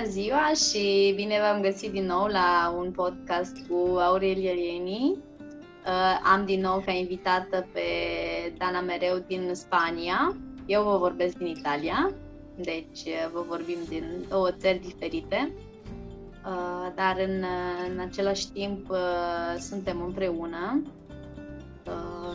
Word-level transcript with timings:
Bună 0.00 0.12
ziua 0.12 0.52
și 0.54 1.12
bine 1.16 1.38
v-am 1.40 1.60
găsit 1.60 1.92
din 1.92 2.06
nou 2.06 2.26
la 2.26 2.74
un 2.78 2.90
podcast 2.90 3.56
cu 3.68 3.96
Aurelia 3.98 4.52
Lieni. 4.52 5.18
Uh, 5.86 6.20
am 6.32 6.44
din 6.44 6.60
nou 6.60 6.82
ca 6.86 6.92
invitată 6.92 7.66
pe 7.72 7.80
Dana 8.58 8.80
Mereu 8.80 9.24
din 9.26 9.50
Spania. 9.52 10.36
Eu 10.66 10.82
vă 10.82 10.96
vorbesc 10.96 11.36
din 11.36 11.46
Italia, 11.46 12.12
deci 12.56 13.04
uh, 13.06 13.30
vă 13.32 13.44
vorbim 13.48 13.78
din 13.88 14.04
două 14.28 14.50
țări 14.50 14.78
diferite. 14.78 15.52
Uh, 16.46 16.92
dar 16.94 17.16
în, 17.26 17.44
în 17.90 17.98
același 17.98 18.50
timp 18.50 18.92
suntem 19.58 20.02
împreună, 20.02 20.82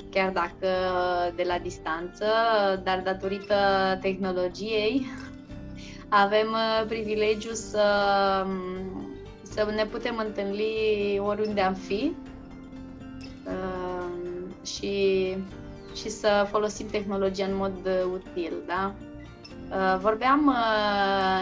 chiar 0.10 0.32
dacă 0.32 0.68
de 1.36 1.44
la 1.48 1.60
distanță, 1.60 2.26
dar 2.84 3.02
datorită 3.02 3.56
tehnologiei 4.02 5.06
avem 6.10 6.48
uh, 6.52 6.86
privilegiu 6.88 7.54
să, 7.54 7.86
um, 8.46 9.08
să 9.42 9.72
ne 9.76 9.86
putem 9.86 10.18
întâlni 10.26 11.20
oriunde 11.20 11.62
am 11.62 11.74
fi 11.74 12.16
uh, 13.46 14.06
și, 14.66 15.36
și 15.96 16.10
să 16.10 16.48
folosim 16.50 16.88
tehnologia 16.88 17.46
în 17.46 17.56
mod 17.56 17.76
uh, 17.86 18.14
util, 18.14 18.54
da? 18.66 18.94
Vorbeam 20.02 20.56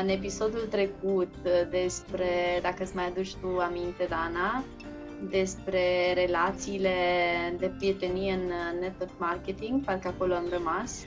în 0.01 0.09
episodul 0.09 0.67
trecut 0.69 1.33
despre, 1.69 2.59
dacă 2.61 2.83
îți 2.83 2.95
mai 2.95 3.07
aduci 3.07 3.35
tu 3.35 3.47
aminte, 3.59 4.05
Dana, 4.09 4.63
despre 5.29 6.13
relațiile 6.13 6.95
de 7.57 7.71
prietenie 7.77 8.33
în 8.33 8.51
network 8.79 9.11
marketing, 9.17 9.83
parcă 9.83 10.07
acolo 10.07 10.33
am 10.33 10.47
rămas. 10.51 11.05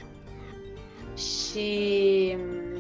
Și 1.17 2.37
um, 2.37 2.76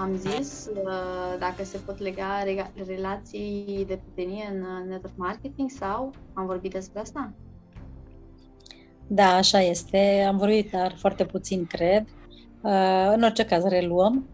am 0.00 0.16
zis 0.16 0.68
uh, 0.74 1.38
dacă 1.38 1.64
se 1.64 1.78
pot 1.78 1.98
lega 1.98 2.42
relații 2.86 3.84
de 3.86 4.00
prietenie 4.02 4.48
în 4.52 4.60
uh, 4.60 4.88
network 4.88 5.16
marketing 5.16 5.70
sau 5.70 6.12
am 6.32 6.46
vorbit 6.46 6.72
despre 6.72 7.00
asta? 7.00 7.32
Da, 9.06 9.34
așa 9.34 9.60
este. 9.60 10.24
Am 10.28 10.36
vorbit, 10.36 10.70
dar 10.70 10.94
foarte 10.98 11.24
puțin, 11.24 11.66
cred. 11.66 12.06
Uh, 12.60 13.12
în 13.14 13.22
orice 13.22 13.44
caz, 13.44 13.64
reluăm. 13.64 14.28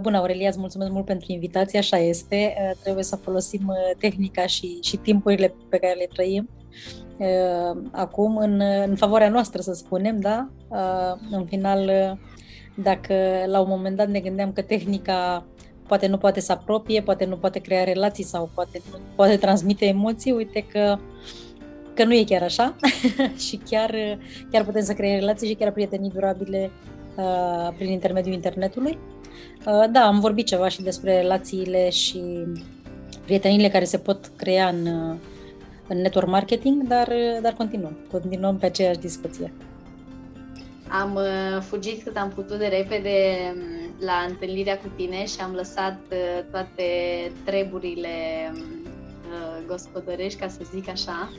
Bună, 0.00 0.16
Aurelia, 0.16 0.48
îți 0.48 0.58
mulțumesc 0.58 0.90
mult 0.90 1.04
pentru 1.04 1.32
invitație, 1.32 1.78
așa 1.78 1.96
este. 1.96 2.54
Trebuie 2.82 3.04
să 3.04 3.16
folosim 3.16 3.72
tehnica 3.98 4.46
și, 4.46 4.78
și 4.82 4.96
timpurile 4.96 5.54
pe 5.68 5.78
care 5.78 5.94
le 5.94 6.08
trăim 6.12 6.48
acum 7.90 8.36
în, 8.36 8.60
în 8.86 8.96
favoarea 8.96 9.28
noastră, 9.28 9.60
să 9.60 9.72
spunem, 9.72 10.20
da? 10.20 10.48
În 11.30 11.44
final, 11.46 11.90
dacă 12.82 13.14
la 13.46 13.60
un 13.60 13.68
moment 13.68 13.96
dat 13.96 14.08
ne 14.08 14.20
gândeam 14.20 14.52
că 14.52 14.62
tehnica 14.62 15.44
poate 15.86 16.06
nu 16.06 16.16
poate 16.16 16.40
să 16.40 16.52
apropie, 16.52 17.02
poate 17.02 17.24
nu 17.24 17.36
poate 17.36 17.58
crea 17.58 17.84
relații 17.84 18.24
sau 18.24 18.50
poate 18.54 18.82
nu 18.90 18.98
poate 19.14 19.36
transmite 19.36 19.86
emoții, 19.86 20.32
uite 20.32 20.66
că, 20.72 20.98
că 21.94 22.04
nu 22.04 22.14
e 22.14 22.24
chiar 22.24 22.42
așa 22.42 22.76
și 23.46 23.56
chiar, 23.56 23.94
chiar 24.50 24.64
putem 24.64 24.82
să 24.82 24.92
creăm 24.92 25.18
relații 25.18 25.48
și 25.48 25.54
chiar 25.54 25.72
prietenii 25.72 26.10
durabile 26.10 26.70
uh, 27.16 27.74
prin 27.76 27.90
intermediul 27.90 28.34
internetului. 28.34 28.98
Uh, 29.66 29.84
da, 29.90 30.00
am 30.00 30.20
vorbit 30.20 30.46
ceva 30.46 30.68
și 30.68 30.82
despre 30.82 31.20
relațiile 31.20 31.90
și 31.90 32.22
prietenile 33.24 33.68
care 33.68 33.84
se 33.84 33.98
pot 33.98 34.30
crea 34.36 34.68
în, 34.68 34.86
în 35.86 36.00
network 36.00 36.28
marketing, 36.28 36.86
dar, 36.86 37.12
dar 37.42 37.52
continuăm. 37.52 37.96
Continuăm 38.10 38.56
pe 38.56 38.66
aceeași 38.66 38.98
discuție. 38.98 39.52
Am 40.90 41.14
uh, 41.14 41.60
fugit 41.60 42.02
cât 42.02 42.16
am 42.16 42.28
putut 42.28 42.58
de 42.58 42.66
repede 42.66 43.36
um, 43.54 43.94
la 44.00 44.24
întâlnirea 44.28 44.78
cu 44.78 44.88
tine 44.96 45.26
și 45.26 45.40
am 45.40 45.52
lăsat 45.52 45.98
uh, 46.10 46.44
toate 46.50 46.84
treburile 47.44 48.08
um, 48.54 48.60
uh, 49.30 49.66
gospodărești, 49.66 50.40
ca 50.40 50.48
să 50.48 50.60
zic 50.74 50.88
așa, 50.88 51.32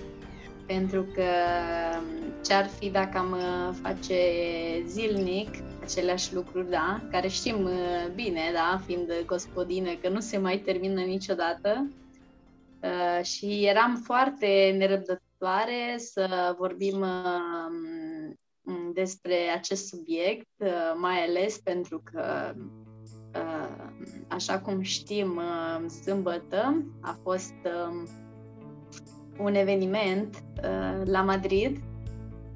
pentru 0.65 1.01
că 1.01 1.23
um, 1.97 2.33
ce-ar 2.43 2.67
fi 2.79 2.89
dacă 2.89 3.17
am 3.17 3.37
face 3.81 4.15
zilnic 4.85 5.49
aceleași 5.81 6.33
lucruri, 6.33 6.69
da, 6.69 7.01
care 7.11 7.27
știm 7.27 7.69
bine, 8.15 8.41
da, 8.53 8.81
fiind 8.85 9.11
gospodine, 9.25 9.97
că 10.01 10.09
nu 10.09 10.19
se 10.19 10.37
mai 10.37 10.57
termină 10.57 11.01
niciodată. 11.01 11.91
Și 13.21 13.65
eram 13.65 14.01
foarte 14.03 14.75
nerăbdătoare 14.77 15.95
să 15.97 16.55
vorbim 16.57 17.05
Mm, 18.21 18.39
despre 18.93 19.35
acest 19.55 19.87
subiect, 19.87 20.47
uh, 20.57 20.93
mai 20.95 21.23
ales 21.23 21.57
pentru 21.57 22.01
că, 22.03 22.53
uh, 23.35 23.91
așa 24.27 24.59
cum 24.59 24.81
știm, 24.81 25.35
uh, 25.35 25.89
sâmbătă 26.03 26.85
a 27.01 27.17
fost 27.23 27.55
um, 27.89 28.07
un 29.37 29.55
eveniment 29.55 30.43
la 31.03 31.21
Madrid 31.21 31.79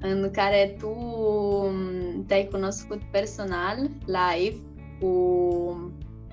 în 0.00 0.30
care 0.32 0.76
tu 0.78 0.88
um, 0.88 2.24
te-ai 2.26 2.48
cunoscut 2.50 3.00
personal, 3.10 3.90
live, 4.06 4.56
cu, 5.00 5.12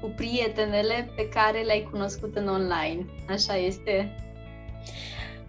cu 0.01 0.07
prietenele 0.15 1.11
pe 1.15 1.29
care 1.29 1.61
le-ai 1.61 1.87
cunoscut 1.91 2.35
în 2.35 2.47
online. 2.47 3.05
Așa 3.29 3.55
este? 3.55 4.15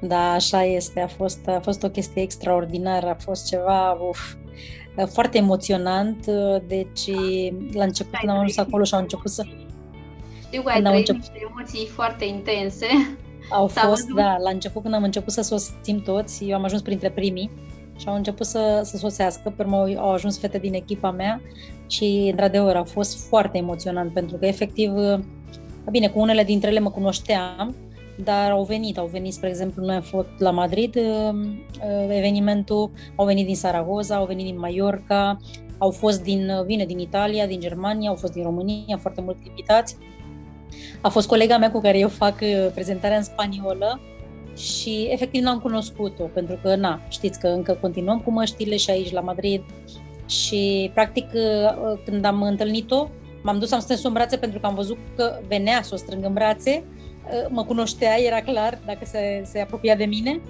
Da, 0.00 0.32
așa 0.32 0.64
este. 0.64 1.00
A 1.00 1.06
fost, 1.06 1.48
a 1.48 1.60
fost 1.62 1.82
o 1.82 1.88
chestie 1.88 2.22
extraordinară, 2.22 3.06
a 3.06 3.14
fost 3.14 3.48
ceva 3.48 3.98
uf, 4.08 4.34
foarte 5.12 5.38
emoționant. 5.38 6.26
Deci, 6.66 7.10
la 7.72 7.84
început, 7.84 8.18
când 8.18 8.32
am 8.32 8.38
ajuns 8.38 8.56
acolo 8.56 8.84
și 8.84 8.94
au 8.94 9.00
început 9.00 9.30
să... 9.30 9.44
Știu 10.46 10.62
că 10.62 10.70
ai 10.70 10.82
trăit 10.82 10.96
început... 11.08 11.20
niște 11.20 11.48
emoții 11.50 11.86
foarte 11.86 12.24
intense. 12.24 12.86
Au 13.50 13.66
fost, 13.66 14.06
da. 14.06 14.36
La 14.38 14.50
început, 14.50 14.82
când 14.82 14.94
am 14.94 15.02
început 15.02 15.32
să 15.32 15.42
sosțim 15.42 16.02
toți, 16.02 16.44
eu 16.44 16.56
am 16.56 16.64
ajuns 16.64 16.82
printre 16.82 17.10
primii 17.10 17.50
și 17.98 18.08
au 18.08 18.14
început 18.14 18.46
să, 18.46 18.80
să 18.84 18.96
sosească. 18.96 19.52
Pe 19.56 19.62
urmă 19.62 19.76
au 19.76 20.12
ajuns 20.12 20.38
fete 20.38 20.58
din 20.58 20.74
echipa 20.74 21.10
mea 21.10 21.40
și, 21.86 22.28
într-adevăr, 22.30 22.76
a 22.76 22.84
fost 22.84 23.28
foarte 23.28 23.58
emoționant 23.58 24.12
pentru 24.12 24.36
că, 24.36 24.46
efectiv, 24.46 24.92
bine, 25.90 26.08
cu 26.08 26.18
unele 26.18 26.44
dintre 26.44 26.70
ele 26.70 26.80
mă 26.80 26.90
cunoșteam, 26.90 27.74
dar 28.16 28.50
au 28.50 28.64
venit, 28.64 28.98
au 28.98 29.06
venit, 29.06 29.32
spre 29.32 29.48
exemplu, 29.48 29.84
noi 29.84 29.94
am 29.94 30.02
fost 30.02 30.28
la 30.38 30.50
Madrid 30.50 30.96
um, 30.96 31.40
uh, 31.42 32.16
evenimentul, 32.16 32.90
au 33.16 33.24
venit 33.24 33.46
din 33.46 33.56
Saragoza, 33.56 34.16
au 34.16 34.26
venit 34.26 34.44
din 34.44 34.58
Mallorca, 34.58 35.36
au 35.78 35.90
fost 35.90 36.22
din, 36.22 36.48
uh, 36.48 36.64
vine 36.64 36.84
din 36.84 36.98
Italia, 36.98 37.46
din 37.46 37.60
Germania, 37.60 38.08
au 38.08 38.14
fost 38.14 38.32
din 38.32 38.42
România, 38.42 38.96
foarte 39.00 39.20
mulți 39.20 39.46
invitați. 39.46 39.96
A 41.00 41.08
fost 41.08 41.28
colega 41.28 41.58
mea 41.58 41.70
cu 41.70 41.80
care 41.80 41.98
eu 41.98 42.08
fac 42.08 42.40
uh, 42.40 42.66
prezentarea 42.74 43.16
în 43.16 43.22
spaniolă 43.22 44.00
și 44.56 45.08
efectiv 45.10 45.42
n-am 45.42 45.58
cunoscut-o, 45.58 46.24
pentru 46.24 46.58
că, 46.62 46.74
na, 46.74 47.00
știți 47.08 47.40
că 47.40 47.46
încă 47.46 47.78
continuăm 47.80 48.20
cu 48.20 48.30
măștile 48.30 48.76
și 48.76 48.90
aici 48.90 49.12
la 49.12 49.20
Madrid 49.20 49.62
și, 50.26 50.90
practic, 50.94 51.26
când 52.04 52.24
am 52.24 52.42
întâlnit-o, 52.42 53.08
m-am 53.42 53.58
dus, 53.58 53.72
am 53.72 53.80
strâns 53.80 54.04
în 54.04 54.12
brațe 54.12 54.36
pentru 54.36 54.58
că 54.58 54.66
am 54.66 54.74
văzut 54.74 54.98
că 55.16 55.38
venea 55.48 55.82
să 55.82 55.90
o 55.94 55.96
strâng 55.96 56.24
în 56.24 56.32
brațe 56.32 56.84
Uh, 56.84 56.93
mă 57.48 57.64
cunoștea, 57.64 58.20
era 58.20 58.40
clar 58.40 58.78
dacă 58.86 59.04
se, 59.04 59.42
se 59.44 59.60
apropia 59.60 59.94
de 59.94 60.04
mine, 60.04 60.40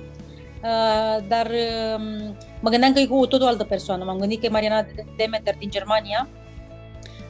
uh, 0.63 1.25
dar 1.29 1.51
um, 1.97 2.37
mă 2.61 2.71
gândeam 2.71 2.93
că 2.93 3.01
e 3.01 3.07
cu 3.07 3.27
tot 3.27 3.43
o 3.43 3.47
altă 3.47 3.65
persoană. 3.65 4.05
M-am 4.05 4.19
gândit 4.19 4.41
că 4.41 4.47
e 4.47 4.49
Mariana 4.49 4.87
Demeter 5.17 5.57
din 5.59 5.71
Germania, 5.71 6.29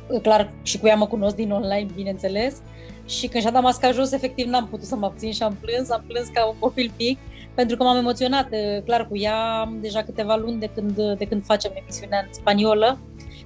uh, 0.08 0.20
clar 0.20 0.52
și 0.62 0.78
cu 0.78 0.86
ea 0.86 0.96
mă 0.96 1.06
cunosc 1.06 1.36
din 1.36 1.50
online, 1.50 1.86
bineînțeles, 1.94 2.56
și 3.06 3.26
când 3.26 3.42
și-a 3.42 3.52
dat 3.52 3.62
masca 3.62 3.90
jos, 3.90 4.12
efectiv 4.12 4.46
n-am 4.46 4.68
putut 4.68 4.86
să 4.86 4.96
mă 4.96 5.06
abțin 5.06 5.32
și 5.32 5.42
am 5.42 5.56
plâns, 5.60 5.90
am 5.90 6.04
plâns 6.06 6.28
ca 6.28 6.46
un 6.46 6.58
copil 6.58 6.92
pic, 6.96 7.18
pentru 7.54 7.76
că 7.76 7.82
m-am 7.82 7.96
emoționat, 7.96 8.48
clar 8.84 9.08
cu 9.08 9.16
ea, 9.16 9.72
deja 9.80 10.02
câteva 10.02 10.36
luni 10.36 10.60
de 10.60 10.70
când, 10.74 11.16
de 11.18 11.24
când 11.24 11.44
facem 11.44 11.72
emisiunea 11.74 12.18
în 12.26 12.32
spaniolă, 12.32 12.98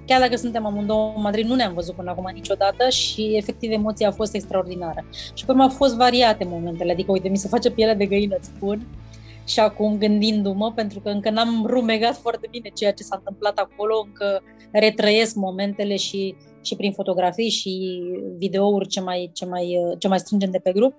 Chiar 0.08 0.20
dacă 0.20 0.36
suntem 0.36 0.66
amândouă 0.66 1.12
în 1.16 1.22
Madrid, 1.22 1.46
nu 1.46 1.54
ne-am 1.54 1.74
văzut 1.74 1.94
până 1.94 2.10
acum 2.10 2.30
niciodată 2.32 2.88
și 2.88 3.36
efectiv 3.36 3.70
emoția 3.70 4.08
a 4.08 4.12
fost 4.12 4.34
extraordinară. 4.34 5.04
Și 5.34 5.44
pe 5.44 5.50
urmă 5.50 5.62
au 5.62 5.68
fost 5.68 5.96
variate 5.96 6.44
momentele, 6.44 6.92
adică 6.92 7.12
uite, 7.12 7.28
mi 7.28 7.36
se 7.36 7.48
face 7.48 7.70
pielea 7.70 7.94
de 7.94 8.06
găină, 8.06 8.36
îți 8.38 8.50
spun, 8.56 8.86
și 9.46 9.60
acum 9.60 9.98
gândindu-mă, 9.98 10.72
pentru 10.72 11.00
că 11.00 11.08
încă 11.08 11.30
n-am 11.30 11.66
rumegat 11.66 12.16
foarte 12.16 12.48
bine 12.50 12.68
ceea 12.74 12.92
ce 12.92 13.02
s-a 13.02 13.16
întâmplat 13.16 13.58
acolo, 13.58 14.02
încă 14.06 14.42
retrăiesc 14.72 15.34
momentele 15.34 15.96
și, 15.96 16.34
și 16.62 16.76
prin 16.76 16.92
fotografii 16.92 17.50
și 17.50 18.02
videouri 18.38 18.88
ce 18.88 19.00
mai, 19.00 19.30
ce 19.32 19.46
mai, 19.46 19.78
ce 19.98 20.08
mai 20.08 20.18
strângem 20.18 20.50
de 20.50 20.58
pe 20.58 20.72
grup. 20.72 20.94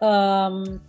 Um, 0.00 0.82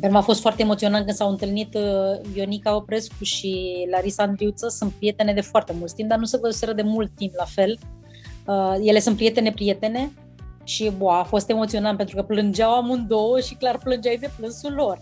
pentru 0.00 0.18
a 0.18 0.20
fost 0.20 0.40
foarte 0.40 0.62
emoționant 0.62 1.04
când 1.04 1.16
s-au 1.16 1.30
întâlnit 1.30 1.74
uh, 1.74 2.36
Ionica 2.36 2.76
Oprescu 2.76 3.24
și 3.24 3.72
Larisa 3.90 4.22
Andriuță. 4.22 4.68
Sunt 4.68 4.92
prietene 4.92 5.32
de 5.32 5.40
foarte 5.40 5.72
mult 5.78 5.92
timp, 5.92 6.08
dar 6.08 6.18
nu 6.18 6.24
se 6.24 6.38
văzuseră 6.42 6.72
de 6.72 6.82
mult 6.82 7.10
timp 7.16 7.32
la 7.34 7.44
fel. 7.44 7.78
Uh, 8.46 8.74
ele 8.82 8.98
sunt 8.98 9.16
prietene-prietene 9.16 10.12
și 10.64 10.92
boa, 10.96 11.18
a 11.18 11.24
fost 11.24 11.50
emoționant 11.50 11.96
pentru 11.96 12.16
că 12.16 12.22
plângeau 12.22 12.74
amândouă 12.74 13.40
și 13.40 13.54
clar 13.54 13.78
plângeai 13.78 14.16
de 14.16 14.30
plânsul 14.36 14.72
lor. 14.72 14.98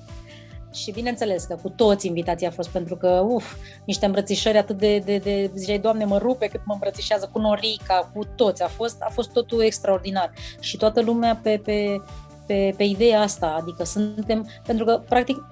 Și 0.73 0.93
bineînțeles 0.93 1.45
că 1.45 1.59
cu 1.63 1.69
toți 1.69 2.07
invitații 2.07 2.47
a 2.47 2.51
fost 2.51 2.69
pentru 2.69 2.97
că, 2.97 3.25
uf, 3.29 3.55
niște 3.85 4.07
îmbrățișări 4.07 4.59
atât 4.59 4.79
de, 4.79 4.99
de, 4.99 5.17
de 5.17 5.51
ziceai, 5.55 5.79
Doamne, 5.79 6.05
mă 6.05 6.19
rupe 6.19 6.47
cât 6.47 6.61
mă 6.65 6.73
îmbrățișează 6.73 7.29
cu 7.33 7.39
Norica, 7.39 8.11
cu 8.15 8.25
toți. 8.37 8.63
A 8.63 8.67
fost, 8.67 8.97
a 9.01 9.09
fost 9.13 9.33
totul 9.33 9.63
extraordinar. 9.63 10.33
Și 10.61 10.77
toată 10.77 11.01
lumea 11.01 11.41
pe, 11.43 11.61
pe, 11.65 12.03
pe, 12.50 12.75
pe 12.76 12.85
ideea 12.85 13.20
asta, 13.20 13.56
adică 13.61 13.85
suntem, 13.85 14.49
pentru 14.67 14.85
că, 14.85 15.02
practic, 15.08 15.47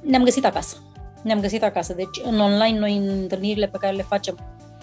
ne-am 0.00 0.24
găsit 0.24 0.44
acasă. 0.44 0.76
Ne-am 1.22 1.40
găsit 1.40 1.62
acasă. 1.62 1.94
Deci, 1.94 2.20
în 2.22 2.40
online, 2.40 2.78
noi, 2.78 2.96
în 2.96 3.08
întâlnirile 3.08 3.66
pe 3.66 3.78
care 3.80 3.96
le 3.96 4.02
facem, 4.02 4.38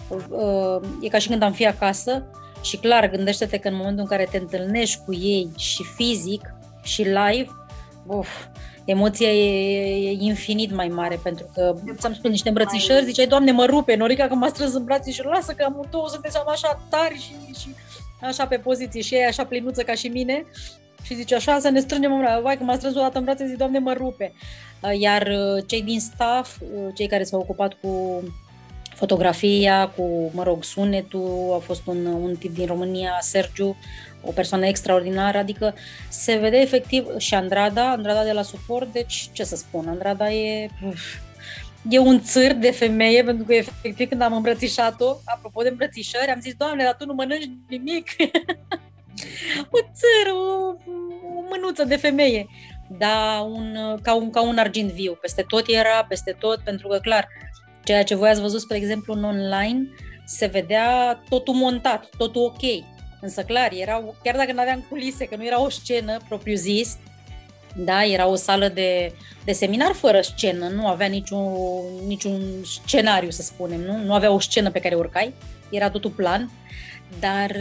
uh, 0.10 0.88
e 1.02 1.08
ca 1.08 1.18
și 1.18 1.28
când 1.28 1.42
am 1.42 1.52
fi 1.52 1.68
acasă 1.68 2.24
și 2.62 2.78
clar, 2.78 3.10
gândește-te 3.10 3.58
că 3.58 3.68
în 3.68 3.76
momentul 3.76 4.00
în 4.00 4.06
care 4.06 4.28
te 4.32 4.38
întâlnești 4.38 5.00
cu 5.06 5.14
ei 5.14 5.50
și 5.58 5.84
fizic 5.96 6.54
și 6.84 7.02
live, 7.02 7.50
uf, 8.06 8.30
emoția 8.86 9.34
e, 9.34 10.10
e 10.10 10.18
infinit 10.20 10.72
mai 10.72 10.88
mare, 10.88 11.20
pentru 11.24 11.46
că 11.54 11.76
ți-am 11.98 12.14
spus 12.14 12.30
niște 12.30 12.48
îmbrățișări, 12.48 13.06
ziceai, 13.06 13.28
Doamne, 13.28 13.52
mă 13.52 13.66
rupe, 13.66 13.96
Norica 13.96 14.28
că 14.28 14.34
m-a 14.34 14.48
strâns 14.48 14.74
în 14.74 14.84
brațe 14.84 15.12
și 15.12 15.24
lasă 15.24 15.54
că 15.54 15.64
amândouă 15.64 16.10
sunteți 16.10 16.38
așa 16.48 16.82
tari 16.90 17.20
și, 17.20 17.60
și 17.60 17.76
așa 18.22 18.48
pe 18.48 18.58
poziție 18.58 19.02
și 19.02 19.14
ei 19.14 19.26
așa 19.26 19.46
plinuță 19.46 19.82
ca 19.82 19.94
și 19.94 20.08
mine 20.08 20.46
și 21.08 21.16
zice 21.16 21.36
așa 21.36 21.60
să 21.60 21.70
ne 21.70 21.80
strângem 21.80 22.14
în 22.14 22.20
brațe, 22.20 22.42
vai 22.42 22.58
că 22.58 22.64
m-a 22.64 22.76
strâns 22.76 22.96
o 22.96 23.00
dată 23.00 23.18
în 23.18 23.24
brațe, 23.24 23.48
zic, 23.48 23.58
Doamne, 23.58 23.80
mă 23.80 23.94
rupe. 23.94 24.34
Uh, 24.82 25.00
iar 25.00 25.22
uh, 25.22 25.64
cei 25.68 25.82
din 25.82 26.00
staff, 26.00 26.60
uh, 26.62 26.94
cei 26.96 27.08
care 27.08 27.24
s-au 27.24 27.40
ocupat 27.40 27.74
cu 27.82 28.22
fotografia, 28.96 29.88
cu, 29.88 30.32
mă 30.34 30.44
rog, 30.44 30.64
sunetul, 30.64 31.52
a 31.56 31.58
fost 31.58 31.82
un, 31.86 32.06
un 32.06 32.36
tip 32.36 32.54
din 32.54 32.66
România, 32.66 33.18
Sergiu, 33.22 33.76
o 34.22 34.32
persoană 34.32 34.66
extraordinară, 34.66 35.38
adică 35.38 35.74
se 36.10 36.36
vede 36.36 36.58
efectiv 36.58 37.06
și 37.18 37.34
Andrada, 37.34 37.92
Andrada 37.92 38.24
de 38.24 38.32
la 38.32 38.42
suport, 38.42 38.92
deci 38.92 39.30
ce 39.32 39.44
să 39.44 39.56
spun, 39.56 39.88
Andrada 39.88 40.32
e... 40.32 40.70
E 41.90 42.00
un 42.00 42.22
țâr 42.22 42.52
de 42.52 42.72
femeie, 42.72 43.24
pentru 43.24 43.46
că 43.46 43.54
efectiv 43.54 44.10
când 44.10 44.22
am 44.22 44.34
îmbrățișat-o, 44.36 45.16
apropo 45.26 45.62
de 45.62 45.70
îmbrățișări, 45.70 46.32
am 46.32 46.40
zis, 46.40 46.54
Doamne, 46.54 46.84
dar 46.84 46.96
tu 46.96 47.06
nu 47.06 47.14
mănânci 47.14 47.50
nimic. 47.68 48.16
o 49.70 49.78
țâr, 49.80 50.32
o, 50.32 50.68
o 51.38 51.42
mânuță 51.50 51.84
de 51.84 51.96
femeie, 51.96 52.48
dar 52.88 53.42
un, 53.42 53.98
ca, 54.02 54.14
un, 54.14 54.30
ca 54.30 54.42
un 54.42 54.58
argint 54.58 54.92
viu. 54.92 55.18
Peste 55.22 55.46
tot 55.48 55.64
era, 55.68 56.06
peste 56.10 56.36
tot, 56.40 56.60
pentru 56.60 56.88
că, 56.88 56.98
clar, 56.98 57.28
ceea 57.84 58.04
ce 58.04 58.16
voi 58.16 58.30
ați 58.30 58.42
văzut, 58.42 58.62
spre 58.62 58.78
exemplu, 58.78 59.14
în 59.14 59.24
online, 59.24 59.90
se 60.26 60.46
vedea 60.46 61.22
totul 61.30 61.54
montat, 61.54 62.10
totul 62.18 62.44
ok. 62.44 62.86
Însă, 63.22 63.44
clar, 63.44 63.72
era, 63.72 64.04
chiar 64.24 64.36
dacă 64.36 64.54
nu 64.54 64.60
aveam 64.60 64.86
culise, 64.90 65.26
că 65.26 65.36
nu 65.36 65.46
era 65.46 65.62
o 65.62 65.70
scenă 65.70 66.18
propriu-zis, 66.28 66.98
da, 67.76 68.06
era 68.06 68.28
o 68.28 68.36
sală 68.36 68.68
de, 68.68 69.14
de 69.44 69.52
seminar 69.52 69.94
fără 69.94 70.22
scenă, 70.22 70.68
nu 70.68 70.88
avea 70.88 71.08
niciun, 71.08 71.54
niciun 72.08 72.42
scenariu, 72.84 73.30
să 73.30 73.42
spunem, 73.42 73.82
nu? 73.82 73.98
nu 73.98 74.14
avea 74.14 74.32
o 74.32 74.40
scenă 74.40 74.72
pe 74.72 74.80
care 74.80 74.96
urcai, 74.96 75.34
era 75.70 75.90
totul 75.90 76.10
plan, 76.10 76.52
dar 77.20 77.56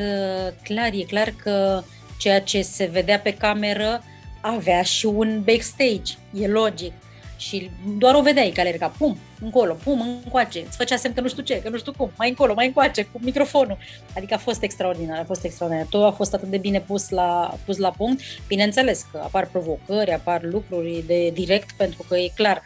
clar, 0.63 0.93
e 0.93 1.03
clar 1.03 1.35
că 1.43 1.83
ceea 2.19 2.41
ce 2.41 2.63
se 2.63 2.85
vedea 2.85 3.21
pe 3.21 3.35
cameră 3.35 4.03
avea 4.41 4.83
și 4.83 5.07
un 5.07 5.43
backstage, 5.45 6.13
e 6.41 6.49
logic 6.49 6.93
și 7.37 7.71
doar 7.99 8.15
o 8.15 8.23
vedeai 8.23 8.51
că 8.51 8.61
alerga, 8.61 8.93
pum, 8.99 9.19
încolo, 9.41 9.77
pum, 9.85 10.01
încoace, 10.25 10.65
îți 10.67 10.77
făcea 10.77 10.97
semn 10.97 11.15
că 11.15 11.21
nu 11.21 11.29
știu 11.29 11.43
ce, 11.43 11.63
că 11.63 11.69
nu 11.69 11.79
știu 11.79 11.93
cum, 11.97 12.11
mai 12.17 12.29
încolo, 12.29 12.55
mai 12.55 12.67
încoace, 12.67 13.03
cu 13.03 13.21
microfonul. 13.23 13.79
Adică 14.17 14.35
a 14.35 14.39
fost 14.39 14.63
extraordinar, 14.63 15.19
a 15.19 15.25
fost 15.25 15.45
extraordinar. 15.45 15.87
Tot 15.91 16.05
a 16.05 16.11
fost 16.11 16.35
atât 16.35 16.49
de 16.49 16.57
bine 16.57 16.81
pus 16.81 17.09
la, 17.09 17.59
pus 17.65 17.77
la 17.77 17.91
punct. 17.91 18.21
Bineînțeles 18.47 19.07
că 19.13 19.21
apar 19.23 19.47
provocări, 19.47 20.13
apar 20.13 20.43
lucruri 20.43 21.05
de 21.07 21.31
direct, 21.31 21.73
pentru 21.77 22.05
că 22.09 22.17
e 22.17 22.31
clar, 22.35 22.63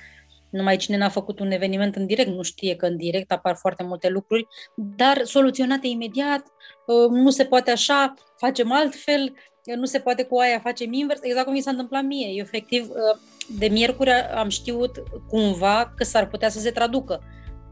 numai 0.50 0.76
cine 0.76 0.96
n-a 0.96 1.08
făcut 1.08 1.40
un 1.40 1.50
eveniment 1.50 1.96
în 1.96 2.06
direct 2.06 2.28
nu 2.28 2.42
știe 2.42 2.76
că 2.76 2.86
în 2.86 2.96
direct 2.96 3.32
apar 3.32 3.56
foarte 3.56 3.82
multe 3.82 4.08
lucruri, 4.08 4.46
dar 4.74 5.24
soluționate 5.24 5.86
imediat, 5.86 6.42
ă, 6.88 7.06
nu 7.06 7.30
se 7.30 7.44
poate 7.44 7.70
așa, 7.70 8.14
facem 8.36 8.72
altfel, 8.72 9.34
nu 9.76 9.84
se 9.84 9.98
poate 9.98 10.24
cu 10.24 10.38
aia, 10.38 10.58
facem 10.58 10.92
invers, 10.92 11.20
exact 11.22 11.44
cum 11.44 11.54
mi 11.54 11.60
s-a 11.60 11.70
întâmplat 11.70 12.02
mie. 12.02 12.28
Eu, 12.28 12.42
efectiv, 12.42 12.90
ă, 12.90 13.18
de 13.58 13.66
miercuri 13.66 14.10
am 14.10 14.48
știut 14.48 15.02
cumva 15.28 15.92
că 15.96 16.04
s-ar 16.04 16.28
putea 16.28 16.48
să 16.48 16.58
se 16.58 16.70
traducă, 16.70 17.22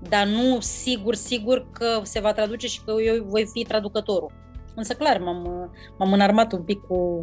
dar 0.09 0.27
nu 0.27 0.61
sigur, 0.61 1.15
sigur 1.15 1.71
că 1.73 2.01
se 2.03 2.21
va 2.21 2.33
traduce 2.33 2.67
și 2.67 2.81
că 2.85 2.95
eu 3.03 3.25
voi 3.25 3.49
fi 3.53 3.63
traducătorul. 3.63 4.33
Însă, 4.75 4.95
clar, 4.95 5.19
m-am, 5.19 5.71
m-am 5.99 6.13
înarmat 6.13 6.53
un 6.53 6.63
pic 6.63 6.81
cu, 6.81 7.23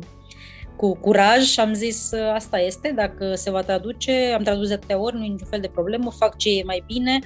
cu 0.75 0.98
curaj 0.98 1.44
și 1.44 1.60
am 1.60 1.74
zis 1.74 2.12
asta 2.33 2.60
este, 2.60 2.92
dacă 2.95 3.36
se 3.36 3.51
va 3.51 3.62
traduce, 3.62 4.31
am 4.36 4.44
tradus 4.44 4.68
de 4.68 4.74
atâtea 4.74 5.00
ori, 5.00 5.16
nu 5.16 5.24
e 5.24 5.27
niciun 5.27 5.48
fel 5.48 5.60
de 5.60 5.68
problemă, 5.68 6.12
fac 6.12 6.38
ce 6.38 6.50
e 6.50 6.63
mai 6.63 6.83
bine, 6.88 7.19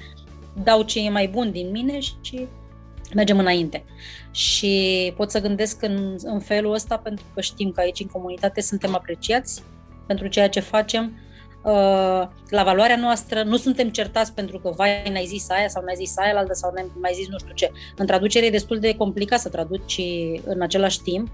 dau 0.62 0.82
ce 0.82 1.00
e 1.00 1.10
mai 1.10 1.28
bun 1.28 1.50
din 1.50 1.70
mine 1.70 1.98
și 1.98 2.48
mergem 3.14 3.38
înainte. 3.38 3.84
Și 4.30 5.12
pot 5.16 5.30
să 5.30 5.40
gândesc 5.40 5.82
în, 5.82 6.16
în 6.22 6.40
felul 6.40 6.72
ăsta 6.72 6.96
pentru 6.96 7.24
că 7.34 7.40
știm 7.40 7.70
că 7.70 7.80
aici 7.80 8.00
în 8.00 8.06
comunitate 8.06 8.60
suntem 8.60 8.94
apreciați, 8.94 9.62
pentru 10.06 10.26
ceea 10.26 10.48
ce 10.48 10.60
facem, 10.60 11.18
uh, 11.62 12.28
la 12.48 12.62
valoarea 12.64 12.96
noastră, 12.96 13.42
nu 13.42 13.56
suntem 13.56 13.88
certați 13.88 14.32
pentru 14.32 14.58
că, 14.58 14.70
vai, 14.76 15.10
n-ai 15.12 15.26
zis 15.26 15.50
aia 15.50 15.68
sau 15.68 15.82
n-ai 15.82 15.96
zis 15.96 16.16
aia 16.16 16.38
altă 16.38 16.54
sau 16.54 16.72
n-ai 16.74 16.90
mai 17.00 17.12
zis 17.14 17.28
nu 17.28 17.38
știu 17.38 17.54
ce. 17.54 17.70
În 17.96 18.06
traducere 18.06 18.46
e 18.46 18.50
destul 18.50 18.78
de 18.78 18.94
complicat 18.94 19.40
să 19.40 19.48
traduci 19.48 20.00
în 20.44 20.60
același 20.60 21.00
timp 21.00 21.28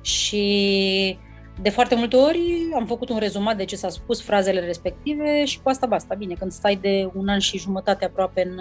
și 0.00 1.18
de 1.62 1.70
foarte 1.70 1.94
multe 1.94 2.16
ori 2.16 2.68
am 2.74 2.86
făcut 2.86 3.08
un 3.08 3.18
rezumat 3.18 3.56
de 3.56 3.64
ce 3.64 3.76
s-a 3.76 3.88
spus, 3.88 4.22
frazele 4.22 4.60
respective 4.60 5.44
și 5.44 5.60
cu 5.62 5.68
asta 5.68 5.86
basta. 5.86 6.14
Bine, 6.14 6.34
când 6.34 6.52
stai 6.52 6.76
de 6.76 7.10
un 7.14 7.28
an 7.28 7.38
și 7.38 7.58
jumătate 7.58 8.04
aproape 8.04 8.42
în, 8.42 8.58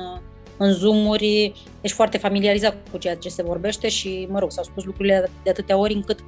în 0.57 0.72
Zoom-uri, 0.72 1.54
ești 1.81 1.96
foarte 1.96 2.18
familiarizat 2.18 2.75
cu 2.92 2.98
ceea 2.98 3.16
ce 3.16 3.30
se 3.30 3.44
vorbește 3.44 3.88
și, 3.88 4.28
mă 4.30 4.40
rog, 4.40 4.51
s-au 4.51 4.63
spus 4.63 4.84
lucrurile 4.84 5.30
de 5.44 5.50
atâtea 5.50 5.78
ori 5.78 5.94
încât 5.94 6.19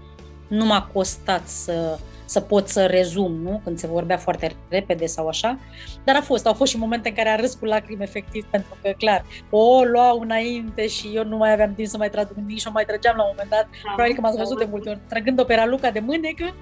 nu 0.47 0.65
m-a 0.65 0.89
costat 0.93 1.47
să, 1.47 1.99
să 2.31 2.39
pot 2.39 2.67
să 2.67 2.85
rezum, 2.85 3.31
nu? 3.31 3.61
Când 3.63 3.77
se 3.77 3.87
vorbea 3.87 4.17
foarte 4.17 4.55
repede 4.69 5.05
sau 5.05 5.27
așa. 5.27 5.59
Dar 6.03 6.15
a 6.15 6.21
fost, 6.21 6.45
au 6.45 6.53
fost 6.53 6.71
și 6.71 6.77
momente 6.77 7.09
în 7.09 7.15
care 7.15 7.29
a 7.29 7.35
râs 7.35 7.53
cu 7.53 7.65
lacrimi 7.65 8.03
efectiv, 8.03 8.45
pentru 8.45 8.77
că, 8.81 8.93
clar, 8.97 9.25
o 9.49 9.83
luau 9.83 10.19
înainte 10.19 10.87
și 10.87 11.11
eu 11.13 11.23
nu 11.23 11.37
mai 11.37 11.51
aveam 11.51 11.73
timp 11.73 11.87
să 11.87 11.97
mai 11.97 12.09
traduc 12.09 12.35
nimic 12.35 12.59
și 12.59 12.67
o 12.67 12.71
mai 12.71 12.85
trăgeam 12.85 13.15
la 13.17 13.23
un 13.23 13.29
moment 13.31 13.49
dat. 13.49 13.63
Da, 13.69 13.77
Probabil 13.83 14.15
că 14.15 14.21
m-ați 14.21 14.37
văzut 14.37 14.57
de 14.57 14.67
multe 14.69 14.89
ori, 14.89 14.99
trăgând 15.09 15.39
opera 15.39 15.65
Luca 15.65 15.91
de 15.91 15.99
mânecă. 15.99 16.55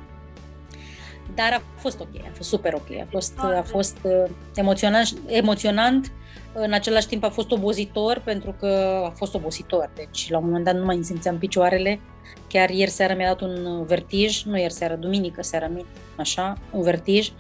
Dar 1.36 1.52
a 1.54 1.62
fost 1.76 2.00
ok, 2.00 2.22
a 2.22 2.32
fost 2.34 2.50
super 2.50 2.74
ok, 2.74 2.90
a 3.02 3.08
fost, 3.10 3.40
a 3.40 3.64
fost 3.66 3.98
uh, 4.02 4.30
emoționant, 4.56 5.08
emoționant 5.26 6.12
în 6.54 6.74
același 6.74 7.08
timp 7.08 7.24
a 7.24 7.30
fost 7.30 7.52
obozitor 7.52 8.22
pentru 8.26 8.56
că 8.60 9.02
a 9.06 9.10
fost 9.10 9.34
obositor, 9.34 9.92
deci 9.96 10.30
la 10.30 10.38
un 10.38 10.46
moment 10.46 10.66
dat 10.66 10.76
nu 10.76 10.86
mai 10.86 10.96
îmi 10.96 11.06
simțeam 11.06 11.38
picioarele. 11.38 12.00
Chiar 12.48 12.70
ieri 12.70 12.90
seara 12.90 13.14
mi-a 13.14 13.28
dat 13.28 13.42
un 13.42 13.86
vertij, 13.86 14.44
nu 14.44 14.58
ieri 14.58 14.74
seara, 14.74 14.96
duminică 14.96 15.42
seara, 15.44 15.72
așa, 16.18 16.58
un 16.72 16.82
vertij 16.82 17.32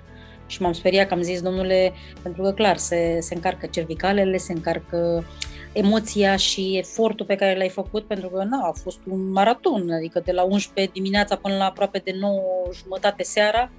și 0.47 0.61
m-am 0.61 0.73
speriat 0.73 1.07
că 1.07 1.13
am 1.13 1.21
zis, 1.21 1.41
domnule, 1.41 1.93
pentru 2.21 2.41
că 2.41 2.51
clar, 2.51 2.77
se, 2.77 3.17
se 3.21 3.33
încarcă 3.33 3.65
cervicalele, 3.65 4.37
se 4.37 4.53
încarcă 4.53 5.25
emoția 5.71 6.35
și 6.35 6.77
efortul 6.77 7.25
pe 7.25 7.35
care 7.35 7.57
l-ai 7.57 7.69
făcut, 7.69 8.07
pentru 8.07 8.27
că 8.27 8.43
na, 8.43 8.67
a 8.67 8.71
fost 8.71 8.99
un 9.07 9.31
maraton, 9.31 9.91
adică 9.91 10.19
de 10.19 10.31
la 10.31 10.43
11 10.43 10.93
dimineața 10.93 11.35
până 11.35 11.57
la 11.57 11.65
aproape 11.65 12.01
de 12.03 12.15
9 12.19 12.41
jumătate 12.73 13.23
seara, 13.23 13.71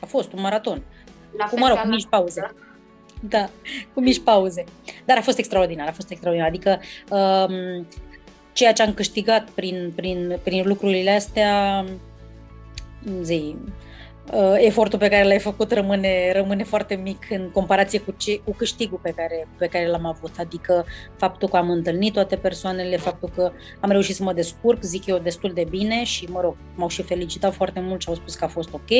a 0.00 0.06
fost 0.06 0.32
un 0.32 0.40
maraton. 0.40 0.82
La 1.36 1.44
cu, 1.44 1.58
mă 1.58 1.68
rog, 1.68 1.78
mici 1.84 2.06
pauze. 2.06 2.40
Da? 2.40 2.69
Da, 3.20 3.50
cu 3.94 4.00
mici 4.00 4.20
pauze. 4.20 4.64
Dar 5.04 5.16
a 5.16 5.20
fost 5.20 5.38
extraordinar, 5.38 5.88
a 5.88 5.92
fost 5.92 6.10
extraordinar. 6.10 6.48
Adică 6.48 6.80
um, 7.10 7.86
ceea 8.52 8.72
ce 8.72 8.82
am 8.82 8.94
câștigat 8.94 9.50
prin, 9.50 9.92
prin, 9.96 10.38
prin 10.42 10.66
lucrurile 10.66 11.10
astea, 11.10 11.84
zi, 13.22 13.56
uh, 14.32 14.54
efortul 14.56 14.98
pe 14.98 15.08
care 15.08 15.26
l-ai 15.26 15.38
făcut 15.38 15.72
rămâne, 15.72 16.32
rămâne 16.32 16.64
foarte 16.64 16.94
mic 16.94 17.26
în 17.30 17.50
comparație 17.50 17.98
cu, 17.98 18.14
ce, 18.16 18.38
cu 18.38 18.54
câștigul 18.56 18.98
pe 19.02 19.12
care, 19.16 19.48
pe 19.58 19.66
care 19.66 19.88
l-am 19.88 20.06
avut. 20.06 20.32
Adică 20.38 20.84
faptul 21.16 21.48
că 21.48 21.56
am 21.56 21.70
întâlnit 21.70 22.12
toate 22.12 22.36
persoanele, 22.36 22.96
faptul 22.96 23.30
că 23.34 23.52
am 23.80 23.90
reușit 23.90 24.14
să 24.14 24.22
mă 24.22 24.32
descurc, 24.32 24.82
zic 24.82 25.06
eu, 25.06 25.18
destul 25.18 25.52
de 25.52 25.66
bine 25.70 26.04
și, 26.04 26.24
mă 26.24 26.40
rog, 26.40 26.56
m-au 26.74 26.88
și 26.88 27.02
felicitat 27.02 27.54
foarte 27.54 27.80
mult 27.80 28.00
și 28.00 28.08
au 28.08 28.14
spus 28.14 28.34
că 28.34 28.44
a 28.44 28.48
fost 28.48 28.72
ok. 28.72 28.90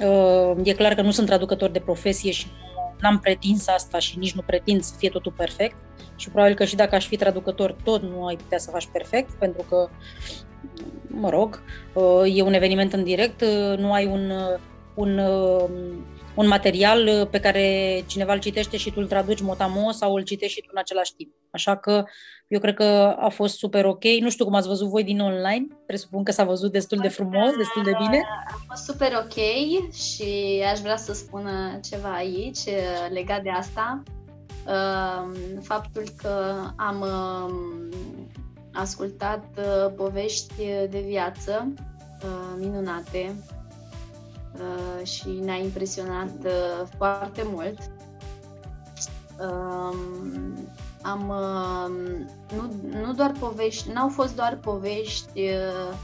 Uh, 0.00 0.56
e 0.62 0.72
clar 0.72 0.94
că 0.94 1.02
nu 1.02 1.10
sunt 1.10 1.26
traducător 1.26 1.70
de 1.70 1.78
profesie 1.78 2.30
și 2.30 2.46
nu 2.71 2.71
n-am 3.02 3.18
pretins 3.18 3.68
asta 3.68 3.98
și 3.98 4.18
nici 4.18 4.32
nu 4.32 4.42
pretind 4.46 4.82
să 4.82 4.94
fie 4.98 5.08
totul 5.08 5.32
perfect 5.36 5.76
și 6.16 6.30
probabil 6.30 6.54
că 6.54 6.64
și 6.64 6.76
dacă 6.76 6.94
aș 6.94 7.06
fi 7.06 7.16
traducător 7.16 7.76
tot 7.84 8.02
nu 8.02 8.26
ai 8.26 8.36
putea 8.36 8.58
să 8.58 8.70
faci 8.70 8.88
perfect 8.92 9.30
pentru 9.30 9.64
că, 9.68 9.88
mă 11.06 11.30
rog, 11.30 11.62
e 12.34 12.42
un 12.42 12.52
eveniment 12.52 12.92
în 12.92 13.04
direct, 13.04 13.44
nu 13.76 13.92
ai 13.92 14.06
un 14.06 14.32
un, 14.94 15.18
uh, 15.18 15.70
un 16.34 16.46
material 16.46 17.06
uh, 17.06 17.28
pe 17.30 17.40
care 17.40 18.04
cineva 18.06 18.32
îl 18.32 18.38
citește 18.38 18.76
și 18.76 18.90
tu 18.90 19.00
îl 19.00 19.06
traduci 19.06 19.40
motamo 19.40 19.90
sau 19.90 20.14
îl 20.14 20.22
citești 20.22 20.54
și 20.54 20.60
tu 20.60 20.68
în 20.72 20.78
același 20.78 21.14
timp. 21.14 21.30
Așa 21.50 21.76
că 21.76 22.04
eu 22.48 22.60
cred 22.60 22.74
că 22.74 23.16
a 23.18 23.28
fost 23.28 23.56
super 23.58 23.84
ok. 23.84 24.04
Nu 24.04 24.30
știu 24.30 24.44
cum 24.44 24.54
ați 24.54 24.68
văzut 24.68 24.88
voi 24.88 25.04
din 25.04 25.20
online, 25.20 25.66
presupun 25.86 26.24
că 26.24 26.32
s-a 26.32 26.44
văzut 26.44 26.72
destul 26.72 26.98
de 26.98 27.08
frumos, 27.08 27.56
destul 27.56 27.82
de 27.82 27.92
bine. 27.98 28.22
A 28.46 28.64
fost 28.68 28.84
super 28.84 29.12
ok 29.24 29.34
și 29.92 30.62
aș 30.72 30.78
vrea 30.78 30.96
să 30.96 31.12
spun 31.12 31.48
ceva 31.88 32.14
aici 32.14 32.58
legat 33.12 33.42
de 33.42 33.50
asta. 33.50 34.02
Faptul 35.60 36.04
că 36.22 36.54
am 36.76 37.04
ascultat 38.72 39.44
uh, 39.58 39.92
povești 39.96 40.54
de 40.90 41.04
viață 41.06 41.72
uh, 41.76 42.54
minunate 42.58 43.34
uh, 44.54 45.06
și 45.06 45.28
ne-a 45.28 45.56
impresionat 45.56 46.32
uh, 46.44 46.86
foarte 46.96 47.42
mult. 47.44 47.78
Uh, 49.38 49.96
am 51.02 51.28
uh, 51.28 52.16
nu, 52.56 52.72
nu 53.00 53.12
doar 53.12 53.32
povești, 53.38 53.90
n-au 53.92 54.08
fost 54.08 54.36
doar 54.36 54.58
povești 54.62 55.40
uh, 55.40 55.96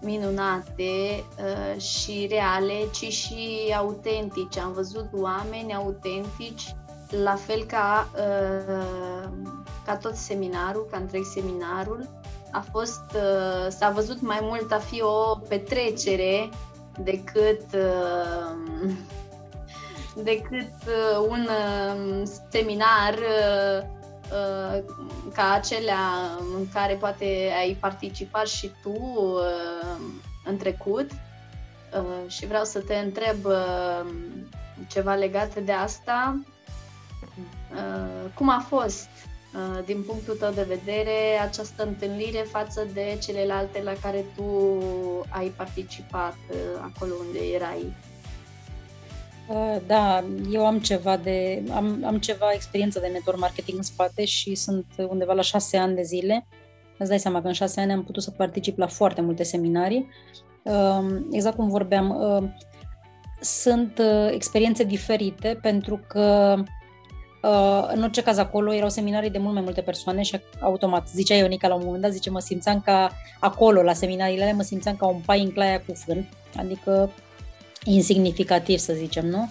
minunate 0.00 1.24
uh, 1.38 1.80
și 1.80 2.26
reale, 2.30 2.88
ci 2.92 3.12
și 3.12 3.74
autentice. 3.76 4.60
Am 4.60 4.72
văzut 4.72 5.08
oameni 5.12 5.74
autentici, 5.74 6.74
la 7.22 7.34
fel 7.34 7.64
ca 7.64 8.08
uh, 8.14 9.28
ca 9.84 9.96
tot 9.96 10.14
seminarul, 10.14 10.86
ca 10.90 10.96
întreg 10.96 11.24
seminarul, 11.24 12.08
a 12.52 12.64
fost, 12.72 13.02
uh, 13.14 13.66
s-a 13.68 13.90
văzut 13.90 14.20
mai 14.20 14.38
mult 14.42 14.72
a 14.72 14.78
fi 14.78 15.02
o 15.02 15.34
petrecere 15.48 16.48
decât 17.02 17.62
uh, 17.74 18.90
decât 20.22 20.72
uh, 20.86 21.26
un 21.28 21.48
seminar 22.50 23.14
ca 25.34 25.52
acelea 25.52 26.00
în 26.58 26.68
care 26.72 26.94
poate 26.94 27.52
ai 27.58 27.76
participat 27.80 28.46
și 28.46 28.70
tu 28.82 28.94
în 30.44 30.56
trecut 30.56 31.10
și 32.26 32.46
vreau 32.46 32.64
să 32.64 32.80
te 32.80 32.94
întreb 32.94 33.36
ceva 34.86 35.14
legat 35.14 35.58
de 35.58 35.72
asta. 35.72 36.42
Cum 38.34 38.48
a 38.48 38.64
fost 38.68 39.08
Uh, 39.08 39.27
din 39.84 40.02
punctul 40.02 40.34
tău 40.34 40.52
de 40.52 40.66
vedere, 40.68 41.38
această 41.48 41.86
întâlnire 41.86 42.46
față 42.50 42.86
de 42.92 43.18
celelalte 43.22 43.82
la 43.82 43.92
care 44.02 44.24
tu 44.36 44.44
ai 45.28 45.52
participat 45.56 46.36
uh, 46.50 46.56
acolo 46.80 47.12
unde 47.26 47.38
erai? 47.54 47.94
Uh, 49.48 49.76
da, 49.86 50.24
eu 50.50 50.66
am 50.66 50.78
ceva 50.78 51.16
de 51.16 51.62
am, 51.74 52.02
am 52.04 52.18
ceva 52.18 52.52
experiență 52.52 53.00
de 53.00 53.06
network 53.06 53.38
marketing 53.38 53.76
în 53.76 53.82
spate 53.82 54.24
și 54.24 54.54
sunt 54.54 54.86
undeva 55.08 55.32
la 55.32 55.42
șase 55.42 55.76
ani 55.76 55.94
de 55.94 56.02
zile. 56.02 56.46
Îți 56.98 57.08
dai 57.08 57.18
seama 57.18 57.40
că 57.40 57.46
în 57.46 57.52
șase 57.52 57.80
ani 57.80 57.92
am 57.92 58.04
putut 58.04 58.22
să 58.22 58.30
particip 58.30 58.78
la 58.78 58.86
foarte 58.86 59.20
multe 59.20 59.42
seminarii. 59.42 60.08
Exact 61.30 61.56
cum 61.56 61.68
vorbeam, 61.68 62.16
sunt 63.40 64.00
experiențe 64.30 64.84
diferite 64.84 65.58
pentru 65.62 66.00
că 66.06 66.56
Uh, 66.58 66.77
în 67.92 68.02
orice 68.02 68.22
caz, 68.22 68.38
acolo 68.38 68.74
erau 68.74 68.88
seminarii 68.88 69.30
de 69.30 69.38
mult 69.38 69.54
mai 69.54 69.62
multe 69.62 69.80
persoane 69.80 70.22
și 70.22 70.40
automat, 70.60 71.08
zicea 71.08 71.34
Ionica 71.34 71.68
la 71.68 71.74
un 71.74 71.82
moment 71.84 72.02
dat, 72.02 72.12
zice, 72.12 72.30
mă 72.30 72.40
simțeam 72.40 72.80
ca 72.80 73.10
acolo, 73.40 73.82
la 73.82 73.92
seminariile 73.92 74.42
alea, 74.42 74.54
mă 74.54 74.62
simțeam 74.62 74.96
ca 74.96 75.06
un 75.06 75.20
pai 75.26 75.42
în 75.42 75.50
claia 75.50 75.80
cu 75.80 75.92
fân, 75.94 76.28
adică 76.56 77.10
insignificativ, 77.84 78.78
să 78.78 78.92
zicem, 78.92 79.26
nu? 79.26 79.50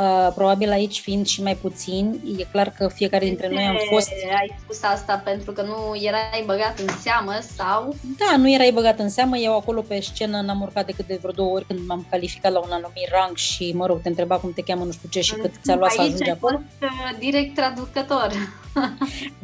Uh, 0.00 0.32
probabil 0.34 0.70
aici 0.70 1.00
fiind 1.00 1.26
și 1.26 1.42
mai 1.42 1.56
puțin, 1.56 2.20
e 2.38 2.42
clar 2.42 2.72
că 2.78 2.88
fiecare 2.88 3.24
dintre 3.24 3.48
noi 3.48 3.64
am 3.64 3.76
fost... 3.90 4.08
Ai 4.38 4.56
spus 4.62 4.82
asta 4.82 5.22
pentru 5.24 5.52
că 5.52 5.62
nu 5.62 6.00
erai 6.02 6.42
băgat 6.46 6.78
în 6.78 6.88
seamă 7.00 7.38
sau... 7.56 7.94
Da, 8.18 8.36
nu 8.36 8.50
erai 8.52 8.70
băgat 8.74 8.98
în 8.98 9.08
seamă. 9.08 9.36
Eu 9.36 9.56
acolo 9.56 9.80
pe 9.80 10.00
scenă 10.00 10.40
n-am 10.40 10.60
urcat 10.60 10.86
decât 10.86 11.06
de 11.06 11.18
vreo 11.20 11.32
două 11.32 11.50
ori 11.54 11.66
când 11.66 11.80
m-am 11.86 12.06
calificat 12.10 12.52
la 12.52 12.58
un 12.58 12.70
anumit 12.70 13.08
rang 13.10 13.36
și, 13.36 13.72
mă 13.74 13.86
rog, 13.86 14.00
te 14.02 14.08
întreba 14.08 14.36
cum 14.36 14.52
te 14.52 14.62
cheamă, 14.62 14.84
nu 14.84 14.92
știu 14.92 15.08
ce 15.08 15.20
și 15.20 15.34
cât 15.34 15.52
ți-a 15.62 15.76
luat 15.76 15.90
să 15.90 16.00
ajungi 16.00 16.30
acolo. 16.30 16.60
Aici 16.80 16.90
uh, 16.90 17.18
direct 17.18 17.54
traducător. 17.54 18.32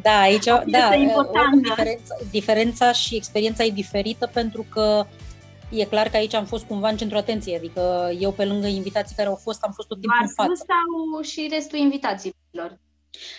Da, 0.03 0.21
aici, 0.21 0.45
da, 0.45 0.91
uh, 0.93 1.61
diferența, 1.63 2.15
diferența 2.31 2.93
și 2.93 3.15
experiența 3.17 3.65
e 3.65 3.71
diferită 3.71 4.31
pentru 4.33 4.67
că 4.69 5.07
e 5.71 5.85
clar 5.85 6.09
că 6.09 6.17
aici 6.17 6.35
am 6.35 6.45
fost 6.45 6.65
cumva 6.65 6.89
în 6.89 6.97
centru 6.97 7.17
atenției, 7.17 7.57
adică 7.57 8.13
eu 8.19 8.33
pe 8.33 8.45
lângă 8.45 8.67
invitații 8.67 9.17
care 9.17 9.29
au 9.29 9.35
fost, 9.35 9.63
am 9.63 9.73
fost 9.73 9.89
tot 9.89 10.01
timpul 10.01 10.19
în 10.21 10.29
față. 10.29 10.65
sau 10.67 11.23
și 11.23 11.49
restul 11.51 11.79
invitațiilor? 11.79 12.79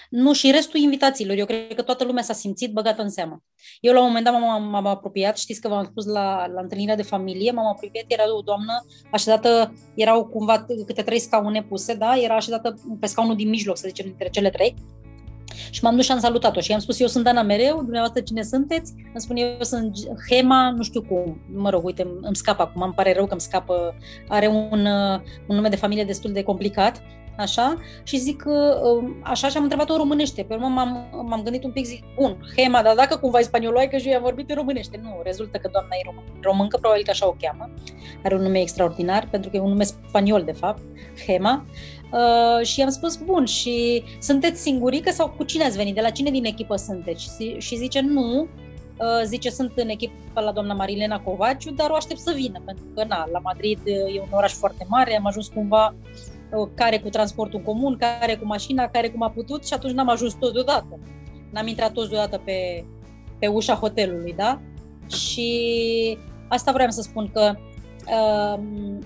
Nu, 0.09 0.33
și 0.33 0.51
restul 0.51 0.79
invitațiilor. 0.79 1.37
Eu 1.37 1.45
cred 1.45 1.73
că 1.75 1.81
toată 1.81 2.03
lumea 2.03 2.23
s-a 2.23 2.33
simțit 2.33 2.71
băgată 2.71 3.01
în 3.01 3.09
seamă. 3.09 3.43
Eu 3.79 3.93
la 3.93 3.99
un 3.99 4.05
moment 4.05 4.25
dat 4.25 4.33
m-am, 4.33 4.63
m-am 4.63 4.85
apropiat, 4.85 5.37
știți 5.37 5.61
că 5.61 5.67
v-am 5.67 5.83
spus 5.83 6.05
la, 6.05 6.47
la 6.47 6.61
întâlnirea 6.61 6.95
de 6.95 7.01
familie, 7.01 7.51
m-am 7.51 7.65
apropiat, 7.65 8.03
era 8.07 8.35
o 8.35 8.41
doamnă 8.41 8.85
așezată, 9.11 9.73
erau 9.95 10.25
cumva 10.25 10.65
câte 10.85 11.01
trei 11.01 11.19
scaune 11.19 11.63
puse, 11.63 11.93
da? 11.93 12.15
Era 12.15 12.35
așezată 12.35 12.81
pe 12.99 13.05
scaunul 13.05 13.35
din 13.35 13.49
mijloc, 13.49 13.77
să 13.77 13.87
zicem, 13.87 14.05
dintre 14.05 14.29
cele 14.29 14.49
trei. 14.49 14.73
Și 15.69 15.83
m-am 15.83 15.95
dus 15.95 16.05
și 16.05 16.11
am 16.11 16.19
salutat-o 16.19 16.59
și 16.59 16.71
i-am 16.71 16.79
spus, 16.79 16.99
eu 16.99 17.07
sunt 17.07 17.23
Dana 17.23 17.41
Mereu, 17.41 17.75
dumneavoastră 17.75 18.21
cine 18.21 18.41
sunteți? 18.43 18.93
Îmi 18.95 19.21
spune, 19.21 19.41
eu 19.41 19.61
sunt 19.61 19.97
Hema, 20.29 20.71
nu 20.71 20.83
știu 20.83 21.01
cum. 21.01 21.41
Mă 21.53 21.69
rog, 21.69 21.85
uite, 21.85 22.07
îmi 22.21 22.35
scapă 22.35 22.61
acum, 22.61 22.81
îmi 22.81 22.93
pare 22.93 23.13
rău 23.13 23.25
că 23.25 23.31
îmi 23.31 23.41
scapă. 23.41 23.95
Are 24.27 24.47
un, 24.47 24.85
un 25.47 25.55
nume 25.55 25.69
de 25.69 25.75
familie 25.75 26.03
destul 26.03 26.31
de 26.31 26.43
complicat 26.43 27.01
așa, 27.37 27.75
și 28.03 28.17
zic 28.17 28.43
um, 28.45 29.15
așa 29.23 29.47
și 29.47 29.57
am 29.57 29.63
întrebat-o 29.63 29.93
în 29.93 29.99
românește. 29.99 30.43
Pe 30.43 30.53
urmă 30.53 30.67
m-am, 30.67 31.07
m-am 31.25 31.43
gândit 31.43 31.63
un 31.63 31.71
pic, 31.71 31.85
zic, 31.85 32.03
bun, 32.15 32.37
Hema, 32.55 32.81
dar 32.81 32.95
dacă 32.95 33.17
cumva 33.17 33.39
e 33.39 33.41
spanioloică 33.41 33.97
și 33.97 34.09
eu 34.09 34.15
am 34.15 34.21
vorbit 34.21 34.49
în 34.49 34.55
românește. 34.55 34.99
Nu, 35.03 35.19
rezultă 35.23 35.57
că 35.57 35.69
doamna 35.71 35.89
e 35.95 36.05
român, 36.05 36.23
româncă, 36.41 36.77
probabil 36.77 37.03
că 37.03 37.09
așa 37.09 37.27
o 37.27 37.35
cheamă. 37.39 37.69
Are 38.23 38.35
un 38.35 38.41
nume 38.41 38.59
extraordinar, 38.59 39.27
pentru 39.31 39.49
că 39.49 39.55
e 39.55 39.59
un 39.59 39.69
nume 39.69 39.83
spaniol, 39.83 40.43
de 40.43 40.51
fapt, 40.51 40.81
Hema. 41.25 41.65
Uh, 41.65 41.96
și 42.63 42.81
am 42.81 42.89
spus, 42.89 43.15
bun, 43.15 43.45
și 43.45 44.03
sunteți 44.19 44.61
singurică 44.61 45.11
sau 45.11 45.29
cu 45.29 45.43
cine 45.43 45.63
ați 45.63 45.77
venit? 45.77 45.95
De 45.95 46.01
la 46.01 46.09
cine 46.09 46.31
din 46.31 46.45
echipă 46.45 46.75
sunteți? 46.75 47.29
Și 47.57 47.75
zice, 47.75 47.99
nu, 48.01 48.41
uh, 48.41 49.21
zice, 49.25 49.49
sunt 49.49 49.71
în 49.75 49.89
echipă 49.89 50.41
la 50.41 50.51
doamna 50.51 50.73
Marilena 50.73 51.19
Covaciu, 51.19 51.71
dar 51.71 51.89
o 51.89 51.95
aștept 51.95 52.19
să 52.19 52.33
vină, 52.35 52.61
pentru 52.65 52.85
că, 52.95 53.03
na, 53.03 53.27
la 53.31 53.39
Madrid 53.39 53.79
e 53.85 54.19
un 54.19 54.31
oraș 54.31 54.53
foarte 54.53 54.85
mare, 54.89 55.17
am 55.17 55.25
ajuns 55.25 55.47
cumva 55.47 55.95
uh, 56.51 56.69
care 56.73 56.99
cu 56.99 57.09
transportul 57.09 57.59
comun, 57.59 57.97
care 57.97 58.35
cu 58.35 58.45
mașina, 58.45 58.87
care 58.87 59.09
cum 59.09 59.21
a 59.21 59.29
putut 59.29 59.65
și 59.65 59.73
atunci 59.73 59.93
n-am 59.93 60.09
ajuns 60.09 60.33
toți 60.33 60.53
deodată. 60.53 60.99
N-am 61.51 61.67
intrat 61.67 61.91
toți 61.91 62.09
deodată 62.09 62.41
pe, 62.45 62.85
pe 63.39 63.47
ușa 63.47 63.73
hotelului, 63.73 64.33
da? 64.33 64.61
Și 65.07 66.17
asta 66.47 66.71
vreau 66.71 66.89
să 66.89 67.01
spun 67.01 67.29
că 67.33 67.53
Ehm, 67.53 67.76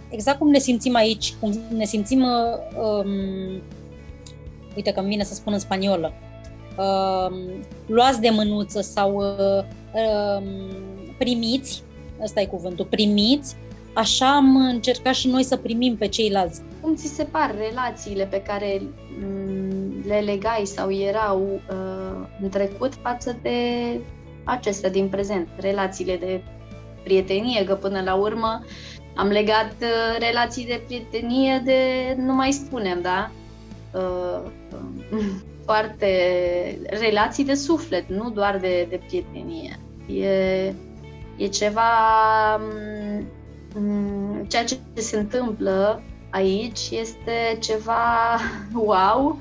exact 0.09 0.37
cum 0.37 0.49
ne 0.49 0.59
simțim 0.59 0.95
aici, 0.95 1.33
cum 1.39 1.59
ne 1.75 1.85
simțim, 1.85 2.21
um, 2.21 3.61
uite 4.75 4.91
că 4.91 4.99
îmi 4.99 5.09
vine 5.09 5.23
să 5.23 5.33
spun 5.33 5.53
în 5.53 5.59
spaniolă, 5.59 6.13
um, 6.77 7.33
luați 7.85 8.21
de 8.21 8.29
mânuță 8.29 8.81
sau 8.81 9.15
um, 9.15 10.43
primiți, 11.17 11.83
ăsta 12.23 12.41
e 12.41 12.45
cuvântul, 12.45 12.85
primiți, 12.85 13.55
așa 13.93 14.35
am 14.35 14.55
încercat 14.55 15.13
și 15.13 15.27
noi 15.27 15.43
să 15.43 15.57
primim 15.57 15.95
pe 15.95 16.07
ceilalți. 16.07 16.61
Cum 16.81 16.95
ți 16.95 17.07
se 17.07 17.23
par 17.23 17.55
relațiile 17.57 18.25
pe 18.25 18.41
care 18.41 18.81
le 20.07 20.19
legai 20.19 20.65
sau 20.65 20.91
erau 20.91 21.61
uh, 21.69 22.27
în 22.41 22.49
trecut 22.49 22.93
față 22.93 23.37
de 23.41 23.59
acestea 24.43 24.89
din 24.89 25.07
prezent, 25.07 25.47
relațiile 25.59 26.17
de 26.17 26.41
prietenie, 27.03 27.63
că 27.63 27.75
până 27.75 28.01
la 28.01 28.13
urmă 28.13 28.63
am 29.15 29.27
legat 29.27 29.75
uh, 29.81 30.17
relații 30.19 30.65
de 30.65 30.81
prietenie 30.85 31.61
de, 31.65 31.81
nu 32.17 32.33
mai 32.33 32.51
spunem, 32.51 33.01
da? 33.01 33.31
Uh, 33.91 34.41
foarte 35.65 36.07
relații 36.89 37.43
de 37.43 37.53
suflet, 37.53 38.09
nu 38.09 38.29
doar 38.29 38.57
de, 38.57 38.87
de 38.89 39.01
prietenie. 39.07 39.79
E, 40.07 40.73
e 41.37 41.47
ceva, 41.47 41.91
um, 43.75 44.45
ceea 44.47 44.63
ce 44.63 44.77
se 44.93 45.17
întâmplă 45.17 46.01
aici 46.29 46.89
este 46.91 47.57
ceva 47.59 48.37
wow 48.85 49.39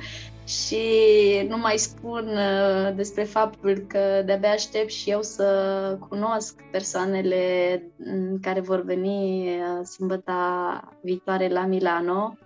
și 0.50 1.46
nu 1.48 1.58
mai 1.58 1.76
spun 1.76 2.28
uh, 2.28 2.94
despre 2.94 3.24
faptul 3.24 3.84
că 3.88 4.22
de-abia 4.24 4.50
aștept 4.50 4.90
și 4.90 5.10
eu 5.10 5.22
să 5.22 5.98
cunosc 6.08 6.62
persoanele 6.70 7.82
mm, 7.96 8.38
care 8.42 8.60
vor 8.60 8.84
veni 8.84 9.48
uh, 9.48 9.86
sâmbăta 9.86 10.80
viitoare 11.02 11.48
la 11.48 11.66
Milano, 11.66 12.36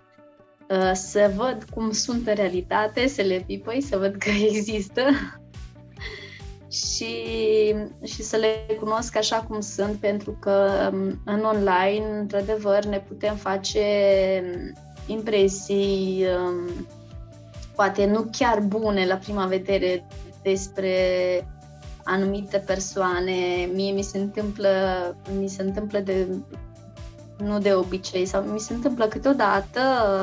uh, 0.69 0.91
să 0.93 1.31
văd 1.35 1.65
cum 1.73 1.91
sunt 1.91 2.27
în 2.27 2.33
realitate, 2.33 3.07
să 3.07 3.21
le 3.21 3.43
pipăi, 3.47 3.81
să 3.81 3.97
văd 3.97 4.15
că 4.15 4.29
există. 4.49 5.01
Și, 6.71 7.15
și 8.03 8.21
să 8.21 8.37
le 8.37 8.75
cunosc 8.79 9.17
așa 9.17 9.41
cum 9.41 9.59
sunt, 9.59 9.95
pentru 9.95 10.37
că 10.41 10.89
um, 10.93 11.21
în 11.25 11.43
online, 11.43 12.19
într-adevăr, 12.19 12.85
ne 12.85 12.99
putem 12.99 13.35
face 13.35 13.83
impresii 15.07 16.25
um, 16.37 16.87
poate 17.75 18.05
nu 18.05 18.27
chiar 18.31 18.59
bune 18.59 19.05
la 19.05 19.15
prima 19.15 19.45
vedere 19.45 20.05
despre 20.41 20.91
anumite 22.03 22.57
persoane. 22.57 23.69
Mie 23.73 23.91
mi 23.91 24.01
se 24.01 24.17
întâmplă, 24.17 24.69
mi 25.39 25.47
se 25.47 25.61
întâmplă 25.61 25.99
de 25.99 26.27
nu 27.37 27.59
de 27.59 27.73
obicei, 27.73 28.25
sau 28.25 28.41
mi 28.41 28.59
se 28.59 28.73
întâmplă 28.73 29.05
câteodată 29.05 29.81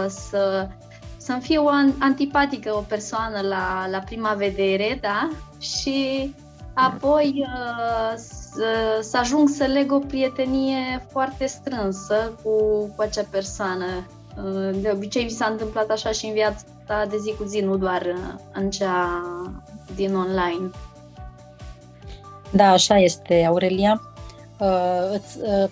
să 0.08 0.68
să-mi 1.16 1.40
fie 1.40 1.58
o 1.58 1.68
antipatică 1.98 2.74
o 2.74 2.80
persoană 2.80 3.40
la, 3.40 3.86
la 3.90 3.98
prima 3.98 4.32
vedere, 4.32 4.98
da? 5.00 5.28
Și 5.58 6.34
apoi 6.74 7.46
uh, 7.46 8.16
să, 8.16 8.98
să 9.00 9.16
ajung 9.16 9.48
să 9.48 9.64
leg 9.64 9.92
o 9.92 9.98
prietenie 9.98 11.06
foarte 11.10 11.46
strânsă 11.46 12.38
cu, 12.42 12.86
cu 12.96 13.02
acea 13.02 13.24
persoană. 13.30 14.06
Uh, 14.36 14.70
de 14.80 14.90
obicei 14.94 15.24
mi 15.24 15.30
s-a 15.30 15.46
întâmplat 15.46 15.90
așa 15.90 16.10
și 16.10 16.26
în 16.26 16.32
viața 16.32 17.06
de 17.10 17.16
zi 17.16 17.34
cu 17.38 17.44
zi, 17.44 17.60
nu 17.60 17.76
doar 17.76 18.02
uh, 18.02 18.40
în 18.52 18.70
cea 18.70 19.22
din 19.94 20.14
online. 20.14 20.70
Da, 22.52 22.70
așa 22.70 22.98
este, 22.98 23.44
Aurelia. 23.44 24.00
Uh, 24.58 25.10
îți, 25.12 25.38
uh, 25.38 25.70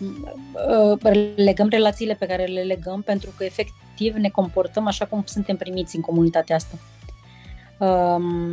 uh, 1.04 1.32
legăm 1.36 1.68
relațiile 1.68 2.14
pe 2.14 2.26
care 2.26 2.44
le 2.44 2.62
legăm 2.62 3.02
pentru 3.02 3.30
că 3.36 3.44
efectiv 3.44 4.14
ne 4.14 4.28
comportăm 4.28 4.86
așa 4.86 5.06
cum 5.06 5.22
suntem 5.26 5.56
primiți 5.56 5.96
în 5.96 6.02
comunitatea 6.02 6.56
asta. 6.56 6.76
Um, 7.78 8.52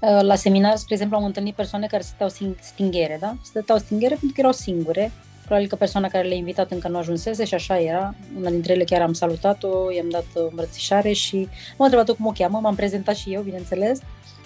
uh, 0.00 0.20
la 0.20 0.34
seminar, 0.34 0.76
spre 0.76 0.94
exemplu, 0.94 1.16
am 1.16 1.24
întâlnit 1.24 1.54
persoane 1.54 1.86
care 1.86 2.02
stăteau 2.02 2.28
stinghere, 2.60 3.16
da? 3.20 3.34
Stăteau 3.44 3.78
stinghere 3.78 4.14
pentru 4.14 4.32
că 4.34 4.40
erau 4.40 4.52
singure. 4.52 5.12
Probabil 5.48 5.68
că 5.68 5.76
persoana 5.76 6.08
care 6.08 6.28
le-a 6.28 6.36
invitat 6.36 6.70
încă 6.70 6.88
nu 6.88 6.98
ajunsese 6.98 7.44
și 7.44 7.54
așa 7.54 7.80
era. 7.80 8.14
Una 8.38 8.50
dintre 8.50 8.72
ele 8.72 8.84
chiar 8.84 9.02
am 9.02 9.12
salutat-o, 9.12 9.92
i-am 9.92 10.08
dat 10.10 10.24
o 10.34 10.40
îmbrățișare 10.50 11.12
și 11.12 11.48
m-a 11.76 11.84
întrebat-o 11.84 12.14
cum 12.14 12.26
o 12.26 12.32
cheamă, 12.32 12.58
m-am 12.58 12.74
prezentat 12.74 13.16
și 13.16 13.32
eu, 13.32 13.42
bineînțeles. 13.42 14.00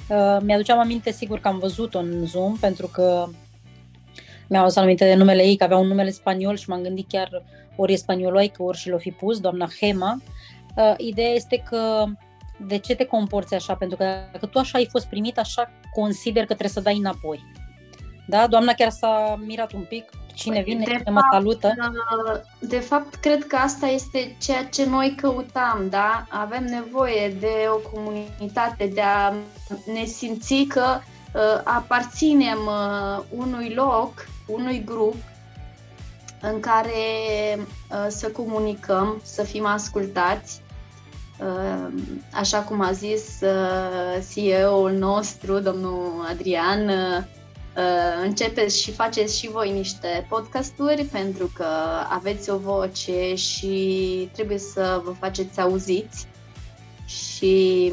Uh, 0.09 0.37
mi-aduceam 0.41 0.79
aminte, 0.79 1.11
sigur, 1.11 1.39
că 1.39 1.49
am 1.49 1.59
văzut-o 1.59 1.99
în 1.99 2.27
Zoom, 2.27 2.57
pentru 2.57 2.87
că 2.87 3.27
mi-au 4.49 4.63
adus 4.63 4.77
aminte 4.77 5.05
de 5.05 5.15
numele 5.15 5.43
ei, 5.43 5.57
că 5.57 5.65
avea 5.65 5.77
un 5.77 5.87
numele 5.87 6.11
spaniol 6.11 6.57
și 6.57 6.69
m-am 6.69 6.83
gândit 6.83 7.09
chiar 7.09 7.43
ori 7.77 7.93
e 7.93 7.97
spanioloică, 7.97 8.63
ori 8.63 8.79
și 8.79 8.89
l-o 8.89 8.99
fi 8.99 9.11
pus, 9.11 9.41
doamna 9.41 9.69
Hema. 9.81 10.23
Uh, 10.77 10.95
ideea 10.97 11.31
este 11.31 11.63
că 11.69 12.05
de 12.67 12.79
ce 12.79 12.95
te 12.95 13.05
comporți 13.05 13.55
așa? 13.55 13.75
Pentru 13.75 13.97
că 13.97 14.05
dacă 14.33 14.47
tu 14.47 14.59
așa 14.59 14.79
ai 14.79 14.89
fost 14.91 15.07
primit, 15.07 15.39
așa 15.39 15.71
consider 15.95 16.41
că 16.41 16.47
trebuie 16.47 16.69
să 16.69 16.81
dai 16.81 16.97
înapoi. 16.97 17.45
Da? 18.27 18.47
Doamna 18.47 18.73
chiar 18.73 18.91
s-a 18.91 19.41
mirat 19.47 19.73
un 19.73 19.85
pic, 19.89 20.11
cine 20.35 20.55
păi, 20.55 20.65
vine, 20.65 20.85
cine 20.85 21.03
mă 21.11 21.21
salută. 21.33 21.75
Uh, 21.79 22.41
de 22.59 22.79
fapt, 22.79 23.15
cred 23.15 23.47
că 23.47 23.57
asta 23.57 23.87
este 23.87 24.37
ceea 24.41 24.65
ce 24.65 24.85
noi 24.85 25.15
căutam, 25.17 25.87
da? 25.91 26.25
Avem 26.29 26.65
nevoie 26.65 27.37
de 27.41 27.53
o 27.75 27.89
comunitate, 27.91 28.87
de 28.87 29.01
a 29.01 29.33
ne 29.93 30.05
simți 30.05 30.65
că 30.69 30.99
uh, 31.35 31.61
aparținem 31.65 32.59
uh, 32.67 33.25
unui 33.31 33.73
loc 33.75 34.27
unui 34.47 34.85
grup 34.85 35.17
în 36.41 36.61
care 36.61 36.93
uh, 37.57 38.07
să 38.09 38.29
comunicăm, 38.29 39.21
să 39.25 39.43
fim 39.43 39.67
ascultați. 39.67 40.61
Uh, 41.39 41.93
așa 42.33 42.59
cum 42.59 42.81
a 42.81 42.93
zis 42.93 43.41
uh, 43.41 44.23
CEO-ul 44.35 44.93
nostru, 44.93 45.59
domnul 45.59 46.27
Adrian, 46.31 46.91
uh, 47.77 47.83
uh, 47.83 48.25
începeți 48.25 48.83
și 48.83 48.93
faceți 48.93 49.39
și 49.39 49.51
voi 49.51 49.73
niște 49.73 50.27
podcasturi 50.29 51.05
pentru 51.05 51.51
că 51.55 51.67
aveți 52.09 52.51
o 52.51 52.57
voce 52.57 53.35
și 53.35 54.29
trebuie 54.33 54.59
să 54.59 55.01
vă 55.05 55.11
faceți 55.11 55.61
auziți. 55.61 56.27
Și 57.07 57.93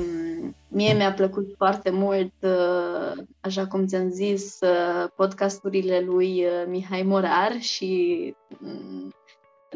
Mie 0.71 0.93
mi-a 0.93 1.13
plăcut 1.13 1.53
foarte 1.57 1.89
mult, 1.89 2.33
uh, 2.41 3.23
așa 3.39 3.67
cum 3.67 3.85
ți-am 3.85 4.09
zis, 4.09 4.59
uh, 4.61 5.09
podcasturile 5.15 5.99
lui 5.99 6.45
uh, 6.45 6.63
Mihai 6.67 7.01
Morar 7.01 7.59
și 7.59 8.35
mm, 8.59 9.13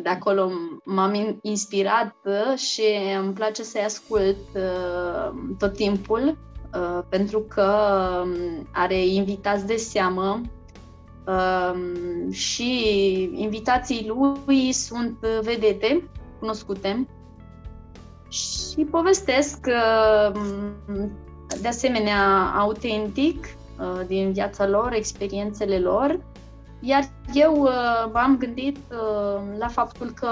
de 0.02 0.10
acolo 0.10 0.52
m-am 0.84 1.40
inspirat 1.42 2.16
și 2.56 2.84
îmi 3.20 3.34
place 3.34 3.64
să-i 3.64 3.82
ascult 3.84 4.38
tot 5.58 5.74
timpul 5.74 6.38
pentru 7.10 7.40
că 7.40 7.76
um, 8.24 8.68
are 8.72 9.06
invitați 9.06 9.66
de 9.66 9.76
seamă 9.76 10.42
um, 11.26 12.32
și 12.32 12.74
invitații 13.36 14.12
lui 14.46 14.72
sunt 14.72 15.18
vedete 15.42 16.10
cunoscute 16.40 17.08
și 18.34 18.84
povestesc 18.92 19.66
uh, 19.68 20.42
de 21.62 21.68
asemenea 21.68 22.54
autentic 22.58 23.46
uh, 23.46 24.06
din 24.08 24.32
viața 24.32 24.68
lor, 24.68 24.94
experiențele 24.94 25.80
lor, 25.80 26.20
iar 26.80 27.10
eu 27.34 27.62
uh, 27.62 28.12
am 28.14 28.38
gândit 28.38 28.78
la 29.58 29.68
faptul 29.68 30.14
că 30.14 30.30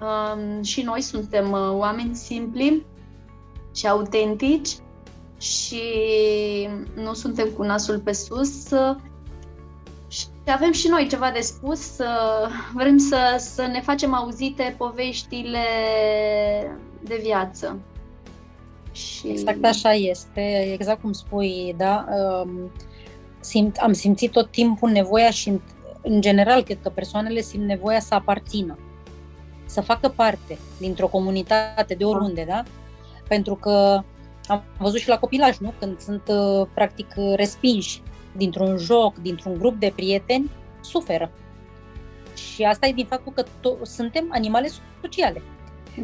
um, 0.00 0.62
și 0.62 0.82
noi 0.82 1.00
suntem 1.00 1.52
oameni 1.52 2.14
simpli 2.14 2.86
și 3.74 3.86
autentici 3.86 4.70
și 5.44 5.82
nu 6.94 7.12
suntem 7.12 7.48
cu 7.56 7.62
nasul 7.62 7.98
pe 7.98 8.12
sus 8.12 8.66
și 10.08 10.26
avem 10.46 10.72
și 10.72 10.88
noi 10.88 11.06
ceva 11.08 11.30
de 11.30 11.40
spus, 11.40 11.96
vrem 12.74 12.98
să, 12.98 13.36
să 13.38 13.66
ne 13.66 13.80
facem 13.80 14.14
auzite 14.14 14.74
poveștile 14.78 15.58
de 17.00 17.20
viață. 17.22 17.78
Și... 18.92 19.28
Exact 19.28 19.64
așa 19.64 19.92
este, 19.92 20.72
exact 20.72 21.00
cum 21.00 21.12
spui, 21.12 21.74
da. 21.76 22.06
Um, 22.08 22.70
simt, 23.40 23.76
am 23.76 23.92
simțit 23.92 24.30
tot 24.30 24.50
timpul 24.50 24.90
nevoia 24.90 25.30
și, 25.30 25.48
în, 25.48 25.60
în 26.02 26.20
general, 26.20 26.62
cred 26.62 26.78
că 26.82 26.88
persoanele 26.88 27.40
simt 27.40 27.64
nevoia 27.64 28.00
să 28.00 28.14
aparțină, 28.14 28.78
să 29.66 29.80
facă 29.80 30.08
parte 30.08 30.58
dintr-o 30.78 31.06
comunitate, 31.06 31.94
de 31.94 32.04
oriunde, 32.04 32.44
da? 32.48 32.62
Pentru 33.28 33.54
că 33.54 34.02
am 34.46 34.62
văzut 34.78 35.00
și 35.00 35.08
la 35.08 35.18
copilaj, 35.18 35.58
nu? 35.58 35.74
Când 35.78 36.00
sunt, 36.00 36.22
uh, 36.28 36.66
practic, 36.74 37.14
respinși 37.34 38.02
dintr-un 38.32 38.76
joc, 38.76 39.16
dintr-un 39.16 39.58
grup 39.58 39.78
de 39.78 39.92
prieteni, 39.94 40.50
suferă. 40.80 41.30
Și 42.34 42.62
asta 42.62 42.86
e 42.86 42.92
din 42.92 43.06
faptul 43.06 43.32
că 43.32 43.42
to- 43.42 43.82
suntem 43.82 44.28
animale 44.32 44.70
sociale. 45.02 45.42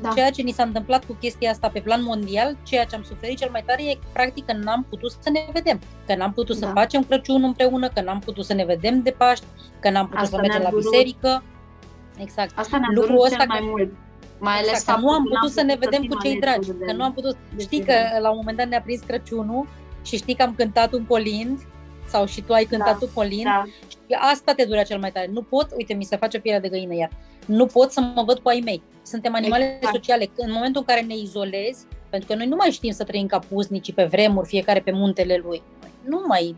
Da. 0.00 0.10
Ceea 0.14 0.30
ce 0.30 0.42
ni 0.42 0.52
s-a 0.52 0.62
întâmplat 0.62 1.04
cu 1.04 1.12
chestia 1.20 1.50
asta 1.50 1.68
pe 1.68 1.80
plan 1.80 2.02
mondial, 2.02 2.56
ceea 2.62 2.84
ce 2.84 2.94
am 2.94 3.02
suferit 3.02 3.38
cel 3.38 3.50
mai 3.50 3.62
tare 3.66 3.82
e 3.82 3.98
practic 4.12 4.44
că 4.44 4.52
n-am 4.52 4.86
putut 4.88 5.10
să 5.10 5.30
ne 5.30 5.48
vedem, 5.52 5.80
că 6.06 6.14
n-am 6.14 6.32
putut 6.32 6.58
da. 6.58 6.66
să 6.66 6.72
facem 6.72 7.02
Crăciun 7.02 7.42
împreună, 7.42 7.88
că 7.88 8.00
n-am 8.00 8.18
putut 8.18 8.44
să 8.44 8.54
ne 8.54 8.64
vedem 8.64 9.02
de 9.02 9.10
Paști, 9.10 9.44
că 9.80 9.90
n-am 9.90 10.04
putut 10.04 10.20
asta 10.20 10.36
să 10.36 10.42
mergem 10.42 10.62
la 10.62 10.70
biserică. 10.76 11.42
Exact. 12.18 12.58
Asta 12.58 12.78
ne-a 12.78 12.88
Lucrul 12.92 13.24
ăsta 13.24 13.44
mai 13.48 13.60
mult. 13.62 13.92
Mai 14.40 14.56
ales 14.56 14.70
exact, 14.70 14.98
că 14.98 15.04
nu 15.04 15.10
am 15.10 15.22
putut 15.22 15.50
să 15.50 15.62
ne 15.62 15.76
vedem 15.78 16.04
cu 16.04 16.18
cei 16.22 16.40
dragi, 16.40 16.70
că 16.86 16.92
nu 16.92 17.02
am 17.02 17.12
putut. 17.12 17.36
Știi 17.58 17.84
că 17.84 17.92
la 18.20 18.30
un 18.30 18.36
moment 18.36 18.56
dat 18.56 18.68
ne-a 18.68 18.82
prins 18.82 19.00
Crăciunul 19.00 19.68
și 20.02 20.16
știi 20.16 20.34
că 20.34 20.42
am 20.42 20.54
cântat 20.54 20.92
un 20.92 21.04
colind 21.04 21.58
sau 22.08 22.26
și 22.26 22.40
tu 22.40 22.52
ai 22.52 22.64
cântat 22.64 22.98
da, 22.98 23.06
un 23.06 23.08
colind 23.14 23.44
da. 23.44 23.64
și 23.88 23.96
asta 24.32 24.52
te 24.52 24.64
durea 24.64 24.82
cel 24.82 24.98
mai 24.98 25.12
tare. 25.12 25.28
Nu 25.32 25.42
pot, 25.42 25.68
uite, 25.76 25.94
mi 25.94 26.04
se 26.04 26.16
face 26.16 26.38
pielea 26.38 26.60
de 26.60 26.68
găină 26.68 26.94
iar 26.94 27.10
nu 27.50 27.66
pot 27.66 27.92
să 27.92 28.00
mă 28.00 28.22
văd 28.22 28.38
cu 28.38 28.48
ai 28.48 28.60
mei. 28.64 28.82
Suntem 29.02 29.34
animale 29.34 29.74
exact. 29.74 29.94
sociale. 29.94 30.30
În 30.36 30.52
momentul 30.52 30.80
în 30.86 30.94
care 30.94 31.06
ne 31.06 31.16
izolezi, 31.16 31.84
pentru 32.10 32.28
că 32.28 32.34
noi 32.34 32.46
nu 32.46 32.56
mai 32.56 32.70
știm 32.70 32.92
să 32.92 33.04
trăim 33.04 33.26
ca 33.26 33.38
pusnici 33.38 33.92
pe 33.92 34.04
vremuri, 34.04 34.48
fiecare 34.48 34.80
pe 34.80 34.90
muntele 34.90 35.40
lui. 35.44 35.62
Nu 36.04 36.24
mai... 36.26 36.56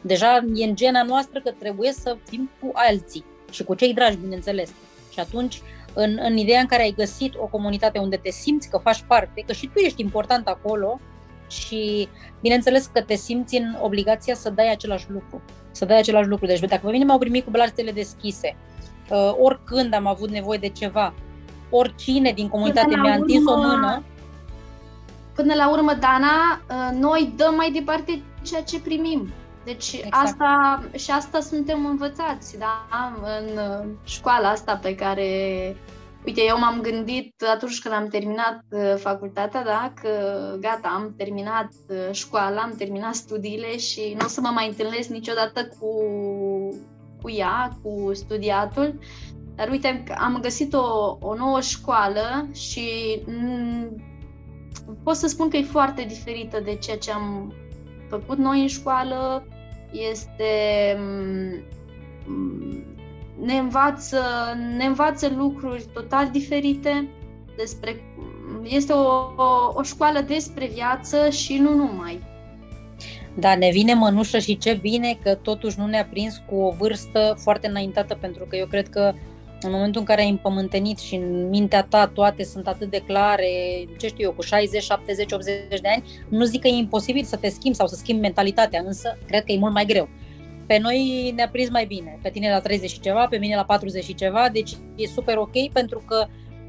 Deja 0.00 0.44
e 0.54 0.64
în 0.64 0.76
gena 0.76 1.02
noastră 1.02 1.40
că 1.40 1.50
trebuie 1.50 1.92
să 1.92 2.16
fim 2.28 2.50
cu 2.60 2.70
alții 2.72 3.24
și 3.50 3.64
cu 3.64 3.74
cei 3.74 3.94
dragi, 3.94 4.16
bineînțeles. 4.16 4.70
Și 5.12 5.20
atunci, 5.20 5.62
în, 5.98 6.18
în 6.22 6.36
ideea 6.36 6.60
în 6.60 6.66
care 6.66 6.82
ai 6.82 6.94
găsit 6.96 7.34
o 7.34 7.46
comunitate 7.46 7.98
unde 7.98 8.16
te 8.16 8.30
simți 8.30 8.70
că 8.70 8.78
faci 8.78 9.04
parte, 9.06 9.44
că 9.46 9.52
și 9.52 9.66
tu 9.66 9.78
ești 9.78 10.02
important 10.02 10.48
acolo 10.48 11.00
și, 11.48 12.08
bineînțeles, 12.40 12.86
că 12.86 13.02
te 13.02 13.14
simți 13.14 13.56
în 13.56 13.76
obligația 13.80 14.34
să 14.34 14.50
dai 14.50 14.70
același 14.70 15.10
lucru. 15.10 15.42
Să 15.70 15.84
dai 15.84 15.98
același 15.98 16.28
lucru. 16.28 16.46
Deci, 16.46 16.60
dacă 16.60 16.86
pe 16.86 16.92
mine 16.92 17.04
m-au 17.04 17.18
primit 17.18 17.44
cu 17.44 17.50
brațele 17.50 17.90
deschise, 17.90 18.56
uh, 19.10 19.34
oricând 19.38 19.94
am 19.94 20.06
avut 20.06 20.30
nevoie 20.30 20.58
de 20.58 20.68
ceva, 20.68 21.14
oricine 21.70 22.32
din 22.32 22.48
comunitate 22.48 22.96
mi-a 22.96 23.14
întins 23.14 23.46
o 23.46 23.56
mână. 23.56 24.02
Până 25.34 25.54
la 25.54 25.70
urmă, 25.70 25.92
Dana, 26.00 26.60
uh, 26.70 26.98
noi 26.98 27.32
dăm 27.36 27.54
mai 27.54 27.70
departe 27.70 28.22
ceea 28.42 28.62
ce 28.62 28.80
primim. 28.80 29.32
Deci 29.66 29.92
exact. 29.92 30.14
asta 30.14 30.82
și 30.96 31.10
asta 31.10 31.40
suntem 31.40 31.86
învățați, 31.86 32.58
da? 32.58 32.86
În 33.38 33.58
uh, 33.58 33.88
școala 34.04 34.48
asta 34.48 34.76
pe 34.76 34.94
care 34.94 35.26
Uite, 36.26 36.40
eu 36.46 36.58
m-am 36.58 36.80
gândit 36.80 37.42
atunci 37.54 37.80
când 37.80 37.94
am 37.94 38.06
terminat 38.06 38.60
uh, 38.70 38.94
facultatea, 38.96 39.64
da, 39.64 39.92
că 40.02 40.10
gata, 40.60 40.88
am 40.88 41.14
terminat 41.16 41.68
uh, 41.88 42.08
școala, 42.12 42.60
am 42.60 42.74
terminat 42.78 43.14
studiile 43.14 43.76
și 43.76 44.16
nu 44.18 44.24
o 44.24 44.28
să 44.28 44.40
mă 44.40 44.50
mai 44.54 44.68
întâlnesc 44.68 45.08
niciodată 45.08 45.68
cu, 45.78 45.88
cu 47.22 47.30
ea, 47.30 47.78
cu 47.82 48.10
studiatul. 48.14 48.98
Dar 49.54 49.68
uite, 49.68 50.04
am 50.18 50.38
găsit 50.42 50.74
o, 50.74 51.16
o 51.20 51.34
nouă 51.34 51.60
școală 51.60 52.48
și 52.52 53.18
m- 53.22 53.90
pot 55.02 55.16
să 55.16 55.26
spun 55.26 55.48
că 55.48 55.56
e 55.56 55.62
foarte 55.62 56.04
diferită 56.08 56.60
de 56.60 56.74
ceea 56.74 56.98
ce 56.98 57.10
am 57.10 57.52
făcut 58.08 58.38
noi 58.38 58.60
în 58.60 58.68
școală. 58.68 59.46
Este 60.10 60.52
m- 60.96 61.76
ne 63.40 63.52
învață, 63.52 64.20
ne 64.76 64.84
învață 64.84 65.32
lucruri 65.36 65.84
total 65.92 66.30
diferite 66.30 67.08
despre 67.56 68.00
este 68.62 68.92
o, 68.92 69.06
o, 69.36 69.72
o 69.74 69.82
școală 69.82 70.20
despre 70.20 70.66
viață 70.66 71.30
și 71.30 71.58
nu 71.58 71.74
numai. 71.74 72.22
Da, 73.34 73.56
ne 73.56 73.70
vine 73.70 73.94
mănușă 73.94 74.38
și 74.38 74.58
ce 74.58 74.74
bine 74.74 75.18
că 75.22 75.34
totuși 75.34 75.78
nu 75.78 75.86
ne-a 75.86 76.04
prins 76.04 76.42
cu 76.46 76.54
o 76.54 76.70
vârstă 76.70 77.36
foarte 77.38 77.68
înaintată, 77.68 78.14
pentru 78.14 78.44
că 78.44 78.56
eu 78.56 78.66
cred 78.66 78.88
că 78.88 79.14
în 79.60 79.70
momentul 79.70 80.00
în 80.00 80.06
care 80.06 80.20
ai 80.20 80.28
împământenit 80.28 80.98
și 80.98 81.14
în 81.14 81.48
mintea 81.48 81.82
ta 81.82 82.06
toate 82.06 82.44
sunt 82.44 82.66
atât 82.66 82.90
de 82.90 83.02
clare, 83.06 83.48
ce 83.98 84.06
știu 84.06 84.24
eu, 84.24 84.32
cu 84.32 84.42
60, 84.42 84.82
70, 84.82 85.32
80 85.32 85.80
de 85.80 85.88
ani, 85.88 86.04
nu 86.28 86.44
zic 86.44 86.60
că 86.60 86.68
e 86.68 86.70
imposibil 86.70 87.24
să 87.24 87.36
te 87.36 87.48
schimbi 87.48 87.76
sau 87.76 87.86
să 87.86 87.94
schimbi 87.94 88.20
mentalitatea, 88.20 88.82
însă 88.84 89.18
cred 89.26 89.44
că 89.44 89.52
e 89.52 89.58
mult 89.58 89.72
mai 89.72 89.84
greu. 89.84 90.08
Pe 90.66 90.78
noi 90.78 91.32
ne-a 91.36 91.48
prins 91.48 91.70
mai 91.70 91.84
bine, 91.84 92.18
pe 92.22 92.30
tine 92.30 92.50
la 92.50 92.60
30 92.60 92.90
și 92.90 93.00
ceva, 93.00 93.26
pe 93.26 93.36
mine 93.36 93.56
la 93.56 93.64
40 93.64 94.04
și 94.04 94.14
ceva, 94.14 94.48
deci 94.52 94.72
e 94.96 95.06
super 95.06 95.36
ok 95.36 95.72
pentru 95.72 96.02
că, 96.06 96.26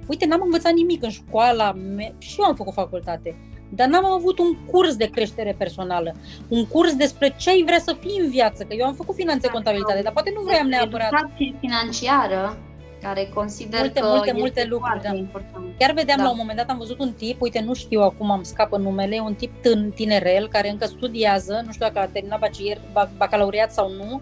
uite, 0.07 0.25
n-am 0.25 0.41
învățat 0.43 0.73
nimic 0.73 1.03
în 1.03 1.09
școala 1.09 1.71
mea, 1.71 2.13
și 2.17 2.35
eu 2.39 2.45
am 2.45 2.55
făcut 2.55 2.73
facultate, 2.73 3.35
dar 3.69 3.87
n-am 3.87 4.05
avut 4.05 4.39
un 4.39 4.65
curs 4.71 4.95
de 4.95 5.09
creștere 5.09 5.55
personală, 5.57 6.15
un 6.47 6.65
curs 6.65 6.95
despre 6.95 7.35
ce 7.37 7.49
ai 7.49 7.63
vrea 7.65 7.79
să 7.79 7.97
fii 7.99 8.19
în 8.23 8.29
viață, 8.29 8.63
că 8.63 8.73
eu 8.73 8.85
am 8.85 8.93
făcut 8.93 9.15
finanțe 9.15 9.47
contabilitate, 9.47 10.01
dar 10.01 10.13
poate 10.13 10.31
nu 10.35 10.41
vreau 10.41 10.67
neapărat. 10.67 11.11
Educație 11.13 11.55
financiară, 11.59 12.57
care 13.01 13.29
consider 13.33 13.79
multe, 13.79 13.99
că 13.99 14.05
multe, 14.05 14.27
este 14.27 14.39
multe 14.39 14.65
lucruri, 14.69 15.01
da. 15.01 15.15
important. 15.15 15.65
Chiar 15.77 15.93
vedeam 15.93 16.17
da. 16.17 16.23
la 16.23 16.29
un 16.29 16.35
moment 16.39 16.57
dat, 16.57 16.69
am 16.69 16.77
văzut 16.77 16.99
un 16.99 17.13
tip, 17.13 17.41
uite, 17.41 17.59
nu 17.59 17.73
știu 17.73 18.01
acum, 18.01 18.31
am 18.31 18.43
scapă 18.43 18.77
numele, 18.77 19.19
un 19.19 19.33
tip 19.33 19.61
tân, 19.61 19.91
tinerel 19.95 20.47
care 20.47 20.69
încă 20.69 20.85
studiază, 20.85 21.61
nu 21.65 21.71
știu 21.71 21.85
dacă 21.85 21.99
a 21.99 22.09
terminat 22.11 22.39
bacilier, 22.39 22.81
bacalaureat 23.17 23.71
sau 23.71 23.91
nu, 23.91 24.21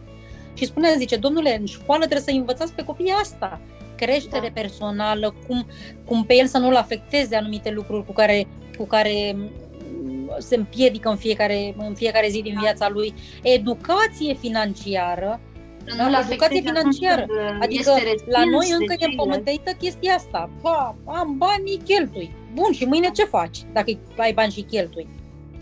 și 0.54 0.66
spune, 0.66 0.96
zice, 0.98 1.16
domnule, 1.16 1.58
în 1.60 1.66
școală 1.66 2.06
trebuie 2.06 2.28
să 2.28 2.32
învățați 2.32 2.74
pe 2.74 2.84
copii 2.84 3.14
asta, 3.22 3.62
creștere 3.96 4.52
da. 4.54 4.62
personală, 4.62 5.36
cum, 5.48 5.66
cum 6.06 6.24
pe 6.24 6.36
el 6.36 6.48
să 6.48 6.58
nu-l 6.58 6.76
afecteze 6.76 7.36
anumite 7.36 7.72
lucruri 7.72 8.06
cu 8.06 8.12
care, 8.12 8.48
cu 8.78 8.86
care 8.86 9.36
se 10.38 10.56
împiedică 10.56 11.10
în 11.10 11.16
fiecare, 11.16 11.76
în 11.78 11.94
fiecare 11.94 12.28
zi 12.28 12.42
din 12.42 12.54
da. 12.54 12.60
viața 12.60 12.90
lui, 12.90 13.14
educație 13.42 14.34
financiară, 14.34 15.40
da, 15.98 16.10
la 16.10 16.26
educație 16.30 16.62
financiară. 16.62 17.26
Adică 17.60 17.92
la 18.26 18.44
noi 18.44 18.76
încă 18.80 18.94
e 18.98 19.06
împământăită 19.06 19.72
chestia 19.72 20.16
asta. 20.16 20.50
Ba, 20.62 20.96
am 21.06 21.38
bani, 21.38 21.82
cheltui. 21.86 22.36
Bun, 22.54 22.72
și 22.72 22.86
mâine 22.86 23.10
ce 23.10 23.24
faci 23.24 23.58
dacă 23.74 23.92
ai 24.18 24.34
bani 24.34 24.52
și 24.52 24.62
cheltui? 24.62 25.08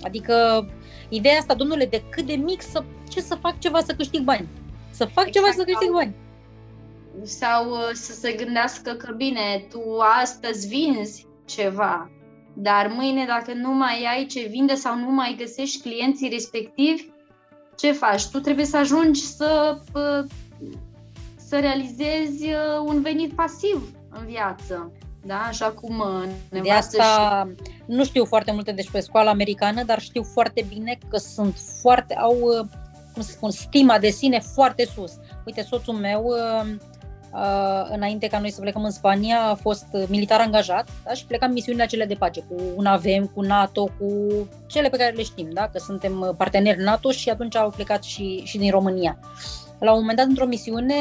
Adică 0.02 0.68
ideea 1.10 1.38
asta, 1.38 1.54
domnule, 1.54 1.86
de 1.86 2.04
cât 2.10 2.26
de 2.26 2.34
mic 2.34 2.62
să, 2.62 2.84
ce 3.10 3.22
să 3.22 3.36
fac 3.36 3.60
ceva 3.60 3.80
să 3.80 3.94
câștig 3.94 4.22
bani? 4.22 4.48
Să 4.90 5.06
fac 5.06 5.28
exact. 5.28 5.46
ceva 5.46 5.52
să 5.52 5.64
câștig 5.64 5.92
bani. 5.92 6.16
Sau 7.22 7.70
uh, 7.70 7.90
să 7.94 8.14
se 8.14 8.34
gândească 8.34 8.92
că 8.92 9.14
bine, 9.18 9.66
tu 9.70 9.82
astăzi 10.22 10.68
vinzi 10.68 11.26
ceva, 11.46 12.10
dar 12.54 12.92
mâine 12.96 13.26
dacă 13.26 13.54
nu 13.54 13.74
mai 13.74 14.06
ai 14.16 14.26
ce 14.26 14.48
vinde 14.50 14.76
sau 14.76 14.98
nu 14.98 15.12
mai 15.12 15.36
găsești 15.38 15.82
clienții 15.82 16.30
respectivi, 16.30 17.12
ce 17.78 17.92
faci? 17.92 18.28
Tu 18.28 18.40
trebuie 18.40 18.66
să 18.66 18.78
ajungi 18.78 19.22
să, 19.22 19.78
să 21.36 21.60
realizezi 21.60 22.44
uh, 22.44 22.84
un 22.86 23.02
venit 23.02 23.34
pasiv 23.34 23.96
în 24.10 24.26
viață. 24.26 24.92
Da? 25.26 25.40
Așa 25.48 25.72
cum 25.72 26.00
uh, 26.00 26.30
ne 26.50 26.60
de 26.60 26.72
asta 26.72 27.48
și... 27.48 27.72
nu 27.86 28.06
știu 28.06 28.26
foarte 28.26 28.52
multe 28.52 28.72
despre 28.72 29.02
școala 29.02 29.30
americană, 29.30 29.84
dar 29.84 30.00
știu 30.02 30.24
foarte 30.24 30.66
bine 30.70 30.98
că 31.10 31.18
sunt 31.18 31.58
foarte, 31.82 32.16
au, 32.16 32.38
uh, 32.40 32.68
cum 33.14 33.22
să 33.22 33.32
spun, 33.32 33.52
stima 33.52 34.00
de 34.00 34.10
sine 34.10 34.40
foarte 34.40 34.86
sus. 34.96 35.12
Uite, 35.46 35.62
soțul 35.62 35.94
meu 35.94 36.34
Uh, 37.34 37.89
înainte 37.91 38.28
ca 38.28 38.39
noi 38.39 38.52
să 38.52 38.62
plecăm 38.62 38.84
în 38.84 38.91
Spania, 38.91 39.41
a 39.41 39.54
fost 39.56 39.86
militar 40.08 40.39
angajat 40.39 40.88
da? 41.04 41.13
și 41.13 41.26
plecam 41.26 41.52
misiunile 41.52 41.84
acele 41.84 42.06
de 42.06 42.13
pace 42.13 42.41
cu 42.41 42.56
un 42.76 42.86
AVM, 42.86 43.34
cu 43.34 43.41
NATO, 43.41 43.84
cu 43.84 44.08
cele 44.65 44.89
pe 44.89 44.98
care 44.98 45.12
le 45.12 45.24
știm, 45.24 45.50
da? 45.54 45.67
că 45.67 45.80
suntem 45.80 46.34
parteneri 46.38 46.84
NATO 46.84 47.12
și 47.12 47.30
atunci 47.30 47.56
au 47.56 47.69
plecat 47.69 48.04
și, 48.04 48.41
și 48.46 48.58
din 48.58 48.72
România. 48.72 49.19
La 49.80 49.93
un 49.93 50.00
moment 50.00 50.17
dat, 50.17 50.28
într-o 50.28 50.46
misiune, 50.46 50.96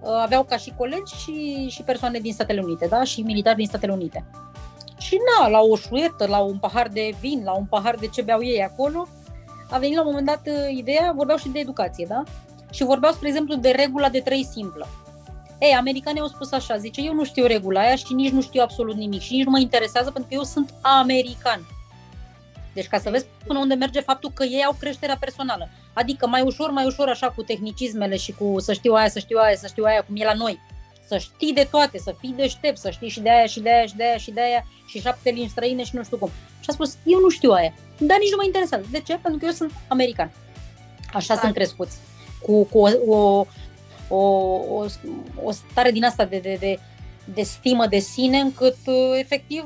uh, 0.00 0.20
aveau 0.22 0.42
ca 0.42 0.56
și 0.56 0.72
colegi 0.76 1.14
și, 1.14 1.66
și 1.68 1.82
persoane 1.82 2.18
din 2.18 2.32
Statele 2.32 2.60
Unite, 2.60 2.86
da? 2.86 3.04
și 3.04 3.20
militari 3.20 3.56
din 3.56 3.66
Statele 3.66 3.92
Unite. 3.92 4.24
Și 4.98 5.18
na, 5.38 5.48
la 5.48 5.60
o 5.60 5.76
șuietă, 5.76 6.26
la 6.26 6.38
un 6.38 6.58
pahar 6.58 6.88
de 6.88 7.14
vin, 7.20 7.42
la 7.44 7.52
un 7.52 7.64
pahar 7.64 7.94
de 7.94 8.06
ce 8.06 8.22
beau 8.22 8.42
ei 8.42 8.62
acolo, 8.62 9.08
a 9.70 9.78
venit 9.78 9.96
la 9.96 10.00
un 10.00 10.08
moment 10.08 10.26
dat 10.26 10.40
uh, 10.46 10.76
ideea, 10.76 11.12
vorbeau 11.16 11.38
și 11.38 11.48
de 11.48 11.58
educație, 11.58 12.06
da? 12.08 12.22
Și 12.70 12.84
vorbeau, 12.84 13.12
spre 13.12 13.28
exemplu, 13.28 13.54
de 13.54 13.70
regula 13.70 14.08
de 14.08 14.20
trei 14.20 14.44
simplă. 14.44 14.86
Ei, 15.58 15.72
americanii 15.72 16.20
au 16.20 16.26
spus 16.26 16.52
așa, 16.52 16.76
zice, 16.76 17.00
eu 17.00 17.14
nu 17.14 17.24
știu 17.24 17.46
regula 17.46 17.80
aia 17.80 17.94
și 17.94 18.14
nici 18.14 18.30
nu 18.30 18.42
știu 18.42 18.62
absolut 18.62 18.96
nimic 18.96 19.20
și 19.20 19.34
nici 19.34 19.44
nu 19.44 19.50
mă 19.50 19.58
interesează 19.58 20.10
pentru 20.10 20.28
că 20.28 20.34
eu 20.34 20.42
sunt 20.42 20.74
american. 20.80 21.66
Deci 22.72 22.86
ca 22.86 22.98
să 22.98 23.10
vezi 23.10 23.26
până 23.46 23.58
unde 23.58 23.74
merge 23.74 24.00
faptul 24.00 24.30
că 24.34 24.44
ei 24.44 24.64
au 24.64 24.76
creșterea 24.80 25.16
personală. 25.20 25.68
Adică 25.92 26.26
mai 26.26 26.42
ușor, 26.42 26.70
mai 26.70 26.86
ușor 26.86 27.08
așa 27.08 27.30
cu 27.30 27.42
tehnicismele 27.42 28.16
și 28.16 28.32
cu 28.32 28.54
să 28.58 28.72
știu 28.72 28.92
aia, 28.94 29.08
să 29.08 29.18
știu 29.18 29.38
aia, 29.38 29.56
să 29.56 29.66
știu 29.66 29.84
aia, 29.84 30.02
cum 30.02 30.16
e 30.16 30.24
la 30.24 30.32
noi. 30.32 30.60
Să 31.06 31.18
știi 31.18 31.52
de 31.52 31.68
toate, 31.70 31.98
să 31.98 32.14
fii 32.18 32.34
deștept, 32.36 32.78
să 32.78 32.90
știi 32.90 33.08
și 33.08 33.20
de 33.20 33.30
aia 33.30 33.46
și 33.46 33.60
de 33.60 33.70
aia 33.70 33.86
și 33.86 33.96
de 33.96 34.04
aia 34.04 34.16
și 34.16 34.30
de 34.30 34.40
aia 34.40 34.66
și 34.86 35.00
șapte 35.00 35.30
limbi 35.30 35.50
străine 35.50 35.84
și 35.84 35.96
nu 35.96 36.02
știu 36.04 36.16
cum. 36.16 36.30
Și 36.60 36.66
a 36.66 36.72
spus, 36.72 36.96
eu 37.04 37.20
nu 37.20 37.28
știu 37.28 37.50
aia, 37.50 37.74
dar 37.98 38.18
nici 38.18 38.30
nu 38.30 38.36
mă 38.36 38.44
interesează. 38.44 38.86
De 38.90 39.00
ce? 39.00 39.18
Pentru 39.22 39.40
că 39.40 39.46
eu 39.46 39.52
sunt 39.52 39.72
american. 39.88 40.32
Așa 41.12 41.34
da. 41.34 41.40
sunt 41.40 41.54
crescuți. 41.54 41.96
Cu, 42.42 42.64
cu 42.64 42.78
o, 42.78 43.16
o, 43.16 43.46
o, 44.08 44.16
o, 44.16 44.84
o 45.42 45.50
stare 45.50 45.90
din 45.90 46.04
asta 46.04 46.24
de, 46.24 46.38
de, 46.38 46.56
de, 46.60 46.78
de 47.34 47.42
stimă 47.42 47.86
de 47.86 47.98
sine, 47.98 48.38
încât 48.38 48.76
efectiv 49.18 49.64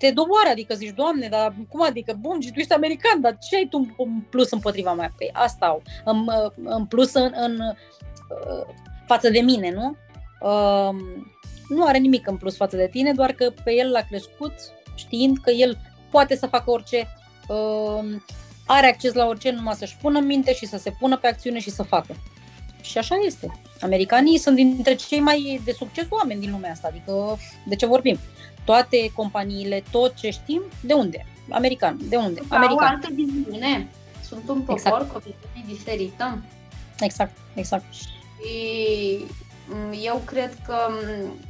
te 0.00 0.10
doboară, 0.10 0.48
adică 0.50 0.74
zici, 0.74 0.94
Doamne, 0.94 1.28
dar 1.28 1.54
cum 1.68 1.82
adică, 1.82 2.16
bun, 2.20 2.40
și 2.40 2.52
tu 2.52 2.58
ești 2.58 2.72
american, 2.72 3.20
dar 3.20 3.38
ce 3.48 3.56
ai 3.56 3.66
tu 3.70 3.94
în 3.96 4.20
plus 4.30 4.50
împotriva 4.50 4.94
mea? 4.94 5.12
Păi 5.16 5.30
asta 5.32 5.66
au, 5.66 5.82
în, 6.04 6.28
în 6.64 6.86
plus 6.86 7.12
în, 7.12 7.32
în 7.34 7.74
față 9.06 9.30
de 9.30 9.40
mine, 9.40 9.70
nu? 9.70 9.96
Uh, 10.40 10.94
nu 11.68 11.84
are 11.84 11.98
nimic 11.98 12.26
în 12.26 12.36
plus 12.36 12.56
față 12.56 12.76
de 12.76 12.88
tine, 12.90 13.12
doar 13.12 13.32
că 13.32 13.52
pe 13.64 13.72
el 13.72 13.90
l-a 13.90 14.00
crescut 14.00 14.52
știind 14.94 15.38
că 15.38 15.50
el 15.50 15.78
poate 16.10 16.36
să 16.36 16.46
facă 16.46 16.70
orice, 16.70 17.08
uh, 17.48 18.04
are 18.66 18.86
acces 18.86 19.12
la 19.12 19.26
orice, 19.26 19.50
numai 19.50 19.74
să-și 19.74 19.96
pună 19.96 20.18
în 20.18 20.26
minte 20.26 20.54
și 20.54 20.66
să 20.66 20.76
se 20.78 20.90
pună 20.98 21.16
pe 21.16 21.26
acțiune 21.26 21.58
și 21.58 21.70
să 21.70 21.82
facă. 21.82 22.16
Și 22.82 22.98
așa 22.98 23.14
este. 23.26 23.60
Americanii 23.80 24.38
sunt 24.38 24.56
dintre 24.56 24.94
cei 24.94 25.20
mai 25.20 25.60
de 25.64 25.72
succes 25.72 26.06
oameni 26.10 26.40
din 26.40 26.50
lumea 26.50 26.70
asta, 26.70 26.88
adică 26.88 27.38
de 27.66 27.76
ce 27.76 27.86
vorbim? 27.86 28.18
Toate 28.64 29.10
companiile, 29.14 29.82
tot 29.90 30.14
ce 30.14 30.30
știm, 30.30 30.62
de 30.80 30.92
unde? 30.92 31.26
American. 31.50 31.98
De 32.02 32.16
unde? 32.16 32.40
American. 32.48 32.86
Au 32.86 32.92
altă 32.92 33.08
viziune. 33.14 33.88
Sunt 34.22 34.48
un 34.48 34.60
popor 34.60 34.76
exact. 34.76 35.10
cu 35.10 35.16
o 35.16 35.18
viziune 35.18 35.64
diferită. 35.66 36.42
Exact, 37.00 37.36
exact. 37.54 37.92
Și 37.92 39.24
mm, 39.68 39.94
eu 40.04 40.22
cred 40.24 40.58
că 40.66 40.76
mm, 40.88 41.24
uh, 41.24 41.49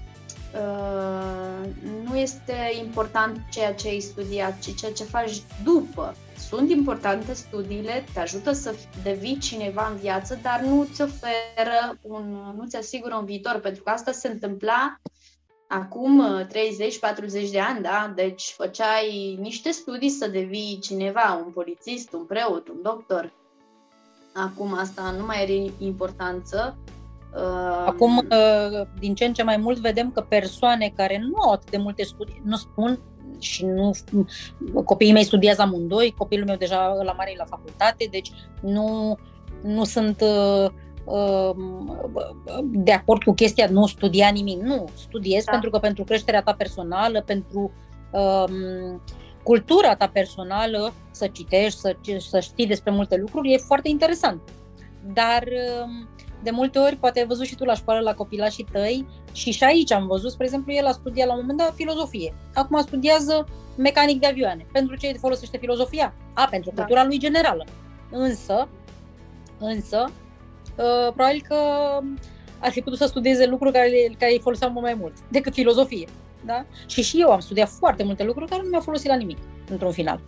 nu 2.04 2.16
este 2.16 2.54
important 2.84 3.38
ceea 3.50 3.74
ce 3.74 3.88
ai 3.88 4.00
studiat, 4.00 4.58
ci 4.58 4.74
ceea 4.74 4.92
ce 4.92 5.04
faci 5.04 5.42
după 5.64 6.14
sunt 6.48 6.70
importante 6.70 7.32
studiile, 7.32 8.04
te 8.12 8.20
ajută 8.20 8.52
să 8.52 8.74
devii 9.02 9.38
cineva 9.38 9.88
în 9.88 9.96
viață, 9.96 10.38
dar 10.42 10.60
nu 10.60 10.88
ți 10.92 11.02
oferă 11.02 11.98
un, 12.00 12.54
nu 12.56 12.66
ți 12.66 12.76
asigură 12.76 13.16
un 13.16 13.24
viitor, 13.24 13.60
pentru 13.60 13.82
că 13.82 13.90
asta 13.90 14.12
se 14.12 14.28
întâmpla 14.28 15.00
acum 15.68 16.44
30-40 16.46 17.50
de 17.50 17.60
ani, 17.60 17.82
da? 17.82 18.12
Deci 18.14 18.54
făceai 18.56 19.38
niște 19.40 19.70
studii 19.70 20.10
să 20.10 20.28
devii 20.28 20.78
cineva, 20.82 21.42
un 21.44 21.52
polițist, 21.52 22.12
un 22.12 22.24
preot, 22.24 22.68
un 22.68 22.82
doctor. 22.82 23.32
Acum 24.34 24.74
asta 24.74 25.10
nu 25.10 25.24
mai 25.24 25.42
are 25.42 25.72
importanță. 25.78 26.76
Acum, 27.86 28.16
uh, 28.16 28.86
din 28.98 29.14
ce 29.14 29.24
în 29.24 29.32
ce 29.32 29.42
mai 29.42 29.56
mult 29.56 29.78
vedem 29.78 30.10
că 30.10 30.20
persoane 30.20 30.92
care 30.96 31.18
nu 31.30 31.40
au 31.40 31.52
atât 31.52 31.70
de 31.70 31.76
multe 31.76 32.02
studii, 32.02 32.42
nu 32.44 32.56
spun 32.56 33.00
și 33.38 33.64
nu 33.64 33.90
copiii 34.84 35.12
mei 35.12 35.24
studiază 35.24 35.62
amândoi, 35.62 36.14
copilul 36.18 36.46
meu 36.46 36.56
deja 36.56 36.98
la 37.02 37.12
mare 37.12 37.34
la 37.36 37.44
facultate, 37.44 38.08
deci 38.10 38.30
nu, 38.60 39.18
nu 39.62 39.84
sunt 39.84 40.20
uh, 40.20 40.70
de 42.70 42.92
acord 42.92 43.22
cu 43.22 43.32
chestia 43.32 43.68
nu 43.70 43.86
studia 43.86 44.28
nimic. 44.28 44.60
Nu, 44.62 44.88
studiez 44.94 45.44
da. 45.44 45.50
pentru 45.50 45.70
că 45.70 45.78
pentru 45.78 46.04
creșterea 46.04 46.42
ta 46.42 46.52
personală, 46.52 47.22
pentru 47.22 47.72
um, 48.12 49.02
cultura 49.42 49.94
ta 49.94 50.08
personală, 50.08 50.92
să 51.10 51.26
citești, 51.26 51.78
să, 51.78 51.96
să 52.18 52.40
știi 52.40 52.66
despre 52.66 52.90
multe 52.90 53.16
lucruri, 53.16 53.52
e 53.52 53.56
foarte 53.56 53.88
interesant. 53.88 54.40
Dar 55.12 55.44
um, 55.82 56.08
de 56.42 56.50
multe 56.50 56.78
ori, 56.78 56.96
poate 56.96 57.20
ai 57.20 57.26
văzut 57.26 57.46
și 57.46 57.54
tu 57.54 57.64
la 57.64 57.74
școală 57.74 58.00
la 58.00 58.14
copilașii 58.14 58.66
tăi 58.72 59.06
și 59.32 59.50
și 59.50 59.64
aici 59.64 59.92
am 59.92 60.06
văzut, 60.06 60.30
spre 60.30 60.44
exemplu, 60.44 60.72
el 60.72 60.86
a 60.86 60.92
studiat 60.92 61.26
la 61.26 61.32
un 61.32 61.40
moment 61.40 61.58
dat 61.58 61.74
filozofie. 61.74 62.34
Acum 62.54 62.80
studiază 62.80 63.48
mecanic 63.76 64.20
de 64.20 64.26
avioane. 64.26 64.66
Pentru 64.72 64.96
ce 64.96 65.12
folosește 65.20 65.56
filozofia? 65.58 66.14
A, 66.34 66.46
pentru 66.50 66.70
da. 66.74 66.82
cultura 66.82 67.04
lui 67.04 67.18
generală. 67.18 67.64
Însă, 68.10 68.68
însă, 69.58 70.10
uh, 70.76 71.12
probabil 71.14 71.44
că 71.48 71.56
ar 72.58 72.70
fi 72.70 72.80
putut 72.80 72.98
să 72.98 73.06
studieze 73.06 73.46
lucruri 73.46 73.72
care, 73.72 74.14
care 74.18 74.32
îi 74.32 74.40
foloseau 74.40 74.70
mult 74.70 74.84
mai 74.84 74.94
mult 74.94 75.12
decât 75.28 75.52
filozofie. 75.52 76.08
Da? 76.44 76.64
Și 76.86 77.02
și 77.02 77.20
eu 77.20 77.30
am 77.30 77.40
studiat 77.40 77.68
foarte 77.68 78.02
multe 78.02 78.24
lucruri 78.24 78.50
care 78.50 78.62
nu 78.62 78.68
mi-au 78.68 78.80
folosit 78.80 79.08
la 79.08 79.16
nimic, 79.16 79.38
într-un 79.70 79.92
final. 79.92 80.20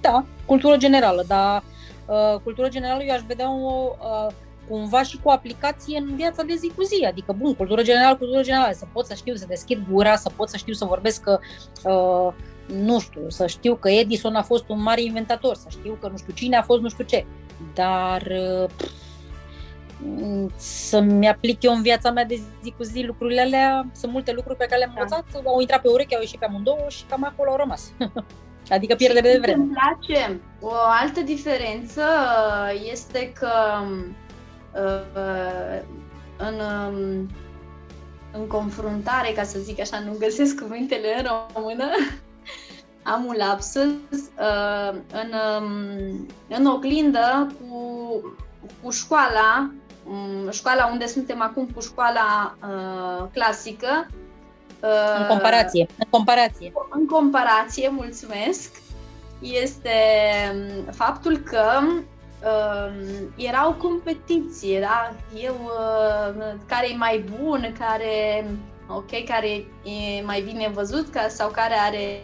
Da, 0.00 0.24
cultură 0.46 0.76
generală, 0.76 1.24
dar 1.26 1.62
uh, 2.06 2.40
cultură 2.42 2.68
generală 2.68 3.02
eu 3.02 3.14
aș 3.14 3.20
vedea 3.26 3.52
o, 3.52 3.96
uh, 4.00 4.32
cumva 4.68 5.02
și 5.02 5.18
cu 5.22 5.30
aplicație 5.30 5.98
în 5.98 6.16
viața 6.16 6.42
de 6.42 6.54
zi 6.54 6.72
cu 6.76 6.82
zi. 6.82 7.04
Adică, 7.04 7.34
bun, 7.38 7.54
cultură 7.54 7.82
generală, 7.82 8.16
cultură 8.16 8.42
generală, 8.42 8.72
să 8.72 8.86
pot 8.92 9.06
să 9.06 9.14
știu 9.14 9.34
să 9.34 9.44
deschid 9.48 9.82
gura, 9.90 10.16
să 10.16 10.30
pot 10.36 10.48
să 10.48 10.56
știu 10.56 10.72
să 10.72 10.84
vorbesc 10.84 11.22
că, 11.22 11.38
uh, 11.84 12.32
nu 12.66 13.00
știu, 13.00 13.28
să 13.28 13.46
știu 13.46 13.74
că 13.74 13.90
Edison 13.90 14.34
a 14.34 14.42
fost 14.42 14.68
un 14.68 14.82
mare 14.82 15.02
inventator, 15.02 15.54
să 15.54 15.66
știu 15.70 15.98
că 16.00 16.08
nu 16.08 16.16
știu 16.16 16.32
cine 16.32 16.56
a 16.56 16.62
fost 16.62 16.80
nu 16.80 16.88
știu 16.88 17.04
ce. 17.04 17.26
Dar 17.74 18.22
uh, 18.22 18.70
să-mi 20.56 21.28
aplic 21.28 21.62
eu 21.62 21.72
în 21.72 21.82
viața 21.82 22.10
mea 22.10 22.24
de 22.24 22.40
zi 22.62 22.74
cu 22.76 22.82
zi 22.82 23.02
lucrurile 23.02 23.40
alea, 23.40 23.86
sunt 23.92 24.12
multe 24.12 24.32
lucruri 24.32 24.58
pe 24.58 24.66
care 24.66 24.78
le-am 24.78 24.92
da. 24.94 25.00
învățat, 25.00 25.44
au 25.44 25.60
intrat 25.60 25.80
pe 25.80 25.88
ureche, 25.88 26.14
au 26.14 26.20
ieșit 26.20 26.38
pe 26.38 26.44
amândouă 26.44 26.86
și 26.88 27.04
cam 27.08 27.24
acolo 27.24 27.50
au 27.50 27.56
rămas. 27.56 27.92
adică 28.74 28.94
pierdere 28.94 29.32
de 29.32 29.38
vreme. 29.38 29.62
Îmi 29.62 29.72
place. 29.72 30.40
O 30.60 30.72
altă 31.02 31.20
diferență 31.20 32.02
este 32.90 33.32
că 33.32 33.50
uh, 33.90 34.04
în, 36.36 36.60
um, 36.60 37.28
în 38.32 38.46
confruntare, 38.46 39.32
ca 39.32 39.42
să 39.42 39.58
zic 39.58 39.80
așa, 39.80 39.98
nu 39.98 40.16
găsesc 40.18 40.60
cuvintele 40.60 41.18
în 41.18 41.26
română, 41.54 41.84
am 43.12 43.24
un 43.24 43.34
lapsus, 43.38 43.86
uh, 44.38 44.94
în, 45.12 45.32
um, 45.60 46.26
în 46.48 46.66
oglindă 46.66 47.52
cu, 47.60 47.76
cu 48.82 48.90
școala, 48.90 49.70
um, 50.06 50.50
școala 50.50 50.86
unde 50.86 51.06
suntem 51.06 51.42
acum 51.42 51.68
cu 51.74 51.80
școala 51.80 52.56
uh, 52.62 53.26
clasică. 53.32 54.06
Uh, 54.80 55.18
în 55.18 55.26
comparație, 55.26 55.86
în 55.98 56.06
comparație. 56.10 56.72
În 56.90 57.06
comparație, 57.06 57.88
mulțumesc, 57.88 58.70
este 59.40 59.90
faptul 60.90 61.36
că 61.36 61.80
uh, 62.44 62.92
era 63.36 63.68
o 63.68 63.74
competiție, 63.74 64.80
da? 64.80 65.14
Eu, 65.34 65.54
uh, 65.54 66.54
care 66.66 66.90
e 66.90 66.96
mai 66.96 67.24
bun, 67.38 67.74
care, 67.78 68.46
ok, 68.88 69.24
care 69.24 69.48
e 69.84 70.22
mai 70.24 70.40
bine 70.40 70.70
văzut 70.74 71.08
ca, 71.10 71.28
sau 71.28 71.48
care 71.48 71.74
are 71.74 72.22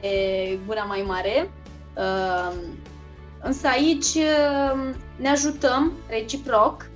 gura 0.67 0.83
mai 0.83 1.05
mare. 1.07 1.51
Uh, 1.97 2.53
însă 3.43 3.67
aici 3.67 4.15
uh, 4.15 4.95
ne 5.17 5.29
ajutăm 5.29 5.93
reciproc, 6.09 6.91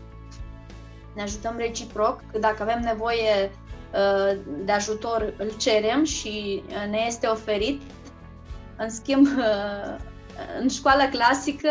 ne 1.14 1.22
ajutăm 1.22 1.54
reciproc, 1.56 2.20
că 2.32 2.38
dacă 2.38 2.62
avem 2.62 2.80
nevoie 2.80 3.50
uh, 3.92 4.38
de 4.64 4.72
ajutor, 4.72 5.34
îl 5.36 5.52
cerem 5.56 6.04
și 6.04 6.62
uh, 6.68 6.90
ne 6.90 7.04
este 7.06 7.26
oferit. 7.26 7.82
În 8.76 8.90
schimb, 8.90 9.26
uh, 9.38 9.96
în 10.60 10.68
școala 10.68 11.08
clasică 11.08 11.68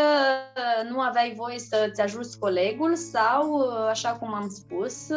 nu 0.89 0.99
aveai 0.99 1.33
voie 1.37 1.59
să-ți 1.59 2.01
ajuți 2.01 2.39
colegul 2.39 2.95
sau, 2.95 3.69
așa 3.89 4.09
cum 4.09 4.33
am 4.33 4.49
spus, 4.49 5.07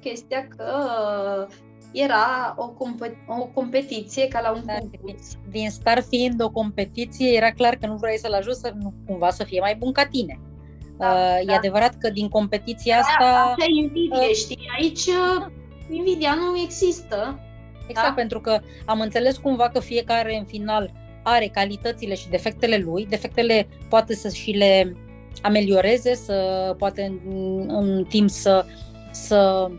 chestia 0.00 0.48
că 0.56 0.66
era 1.92 2.54
o, 2.56 2.72
comp- 2.72 3.26
o 3.26 3.46
competiție 3.54 4.28
ca 4.28 4.40
la 4.40 4.50
un 4.50 4.62
da, 4.64 4.72
concurs. 4.72 5.36
Din 5.50 5.70
start 5.70 6.06
fiind 6.08 6.42
o 6.42 6.50
competiție, 6.50 7.36
era 7.36 7.50
clar 7.50 7.74
că 7.74 7.86
nu 7.86 7.94
vrei 7.94 8.18
să-l 8.18 8.32
ajuți 8.32 8.60
să 8.60 8.72
nu 8.80 8.92
cumva 9.06 9.30
să 9.30 9.44
fie 9.44 9.60
mai 9.60 9.74
bun 9.74 9.92
ca 9.92 10.06
tine. 10.06 10.40
Da, 10.98 11.06
uh, 11.06 11.44
da. 11.46 11.52
E 11.52 11.56
adevărat 11.56 11.94
că 11.98 12.10
din 12.10 12.28
competiția 12.28 12.98
asta... 12.98 13.24
Asta 13.24 13.64
e 13.64 13.80
invidie, 13.80 14.26
uh, 14.28 14.34
știi? 14.34 14.70
Aici 14.78 15.06
uh, 15.06 15.46
invidia 15.90 16.34
nu 16.34 16.58
există. 16.58 17.40
Exact, 17.86 18.08
da? 18.08 18.14
pentru 18.14 18.40
că 18.40 18.60
am 18.86 19.00
înțeles 19.00 19.36
cumva 19.36 19.68
că 19.68 19.80
fiecare 19.80 20.36
în 20.38 20.44
final 20.44 20.92
are 21.22 21.46
calitățile 21.46 22.14
și 22.14 22.28
defectele 22.28 22.76
lui, 22.76 23.06
defectele 23.06 23.68
poate 23.88 24.14
să 24.14 24.28
și 24.28 24.50
le 24.50 24.96
amelioreze, 25.42 26.14
să 26.14 26.34
poate 26.78 27.02
în, 27.02 27.64
în 27.68 28.04
timp 28.08 28.30
să, 28.30 28.64
să, 29.10 29.70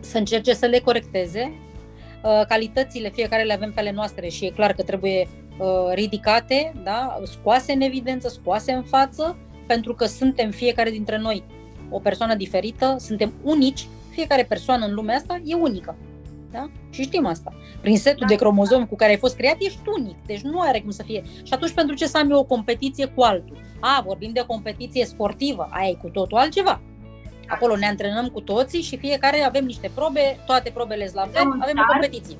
să 0.00 0.18
încerce 0.18 0.54
să 0.54 0.66
le 0.66 0.78
corecteze. 0.78 1.52
Uh, 2.24 2.42
calitățile 2.48 3.10
fiecare 3.10 3.42
le 3.42 3.52
avem 3.52 3.72
pe 3.72 3.80
ale 3.80 3.92
noastre 3.92 4.28
și 4.28 4.44
e 4.44 4.50
clar 4.50 4.72
că 4.72 4.82
trebuie 4.82 5.28
uh, 5.58 5.92
ridicate, 5.92 6.72
da? 6.82 7.20
scoase 7.24 7.72
în 7.72 7.80
evidență, 7.80 8.28
scoase 8.28 8.72
în 8.72 8.82
față, 8.82 9.36
pentru 9.66 9.94
că 9.94 10.04
suntem 10.04 10.50
fiecare 10.50 10.90
dintre 10.90 11.18
noi 11.18 11.44
o 11.90 11.98
persoană 11.98 12.34
diferită, 12.34 12.96
suntem 12.98 13.32
unici, 13.42 13.86
fiecare 14.10 14.42
persoană 14.42 14.86
în 14.86 14.94
lumea 14.94 15.16
asta 15.16 15.40
e 15.44 15.54
unică. 15.54 15.96
Da? 16.54 16.70
Și 16.90 17.02
știm 17.02 17.26
asta. 17.26 17.52
Prin 17.80 17.98
setul 17.98 18.20
da. 18.20 18.26
de 18.26 18.34
cromozomi 18.34 18.86
cu 18.86 18.96
care 18.96 19.10
ai 19.10 19.16
fost 19.16 19.36
creat, 19.36 19.56
ești 19.58 19.78
unic. 19.98 20.16
Deci 20.26 20.40
nu 20.40 20.60
are 20.60 20.80
cum 20.80 20.90
să 20.90 21.02
fie. 21.02 21.22
Și 21.42 21.52
atunci 21.52 21.72
pentru 21.72 21.94
ce 21.94 22.06
să 22.06 22.18
am 22.18 22.30
eu 22.30 22.38
o 22.38 22.44
competiție 22.44 23.06
cu 23.06 23.22
altul? 23.22 23.56
A, 23.80 24.02
vorbim 24.06 24.30
de 24.32 24.44
competiție 24.46 25.04
sportivă, 25.04 25.68
aia 25.70 25.88
e 25.88 25.94
cu 25.94 26.08
totul 26.08 26.38
altceva. 26.38 26.80
Acolo 27.48 27.76
ne 27.76 27.86
antrenăm 27.86 28.28
cu 28.28 28.40
toții 28.40 28.82
și 28.82 28.96
fiecare 28.96 29.42
avem 29.42 29.64
niște 29.64 29.90
probe, 29.94 30.38
toate 30.46 30.70
probele 30.70 31.06
sunt 31.06 31.16
la 31.16 31.28
fel, 31.32 31.56
avem 31.60 31.76
o 31.78 31.92
competiție. 31.92 32.36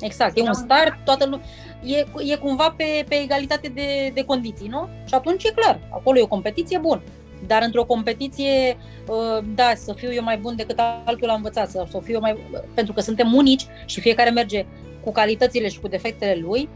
Exact, 0.00 0.38
e 0.38 0.40
un 0.40 0.52
start, 0.52 1.04
toată 1.04 1.24
lumea, 1.24 1.46
e, 1.84 2.06
e 2.32 2.36
cumva 2.36 2.74
pe, 2.76 3.04
pe 3.08 3.14
egalitate 3.14 3.68
de, 3.68 4.10
de 4.14 4.24
condiții, 4.24 4.68
nu? 4.68 4.88
Și 5.04 5.14
atunci 5.14 5.44
e 5.44 5.52
clar, 5.54 5.80
acolo 5.90 6.18
e 6.18 6.22
o 6.22 6.26
competiție 6.26 6.78
bună. 6.78 7.02
Dar 7.46 7.62
într-o 7.62 7.84
competiție, 7.84 8.76
uh, 9.08 9.44
da, 9.54 9.72
să 9.74 9.92
fiu 9.92 10.12
eu 10.12 10.22
mai 10.22 10.36
bun 10.36 10.56
decât 10.56 10.80
altul 11.04 11.28
a 11.28 11.34
învățat, 11.34 11.70
sau 11.70 11.86
să 11.86 12.00
fiu 12.02 12.14
eu 12.14 12.20
mai... 12.20 12.36
pentru 12.74 12.92
că 12.92 13.00
suntem 13.00 13.34
unici 13.34 13.66
și 13.84 14.00
fiecare 14.00 14.30
merge 14.30 14.66
cu 15.04 15.12
calitățile 15.12 15.68
și 15.68 15.80
cu 15.80 15.88
defectele 15.88 16.34
lui. 16.40 16.68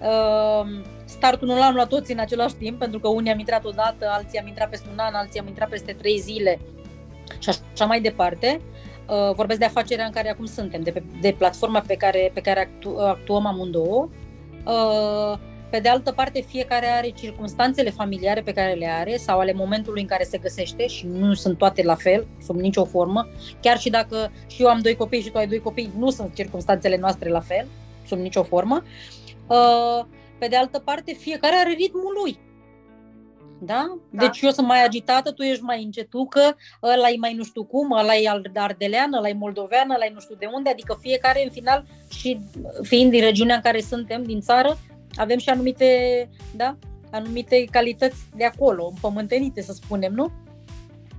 Uh, 0.00 0.66
startul 1.04 1.48
nu 1.48 1.56
l-am 1.56 1.74
luat 1.74 1.88
toți 1.88 2.12
în 2.12 2.18
același 2.18 2.54
timp, 2.54 2.78
pentru 2.78 3.00
că 3.00 3.08
unii 3.08 3.32
am 3.32 3.38
intrat 3.38 3.64
odată, 3.64 4.06
alții 4.08 4.38
am 4.38 4.46
intrat 4.46 4.68
peste 4.68 4.88
un 4.92 4.98
an, 4.98 5.14
alții 5.14 5.40
am 5.40 5.46
intrat 5.46 5.68
peste 5.68 5.92
trei 5.92 6.18
zile 6.18 6.60
și 7.38 7.48
așa 7.72 7.84
mai 7.84 8.00
departe. 8.00 8.60
Uh, 9.08 9.34
vorbesc 9.34 9.58
de 9.58 9.64
afacerea 9.64 10.04
în 10.04 10.10
care 10.10 10.30
acum 10.30 10.44
suntem, 10.44 10.82
de, 10.82 10.90
pe, 10.90 11.02
de 11.20 11.34
platforma 11.38 11.80
pe 11.86 11.94
care, 11.94 12.30
pe 12.34 12.40
care 12.40 12.60
actu, 12.60 12.96
actuăm 12.98 13.46
amândouă. 13.46 14.08
Pe 15.74 15.80
de 15.80 15.88
altă 15.88 16.12
parte, 16.12 16.40
fiecare 16.40 16.86
are 16.86 17.08
circunstanțele 17.08 17.90
familiare 17.90 18.42
pe 18.42 18.52
care 18.52 18.72
le 18.72 18.86
are 18.86 19.16
sau 19.16 19.38
ale 19.38 19.52
momentului 19.52 20.00
în 20.00 20.06
care 20.06 20.24
se 20.24 20.38
găsește 20.38 20.86
și 20.86 21.06
nu 21.06 21.34
sunt 21.34 21.58
toate 21.58 21.82
la 21.82 21.94
fel, 21.94 22.26
sub 22.44 22.56
nicio 22.56 22.84
formă. 22.84 23.28
Chiar 23.60 23.78
și 23.78 23.90
dacă 23.90 24.32
și 24.46 24.62
eu 24.62 24.68
am 24.68 24.78
doi 24.78 24.96
copii 24.96 25.20
și 25.20 25.30
tu 25.30 25.38
ai 25.38 25.46
doi 25.46 25.58
copii, 25.58 25.92
nu 25.98 26.10
sunt 26.10 26.34
circunstanțele 26.34 26.96
noastre 26.96 27.30
la 27.30 27.40
fel, 27.40 27.66
sub 28.06 28.18
nicio 28.18 28.42
formă. 28.42 28.82
Uh, 29.46 30.04
pe 30.38 30.46
de 30.46 30.56
altă 30.56 30.78
parte, 30.78 31.12
fiecare 31.12 31.54
are 31.54 31.70
ritmul 31.70 32.18
lui. 32.22 32.38
Da? 33.58 33.98
da? 34.10 34.24
Deci 34.24 34.40
eu 34.40 34.50
sunt 34.50 34.66
mai 34.66 34.84
agitată, 34.84 35.32
tu 35.32 35.42
ești 35.42 35.62
mai 35.62 35.82
încetucă, 35.82 36.56
ăla 36.82 37.08
e 37.08 37.16
mai 37.18 37.34
nu 37.34 37.44
știu 37.44 37.64
cum, 37.64 37.92
ăla 37.92 38.16
e 38.16 38.30
ardelean, 38.54 39.12
ăla 39.12 39.28
e 39.28 39.32
moldovean, 39.32 39.90
ăla 39.90 40.04
e 40.04 40.10
nu 40.14 40.20
știu 40.20 40.36
de 40.38 40.50
unde, 40.52 40.70
adică 40.70 40.98
fiecare 41.00 41.44
în 41.44 41.50
final 41.50 41.84
și 42.10 42.40
fiind 42.82 43.10
din 43.10 43.20
regiunea 43.20 43.54
în 43.54 43.60
care 43.60 43.80
suntem, 43.80 44.22
din 44.22 44.40
țară, 44.40 44.78
avem 45.16 45.38
și 45.38 45.48
anumite, 45.48 45.88
da, 46.56 46.76
anumite 47.10 47.64
calități 47.70 48.18
de 48.36 48.44
acolo, 48.44 48.86
împământenite, 48.86 49.62
să 49.62 49.72
spunem, 49.72 50.12
nu? 50.12 50.32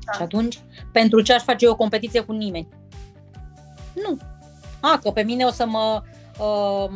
Da. 0.05 0.11
Și 0.13 0.21
atunci, 0.21 0.59
pentru 0.91 1.21
ce 1.21 1.33
aș 1.33 1.43
face 1.43 1.65
eu 1.65 1.71
o 1.71 1.75
competiție 1.75 2.21
cu 2.21 2.31
nimeni? 2.31 2.67
Nu. 3.93 4.17
A, 4.79 4.99
că 5.03 5.11
pe 5.11 5.21
mine 5.21 5.43
o 5.43 5.51
să 5.51 5.65
mă 5.65 6.01
uh, 6.39 6.91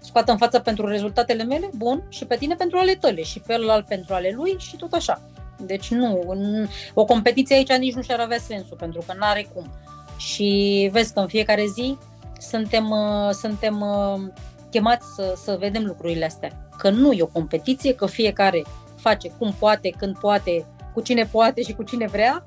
scoată 0.00 0.30
în 0.32 0.38
față 0.38 0.58
pentru 0.58 0.86
rezultatele 0.86 1.42
mele, 1.42 1.70
bun, 1.76 2.02
și 2.08 2.24
pe 2.24 2.36
tine 2.36 2.54
pentru 2.54 2.78
ale 2.78 2.94
tale, 2.94 3.22
și 3.22 3.40
pe 3.40 3.54
ălalt 3.54 3.86
pentru 3.86 4.14
ale 4.14 4.32
lui 4.36 4.56
și 4.58 4.76
tot 4.76 4.92
așa. 4.92 5.22
Deci 5.58 5.90
nu, 5.90 6.36
o 6.94 7.04
competiție 7.04 7.56
aici 7.56 7.72
nici 7.72 7.94
nu 7.94 8.02
și-ar 8.02 8.20
avea 8.20 8.38
sensul, 8.38 8.76
pentru 8.76 9.02
că 9.06 9.14
nu 9.16 9.24
are 9.24 9.48
cum. 9.54 9.70
Și 10.16 10.88
vezi 10.92 11.12
că 11.12 11.20
în 11.20 11.28
fiecare 11.28 11.66
zi 11.66 11.98
suntem, 12.38 12.90
uh, 12.90 13.30
suntem 13.30 13.80
uh, 13.80 14.32
chemați 14.74 15.06
să, 15.14 15.34
să 15.36 15.56
vedem 15.60 15.84
lucrurile 15.84 16.24
astea. 16.24 16.50
Că 16.78 16.90
nu 16.90 17.12
e 17.12 17.22
o 17.22 17.26
competiție, 17.26 17.94
că 17.94 18.06
fiecare 18.06 18.64
face 18.96 19.30
cum 19.38 19.54
poate, 19.58 19.90
când 19.98 20.18
poate, 20.18 20.66
cu 20.94 21.00
cine 21.00 21.24
poate 21.24 21.62
și 21.62 21.72
cu 21.72 21.82
cine 21.82 22.06
vrea 22.06 22.46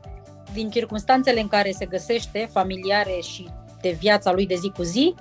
din 0.53 0.69
circunstanțele 0.69 1.39
în 1.39 1.47
care 1.47 1.71
se 1.71 1.85
găsește, 1.85 2.49
familiare 2.51 3.19
și 3.21 3.49
de 3.81 3.89
viața 3.89 4.31
lui 4.31 4.47
de 4.47 4.55
zi 4.55 4.71
cu 4.75 4.83
zi, 4.83 5.15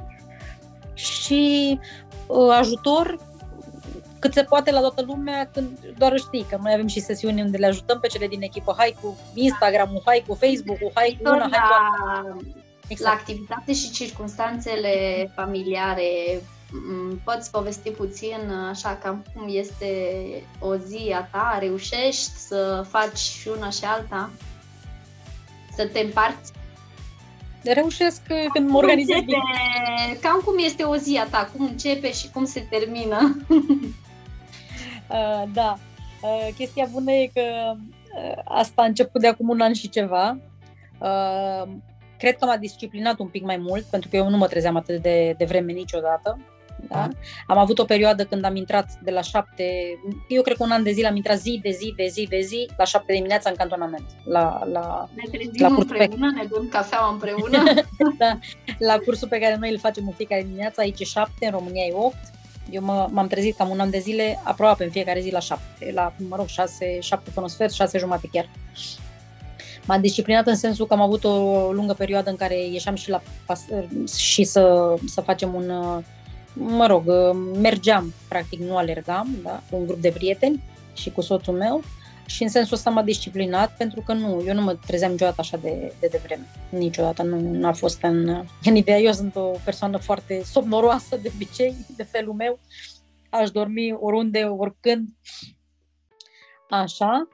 și 0.94 1.78
uh, 2.26 2.56
ajutor 2.58 3.18
cât 4.18 4.32
se 4.32 4.42
poate 4.42 4.70
la 4.70 4.80
toată 4.80 5.02
lumea, 5.02 5.48
când 5.52 5.78
doar 5.98 6.18
știi 6.18 6.46
că 6.48 6.58
noi 6.62 6.72
avem 6.72 6.86
și 6.86 7.00
sesiuni 7.00 7.42
unde 7.42 7.56
le 7.56 7.66
ajutăm 7.66 8.00
pe 8.00 8.06
cele 8.06 8.26
din 8.26 8.42
echipă, 8.42 8.74
hai 8.76 8.96
cu 9.00 9.18
Instagram-ul, 9.34 10.02
hai 10.04 10.24
cu 10.26 10.34
Facebook-ul, 10.34 10.90
hai 10.94 11.18
cu 11.22 11.28
una, 11.28 11.48
hai 11.50 11.50
cu 11.50 12.04
la, 12.04 12.36
exact. 12.88 13.14
la 13.14 13.20
activitate 13.20 13.72
și 13.72 13.90
circunstanțele 13.90 14.92
familiare, 15.34 16.40
poți 17.24 17.50
povesti 17.50 17.90
puțin 17.90 18.50
așa 18.70 18.98
cam 19.02 19.24
cum 19.34 19.46
este 19.48 19.86
o 20.58 20.76
zi 20.76 21.14
a 21.14 21.22
ta, 21.22 21.56
reușești 21.60 22.36
să 22.36 22.86
faci 22.88 23.18
și 23.18 23.48
una 23.48 23.70
și 23.70 23.84
alta? 23.84 24.30
Să 25.76 25.86
te 25.86 26.00
împarți? 26.00 26.52
Reușesc 27.62 28.22
când 28.52 28.70
mă 28.70 28.76
organizez 28.76 29.20
bine. 29.20 29.38
Cam 30.20 30.40
cum 30.44 30.54
este 30.58 30.82
o 30.82 30.96
zi 30.96 31.16
a 31.16 31.26
ta, 31.26 31.50
cum 31.56 31.64
începe 31.64 32.12
și 32.12 32.30
cum 32.30 32.44
se 32.44 32.66
termină? 32.70 33.18
Uh, 35.08 35.42
da, 35.52 35.78
uh, 36.22 36.48
chestia 36.56 36.88
bună 36.92 37.12
e 37.12 37.30
că 37.34 37.42
uh, 37.74 38.42
asta 38.44 38.82
a 38.82 38.84
început 38.84 39.20
de 39.20 39.26
acum 39.26 39.48
un 39.48 39.60
an 39.60 39.72
și 39.72 39.88
ceva. 39.88 40.38
Uh, 40.98 41.68
cred 42.18 42.36
că 42.36 42.44
m-a 42.44 42.56
disciplinat 42.56 43.18
un 43.18 43.28
pic 43.28 43.42
mai 43.44 43.56
mult, 43.56 43.84
pentru 43.84 44.08
că 44.08 44.16
eu 44.16 44.28
nu 44.28 44.36
mă 44.36 44.46
trezeam 44.46 44.76
atât 44.76 45.02
de, 45.02 45.34
de 45.38 45.44
vreme 45.44 45.72
niciodată. 45.72 46.38
Da? 46.88 47.08
Am 47.46 47.58
avut 47.58 47.78
o 47.78 47.84
perioadă 47.84 48.24
când 48.24 48.44
am 48.44 48.56
intrat 48.56 48.90
de 49.02 49.10
la 49.10 49.20
șapte, 49.20 49.64
eu 50.28 50.42
cred 50.42 50.56
că 50.56 50.62
un 50.62 50.70
an 50.70 50.82
de 50.82 50.90
zile 50.92 51.06
am 51.06 51.16
intrat 51.16 51.38
zi 51.38 51.60
de 51.62 51.70
zi, 51.70 51.92
de 51.96 52.06
zi, 52.06 52.26
de 52.28 52.40
zi, 52.40 52.68
la 52.76 52.84
șapte 52.84 53.12
dimineața 53.12 53.50
în 53.50 53.56
cantonament. 53.56 54.06
La, 54.24 54.60
la, 54.72 55.08
ne 55.14 55.22
trezim 55.30 55.52
la 55.58 55.66
împreună, 55.66 56.32
pe... 56.32 56.40
ne 56.40 56.46
dăm 56.50 56.68
cafeaua 56.68 57.10
împreună. 57.12 57.64
da, 58.18 58.38
la 58.78 58.98
cursul 58.98 59.28
pe 59.28 59.38
care 59.38 59.56
noi 59.56 59.70
îl 59.70 59.78
facem 59.78 60.04
în 60.06 60.12
fiecare 60.12 60.42
dimineață, 60.42 60.80
aici 60.80 61.00
e 61.00 61.04
șapte, 61.04 61.46
în 61.46 61.50
România 61.50 61.84
e 61.84 61.92
opt. 61.94 62.34
Eu 62.70 62.82
mă, 62.82 63.08
m-am 63.10 63.26
trezit 63.26 63.56
cam 63.56 63.70
un 63.70 63.80
an 63.80 63.90
de 63.90 63.98
zile, 63.98 64.40
aproape 64.42 64.84
în 64.84 64.90
fiecare 64.90 65.20
zi 65.20 65.30
la 65.30 65.38
șapte, 65.38 65.90
la, 65.94 66.12
mă 66.28 66.36
rog, 66.36 66.46
șase, 66.46 67.00
șapte 67.00 67.30
până 67.34 67.48
sfert, 67.48 67.72
șase 67.72 67.98
jumate 67.98 68.28
chiar. 68.32 68.48
M-am 69.86 70.00
disciplinat 70.00 70.46
în 70.46 70.56
sensul 70.56 70.86
că 70.86 70.94
am 70.94 71.00
avut 71.00 71.24
o 71.24 71.72
lungă 71.72 71.92
perioadă 71.92 72.30
în 72.30 72.36
care 72.36 72.66
ieșeam 72.66 72.94
și, 72.94 73.10
la, 73.10 73.22
și 74.16 74.44
să, 74.44 74.94
să 75.06 75.20
facem 75.20 75.54
un, 75.54 75.72
mă 76.58 76.86
rog, 76.86 77.04
mergeam, 77.60 78.12
practic 78.28 78.60
nu 78.60 78.76
alergam, 78.76 79.28
da, 79.42 79.62
cu 79.70 79.76
un 79.76 79.86
grup 79.86 80.00
de 80.00 80.10
prieteni 80.10 80.62
și 80.94 81.10
cu 81.10 81.20
soțul 81.20 81.54
meu 81.54 81.82
și 82.26 82.42
în 82.42 82.48
sensul 82.48 82.76
ăsta 82.76 82.90
m-a 82.90 83.02
disciplinat 83.02 83.76
pentru 83.76 84.00
că 84.00 84.12
nu, 84.12 84.42
eu 84.46 84.54
nu 84.54 84.62
mă 84.62 84.74
trezeam 84.86 85.10
niciodată 85.10 85.40
așa 85.40 85.56
de, 85.56 85.92
de 86.00 86.06
devreme. 86.10 86.46
Niciodată 86.68 87.22
nu, 87.22 87.40
nu 87.40 87.66
a 87.66 87.72
fost 87.72 88.02
în, 88.02 88.44
în 88.64 88.74
ideea. 88.74 88.98
Eu 88.98 89.12
sunt 89.12 89.36
o 89.36 89.50
persoană 89.64 89.96
foarte 89.96 90.42
somnoroasă 90.44 91.16
de 91.16 91.30
obicei, 91.34 91.74
de 91.96 92.02
felul 92.02 92.32
meu. 92.32 92.58
Aș 93.30 93.50
dormi 93.50 93.92
oriunde, 94.00 94.42
oricând. 94.42 95.08
Așa. 96.68 97.28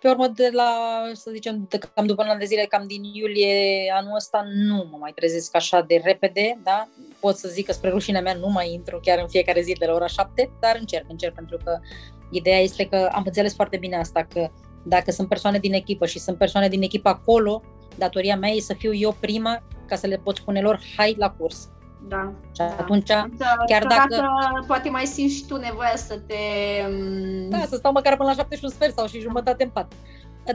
Pe 0.00 0.08
urmă, 0.08 0.26
de 0.26 0.50
la, 0.52 0.70
să 1.12 1.30
zicem, 1.32 1.66
de 1.68 1.78
cam 1.94 2.06
după 2.06 2.22
un 2.22 2.28
an 2.28 2.38
de 2.38 2.44
zile, 2.44 2.66
cam 2.68 2.86
din 2.86 3.02
iulie 3.04 3.90
anul 3.94 4.14
ăsta, 4.14 4.44
nu 4.54 4.88
mă 4.90 4.96
mai 5.00 5.12
trezesc 5.14 5.56
așa 5.56 5.80
de 5.80 6.00
repede, 6.04 6.58
da? 6.62 6.88
Pot 7.20 7.36
să 7.36 7.48
zic 7.48 7.66
că 7.66 7.72
spre 7.72 7.90
rușinea 7.90 8.20
mea 8.20 8.34
nu 8.34 8.48
mai 8.48 8.72
intru 8.72 9.00
chiar 9.02 9.18
în 9.18 9.28
fiecare 9.28 9.60
zi 9.60 9.72
de 9.72 9.86
la 9.86 9.92
ora 9.92 10.06
7, 10.06 10.50
dar 10.60 10.76
încerc, 10.80 11.04
încerc, 11.08 11.34
pentru 11.34 11.56
că 11.64 11.80
Ideea 12.30 12.58
este 12.58 12.84
că 12.86 13.08
am 13.12 13.22
înțeles 13.26 13.54
foarte 13.54 13.76
bine 13.76 13.96
asta, 13.96 14.26
că 14.32 14.50
dacă 14.84 15.10
sunt 15.10 15.28
persoane 15.28 15.58
din 15.58 15.72
echipă 15.72 16.06
și 16.06 16.18
sunt 16.18 16.38
persoane 16.38 16.68
din 16.68 16.82
echipă 16.82 17.08
acolo, 17.08 17.62
datoria 17.96 18.36
mea 18.36 18.50
e 18.50 18.60
să 18.60 18.74
fiu 18.74 18.94
eu 18.94 19.16
prima 19.20 19.62
ca 19.86 19.96
să 19.96 20.06
le 20.06 20.16
pot 20.16 20.36
spune 20.36 20.60
lor, 20.60 20.80
hai 20.96 21.14
la 21.18 21.30
curs. 21.30 21.68
Da. 22.08 22.32
Și 22.54 22.60
atunci, 22.60 23.06
da. 23.06 23.26
chiar 23.66 23.86
dacă... 23.86 24.28
Poate 24.66 24.88
mai 24.88 25.06
simți 25.06 25.34
și 25.34 25.46
tu 25.46 25.56
nevoia 25.56 25.96
să 25.96 26.18
te... 26.26 26.34
Mm, 26.88 27.48
da, 27.48 27.64
să 27.68 27.76
stau 27.76 27.92
măcar 27.92 28.16
până 28.16 28.28
la 28.28 28.34
șapte 28.34 28.56
și 28.56 28.64
un 28.64 28.70
sfert 28.70 28.96
sau 28.96 29.06
și 29.06 29.20
jumătate 29.20 29.64
în 29.64 29.70
pat. 29.70 29.92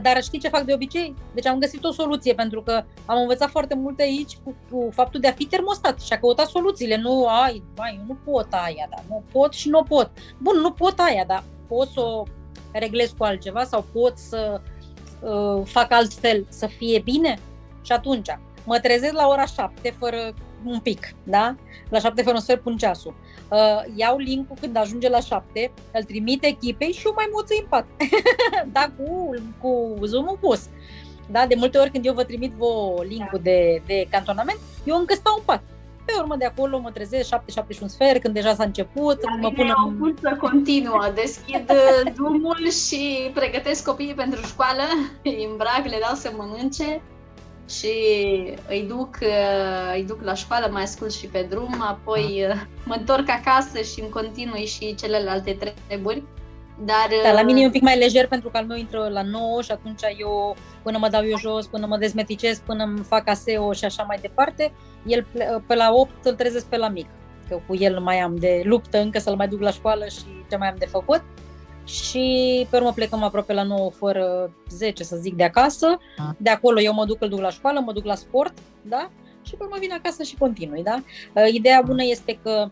Dar 0.02 0.22
știi 0.22 0.38
ce 0.38 0.48
fac 0.48 0.62
de 0.62 0.74
obicei? 0.74 1.14
Deci 1.34 1.46
am 1.46 1.58
găsit 1.58 1.84
o 1.84 1.92
soluție, 1.92 2.34
pentru 2.34 2.62
că 2.62 2.84
am 3.06 3.20
învățat 3.20 3.50
foarte 3.50 3.74
multe 3.74 4.02
aici 4.02 4.38
cu, 4.44 4.54
cu 4.70 4.88
faptul 4.92 5.20
de 5.20 5.28
a 5.28 5.32
fi 5.32 5.46
termostat 5.46 6.00
și 6.00 6.12
a 6.12 6.18
căutat 6.18 6.46
soluțiile. 6.46 6.96
Nu, 6.96 7.26
ai, 7.26 7.62
mai, 7.76 7.94
eu 7.98 8.04
nu 8.06 8.32
pot 8.32 8.46
aia, 8.50 8.86
da, 8.90 9.02
nu 9.08 9.22
pot 9.32 9.52
și 9.52 9.68
nu 9.68 9.82
pot. 9.82 10.10
Bun, 10.38 10.56
nu 10.60 10.72
pot 10.72 10.98
aia, 10.98 11.24
dar 11.26 11.44
pot 11.68 11.88
să 11.88 12.00
o 12.00 12.22
reglez 12.72 13.14
cu 13.18 13.24
altceva 13.24 13.64
sau 13.64 13.84
pot 13.92 14.18
să 14.18 14.60
uh, 15.20 15.62
fac 15.64 15.92
altfel 15.92 16.46
să 16.48 16.66
fie 16.66 16.98
bine? 16.98 17.38
Și 17.82 17.92
atunci 17.92 18.38
mă 18.64 18.78
trezesc 18.78 19.12
la 19.12 19.26
ora 19.26 19.44
7 19.44 19.94
fără 19.98 20.34
un 20.70 20.80
pic, 20.80 21.14
da? 21.22 21.54
La 21.88 21.98
7 21.98 22.22
fără 22.22 22.34
un 22.34 22.40
sfert 22.40 22.60
pun 22.60 22.76
ceasul. 22.76 23.14
Uh, 23.50 23.82
iau 23.94 24.16
link-ul 24.16 24.56
când 24.60 24.76
ajunge 24.76 25.08
la 25.08 25.20
7, 25.20 25.72
îl 25.92 26.02
trimit 26.02 26.44
echipei 26.44 26.92
și 26.92 27.06
eu 27.06 27.12
mai 27.14 27.28
moțui 27.32 27.58
în 27.60 27.66
pat. 27.68 27.86
da, 28.72 28.90
cu, 28.96 29.34
cu 29.60 29.98
Zoom-ul 30.04 30.38
pus. 30.40 30.68
Da, 31.30 31.46
de 31.46 31.54
multe 31.54 31.78
ori 31.78 31.90
când 31.90 32.06
eu 32.06 32.14
vă 32.14 32.24
trimit 32.24 32.52
vă 32.52 33.02
link-ul 33.08 33.40
de, 33.42 33.82
de 33.86 34.06
cantonament, 34.10 34.58
eu 34.84 34.96
încă 34.96 35.14
stau 35.14 35.34
în 35.36 35.42
pat. 35.44 35.62
Pe 36.04 36.12
urmă 36.18 36.36
de 36.36 36.44
acolo 36.44 36.78
mă 36.78 36.90
trezesc 36.90 37.28
7, 37.28 37.50
7 37.50 37.72
și 37.72 37.82
un 37.82 37.88
sfert, 37.88 38.20
când 38.20 38.34
deja 38.34 38.54
s-a 38.54 38.64
început. 38.64 39.22
La 39.22 39.36
mă 39.40 39.50
pun 39.50 39.68
o 39.68 39.90
cursă 39.98 40.36
continuă. 40.40 41.10
Deschid 41.14 41.70
uh, 41.70 42.12
drumul 42.14 42.70
și 42.70 43.30
pregătesc 43.34 43.84
copiii 43.84 44.14
pentru 44.14 44.40
școală, 44.46 44.82
îi 45.22 45.46
îmbrac, 45.50 45.82
le 45.84 45.98
dau 46.00 46.14
să 46.14 46.32
mănânce 46.36 47.02
și 47.68 47.92
îi 48.68 48.84
duc, 48.88 49.18
uh, 49.22 49.94
îi 49.94 50.04
duc 50.04 50.22
la 50.22 50.34
școală, 50.34 50.68
mai 50.72 50.82
ascult 50.82 51.12
și 51.12 51.26
pe 51.26 51.46
drum, 51.50 51.82
apoi 51.88 52.46
uh, 52.48 52.60
mă 52.84 52.94
întorc 52.98 53.28
acasă 53.28 53.80
și 53.80 54.00
îmi 54.00 54.10
continui 54.10 54.66
și 54.66 54.94
celelalte 54.94 55.58
treburi. 55.86 56.22
Dar, 56.84 57.08
da, 57.22 57.32
la 57.32 57.42
mine 57.42 57.60
e 57.60 57.64
un 57.64 57.70
pic 57.70 57.82
mai 57.82 57.98
lejer 57.98 58.28
pentru 58.28 58.48
că 58.48 58.56
al 58.56 58.64
meu 58.64 58.76
intră 58.76 59.08
la 59.08 59.22
9 59.22 59.62
și 59.62 59.70
atunci 59.70 60.00
eu, 60.18 60.56
până 60.82 60.98
mă 60.98 61.08
dau 61.08 61.24
eu 61.26 61.38
jos, 61.38 61.66
până 61.66 61.86
mă 61.86 61.96
dezmeticez, 61.96 62.58
până 62.58 62.84
îmi 62.84 62.98
fac 62.98 63.28
ASEO 63.28 63.72
și 63.72 63.84
așa 63.84 64.02
mai 64.02 64.18
departe, 64.20 64.72
el 65.06 65.26
pe 65.66 65.74
la 65.74 65.92
8 65.92 66.10
îl 66.24 66.34
trezesc 66.34 66.66
pe 66.66 66.76
la 66.76 66.88
mic. 66.88 67.06
Că 67.48 67.60
cu 67.66 67.74
el 67.74 68.00
mai 68.00 68.18
am 68.18 68.36
de 68.36 68.62
luptă 68.64 68.98
încă 68.98 69.18
să-l 69.18 69.36
mai 69.36 69.48
duc 69.48 69.60
la 69.60 69.70
școală 69.70 70.04
și 70.04 70.24
ce 70.50 70.56
mai 70.56 70.68
am 70.68 70.76
de 70.78 70.86
făcut. 70.86 71.22
Și 71.84 72.66
pe 72.70 72.76
urmă 72.76 72.92
plecăm 72.92 73.22
aproape 73.22 73.52
la 73.52 73.62
9 73.62 73.90
fără 73.90 74.54
10, 74.68 75.04
să 75.04 75.16
zic, 75.16 75.34
de 75.34 75.44
acasă. 75.44 75.98
De 76.36 76.50
acolo 76.50 76.80
eu 76.80 76.92
mă 76.92 77.04
duc, 77.04 77.22
îl 77.22 77.28
duc 77.28 77.40
la 77.40 77.50
școală, 77.50 77.80
mă 77.80 77.92
duc 77.92 78.04
la 78.04 78.14
sport, 78.14 78.52
da? 78.82 79.10
Și 79.42 79.54
pe 79.56 79.64
urmă 79.64 79.76
vin 79.80 79.92
acasă 79.92 80.22
și 80.22 80.36
continui, 80.36 80.82
da? 80.82 81.02
Ideea 81.52 81.82
bună 81.86 82.02
este 82.04 82.38
că 82.42 82.70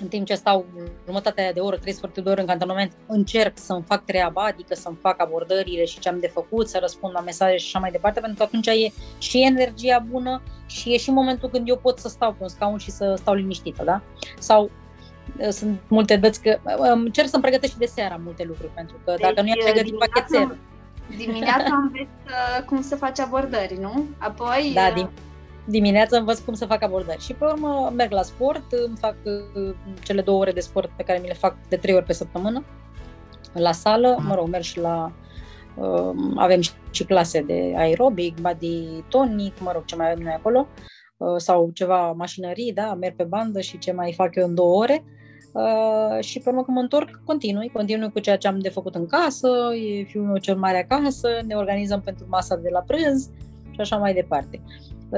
în 0.00 0.08
timp 0.08 0.26
ce 0.26 0.34
stau 0.34 0.66
jumătatea 1.06 1.52
de 1.52 1.60
oră, 1.60 1.76
trei 1.76 1.92
sferturi 1.92 2.24
de 2.24 2.30
oră 2.30 2.40
în 2.40 2.46
cantonament, 2.46 2.92
încerc 3.06 3.58
să-mi 3.58 3.84
fac 3.86 4.04
treaba, 4.04 4.42
adică 4.42 4.74
să-mi 4.74 4.98
fac 5.00 5.20
abordările 5.20 5.84
și 5.84 5.98
ce 5.98 6.08
am 6.08 6.18
de 6.20 6.26
făcut, 6.26 6.68
să 6.68 6.78
răspund 6.80 7.12
la 7.12 7.20
mesaje 7.20 7.56
și 7.56 7.66
așa 7.66 7.78
mai 7.78 7.90
departe, 7.90 8.20
pentru 8.20 8.38
că 8.38 8.44
atunci 8.44 8.66
e 8.66 8.92
și 9.18 9.42
energia 9.42 10.06
bună 10.10 10.42
și 10.66 10.92
e 10.92 10.96
și 10.96 11.10
momentul 11.10 11.48
când 11.48 11.68
eu 11.68 11.76
pot 11.76 11.98
să 11.98 12.08
stau 12.08 12.32
pe 12.32 12.42
un 12.42 12.48
scaun 12.48 12.78
și 12.78 12.90
să 12.90 13.14
stau 13.16 13.34
liniștită, 13.34 13.84
da? 13.84 14.02
Sau 14.38 14.64
uh, 14.64 14.70
sunt 15.50 15.80
multe 15.88 16.16
dăți 16.16 16.42
că 16.42 16.58
uh, 16.64 16.90
încerc 17.04 17.28
să-mi 17.28 17.42
pregătesc 17.42 17.72
și 17.72 17.78
de 17.78 17.86
seara 17.86 18.20
multe 18.24 18.44
lucruri, 18.44 18.72
pentru 18.74 18.96
că 19.04 19.14
dacă 19.20 19.34
deci, 19.34 19.44
nu 19.44 19.48
i-am 19.48 19.72
pregătit 19.72 19.98
pachetel. 19.98 20.58
Dimineața 21.16 21.74
înveți 21.82 22.10
uh, 22.24 22.64
cum 22.64 22.82
să 22.82 22.96
faci 22.96 23.18
abordări, 23.18 23.78
nu? 23.80 24.04
Apoi... 24.18 24.70
Da, 24.74 24.90
din, 24.94 25.08
dimineața 25.64 26.18
învăț 26.18 26.38
cum 26.38 26.54
să 26.54 26.66
fac 26.66 26.82
abordări 26.82 27.22
și 27.22 27.32
pe 27.32 27.44
urmă 27.44 27.92
merg 27.96 28.12
la 28.12 28.22
sport, 28.22 28.72
îmi 28.72 28.96
fac 28.96 29.16
uh, 29.24 29.74
cele 30.02 30.20
două 30.20 30.40
ore 30.40 30.52
de 30.52 30.60
sport 30.60 30.90
pe 30.96 31.02
care 31.02 31.18
mi 31.18 31.26
le 31.26 31.34
fac 31.34 31.56
de 31.68 31.76
trei 31.76 31.94
ori 31.94 32.04
pe 32.04 32.12
săptămână 32.12 32.64
la 33.52 33.72
sală, 33.72 34.16
mă 34.20 34.34
rog, 34.34 34.48
merg 34.48 34.62
și 34.62 34.78
la 34.78 35.12
uh, 35.74 36.10
avem 36.36 36.60
și 36.90 37.04
clase 37.04 37.40
de 37.40 37.74
aerobic, 37.76 38.40
body 38.40 39.04
tonic, 39.08 39.60
mă 39.60 39.70
rog, 39.72 39.84
ce 39.84 39.96
mai 39.96 40.10
avem 40.10 40.22
noi 40.22 40.32
acolo, 40.32 40.66
uh, 40.70 40.93
sau 41.36 41.70
ceva 41.74 42.12
mașinării, 42.12 42.72
da, 42.72 42.94
merg 42.94 43.16
pe 43.16 43.24
bandă 43.24 43.60
și 43.60 43.78
ce 43.78 43.92
mai 43.92 44.12
fac 44.12 44.34
eu 44.34 44.46
în 44.46 44.54
două 44.54 44.78
ore. 44.78 45.04
Uh, 45.52 46.24
și 46.24 46.38
pe 46.38 46.48
urmă 46.48 46.62
când 46.62 46.76
mă 46.76 46.82
întorc, 46.82 47.20
continui, 47.24 47.68
continui 47.68 48.10
cu 48.10 48.18
ceea 48.18 48.36
ce 48.36 48.48
am 48.48 48.58
de 48.58 48.68
făcut 48.68 48.94
în 48.94 49.06
casă, 49.06 49.48
e 49.74 50.02
fiul 50.02 50.24
meu 50.24 50.36
cel 50.36 50.56
mare 50.56 50.86
acasă, 50.88 51.28
ne 51.46 51.54
organizăm 51.54 52.00
pentru 52.00 52.26
masa 52.28 52.56
de 52.56 52.68
la 52.68 52.80
prânz 52.80 53.30
și 53.70 53.80
așa 53.80 53.96
mai 53.96 54.14
departe. 54.14 54.60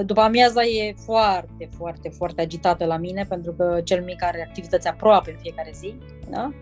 După 0.05 0.21
amiaza 0.21 0.63
e 0.63 0.95
foarte, 1.05 1.69
foarte, 1.77 2.09
foarte 2.09 2.41
agitată 2.41 2.85
la 2.85 2.97
mine, 2.97 3.27
pentru 3.29 3.53
că 3.53 3.81
cel 3.85 4.05
mic 4.05 4.23
are 4.23 4.45
activități 4.47 4.89
aproape 4.89 5.31
în 5.31 5.37
fiecare 5.41 5.71
zi. 5.75 5.95
Da? 6.31 6.53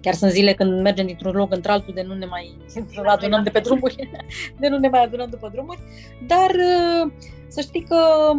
Chiar 0.00 0.14
sunt 0.14 0.30
zile 0.30 0.52
când 0.52 0.82
mergem 0.82 1.06
dintr-un 1.06 1.32
loc 1.32 1.52
într-altul 1.52 1.94
de 1.94 2.02
nu 2.02 2.14
ne 2.14 2.26
mai 2.26 2.56
adunăm 3.06 3.42
de 3.42 3.50
pe 3.50 3.60
drumuri, 3.60 4.10
de 4.60 4.68
nu 4.68 4.78
ne 4.78 4.88
mai 4.88 5.02
adunăm 5.02 5.28
după 5.30 5.48
drumuri. 5.52 5.80
Dar 6.26 6.50
să 7.48 7.60
știi 7.60 7.82
că 7.88 8.30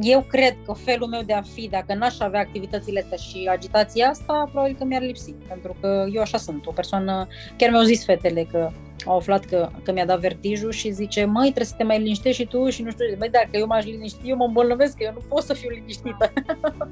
eu 0.00 0.20
cred 0.20 0.56
că 0.64 0.72
felul 0.72 1.08
meu 1.08 1.22
de 1.22 1.32
a 1.32 1.42
fi, 1.42 1.68
dacă 1.68 1.94
n-aș 1.94 2.18
avea 2.18 2.40
activitățile 2.40 3.00
astea 3.00 3.16
și 3.16 3.48
agitația 3.50 4.08
asta, 4.08 4.48
probabil 4.52 4.76
că 4.78 4.84
mi-ar 4.84 5.02
lipsi. 5.02 5.32
Pentru 5.48 5.76
că 5.80 6.06
eu 6.12 6.20
așa 6.20 6.38
sunt, 6.38 6.66
o 6.66 6.72
persoană, 6.72 7.26
chiar 7.56 7.70
mi-au 7.70 7.82
zis 7.82 8.04
fetele 8.04 8.46
că 8.50 8.70
au 9.06 9.16
aflat 9.16 9.44
că, 9.44 9.68
că 9.82 9.92
mi-a 9.92 10.06
dat 10.06 10.20
vertijul 10.20 10.70
și 10.70 10.90
zice, 10.90 11.24
măi, 11.24 11.42
trebuie 11.42 11.64
să 11.64 11.74
te 11.76 11.84
mai 11.84 11.98
liniștești 11.98 12.42
și 12.42 12.48
tu 12.48 12.68
și 12.68 12.82
nu 12.82 12.90
știu, 12.90 13.04
măi, 13.18 13.28
dacă 13.28 13.48
eu 13.52 13.66
m-aș 13.66 13.84
liniști, 13.84 14.18
eu 14.24 14.36
mă 14.36 14.44
îmbolnăvesc, 14.44 14.96
că 14.96 15.02
eu 15.04 15.12
nu 15.12 15.20
pot 15.28 15.42
să 15.42 15.54
fiu 15.54 15.70
liniștită. 15.70 16.32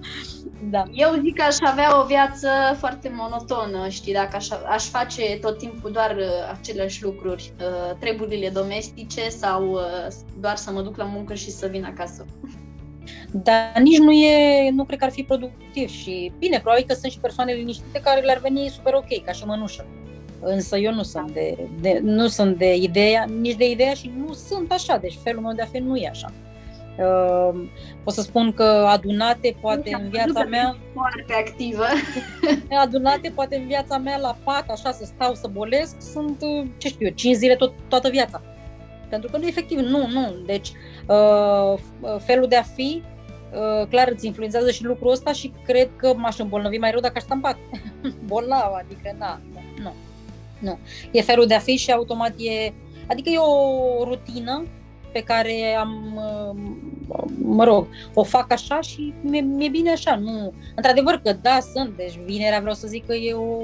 da. 0.75 0.83
Eu 0.93 1.21
zic 1.23 1.37
că 1.37 1.43
aș 1.43 1.57
avea 1.61 2.01
o 2.01 2.07
viață 2.07 2.49
foarte 2.79 3.13
monotonă, 3.15 3.89
știi, 3.89 4.13
dacă 4.13 4.37
aș, 4.37 4.49
aș 4.69 4.85
face 4.85 5.39
tot 5.41 5.59
timpul 5.59 5.93
doar 5.93 6.17
uh, 6.17 6.57
aceleași 6.59 7.03
lucruri, 7.03 7.53
uh, 7.61 7.97
treburile 7.99 8.49
domestice 8.49 9.29
sau 9.29 9.71
uh, 9.71 10.07
doar 10.41 10.57
să 10.57 10.71
mă 10.71 10.83
duc 10.83 10.97
la 10.97 11.05
muncă 11.05 11.35
și 11.35 11.51
să 11.51 11.67
vin 11.67 11.85
acasă. 11.85 12.27
Dar 13.31 13.81
nici 13.81 13.99
nu 13.99 14.13
e, 14.13 14.71
nu 14.71 14.85
cred 14.85 14.99
că 14.99 15.05
ar 15.05 15.11
fi 15.11 15.23
productiv 15.23 15.89
și 15.89 16.33
bine, 16.39 16.61
probabil 16.61 16.85
că 16.87 16.95
sunt 16.95 17.13
și 17.13 17.19
persoane 17.19 17.53
liniștite 17.53 18.01
care 18.01 18.21
le-ar 18.21 18.39
veni 18.39 18.69
super 18.69 18.95
ok, 18.95 19.25
ca 19.25 19.33
și 19.33 19.45
mănușă. 19.45 19.87
Însă 20.41 20.77
eu 20.77 20.93
nu 20.95 21.03
sunt 21.03 21.31
de, 21.31 21.69
de, 21.81 22.01
nu 22.03 22.27
sunt 22.27 22.57
de 22.59 22.75
ideea, 22.75 23.25
nici 23.41 23.57
de 23.57 23.71
ideea 23.71 23.93
și 23.93 24.13
nu 24.17 24.33
sunt 24.33 24.73
așa, 24.73 24.97
deci 24.97 25.19
felul 25.23 25.43
meu 25.43 25.53
de 25.53 25.63
a 25.63 25.67
fi 25.67 25.79
nu 25.79 25.97
e 25.97 26.09
așa. 26.09 26.33
Uh, 26.99 27.61
pot 28.05 28.15
să 28.15 28.21
spun 28.21 28.53
că 28.53 28.87
adunate 28.89 29.57
poate 29.61 29.99
în 30.03 30.09
viața 30.09 30.45
mea 30.45 30.77
foarte 30.93 31.33
activă 31.47 31.85
adunate 32.85 33.33
poate 33.35 33.57
în 33.57 33.67
viața 33.67 33.99
mea 33.99 34.19
la 34.19 34.37
pat 34.45 34.71
așa 34.71 34.93
să 34.93 35.05
stau 35.05 35.35
să 35.35 35.49
bolesc 35.53 35.97
sunt 36.13 36.37
uh, 36.41 36.67
ce 36.79 36.89
știu 36.89 37.07
eu 37.07 37.13
5 37.13 37.37
zile 37.37 37.57
tot, 37.57 37.73
toată 37.89 38.09
viața 38.09 38.43
pentru 39.13 39.31
că 39.31 39.37
nu 39.37 39.47
efectiv 39.47 39.79
nu, 39.79 40.07
nu 40.07 40.35
deci 40.47 40.73
uh, 41.07 42.19
felul 42.19 42.49
de 42.49 42.57
a 42.57 42.63
fi 42.63 43.03
uh, 43.53 43.87
clar 43.89 44.09
îți 44.09 44.27
influențează 44.27 44.71
și 44.71 44.85
lucrul 44.85 45.11
ăsta 45.11 45.33
și 45.33 45.53
cred 45.65 45.91
că 45.97 46.15
m-aș 46.17 46.39
îmbolnăvi 46.39 46.79
mai 46.79 46.91
rău 46.91 47.01
dacă 47.01 47.15
aș 47.17 47.23
sta 47.23 47.35
în 47.35 47.41
pat 47.41 47.57
bolnav 48.29 48.73
adică 48.79 49.17
na, 49.19 49.41
nu, 49.53 49.83
nu 49.83 49.93
nu. 50.63 50.79
E 51.11 51.23
felul 51.23 51.47
de 51.47 51.55
a 51.55 51.59
fi 51.59 51.77
și 51.77 51.93
automat 51.93 52.33
e... 52.39 52.73
Adică 53.07 53.29
e 53.29 53.37
o 53.37 54.05
rutină 54.05 54.67
pe 55.13 55.23
care 55.23 55.75
am, 55.79 56.21
mă 57.43 57.65
rog, 57.65 57.87
o 58.15 58.23
fac 58.23 58.53
așa 58.53 58.81
și 58.81 59.15
mi-e, 59.23 59.41
mi-e 59.41 59.69
bine 59.69 59.91
așa. 59.91 60.17
Nu, 60.17 60.53
într-adevăr 60.75 61.21
că 61.25 61.33
da, 61.33 61.59
sunt, 61.75 61.97
deci 61.97 62.19
vinerea 62.25 62.61
vreau 62.61 62.75
să 62.75 62.87
zic 62.87 63.07
că 63.07 63.15
e 63.15 63.33
o, 63.33 63.59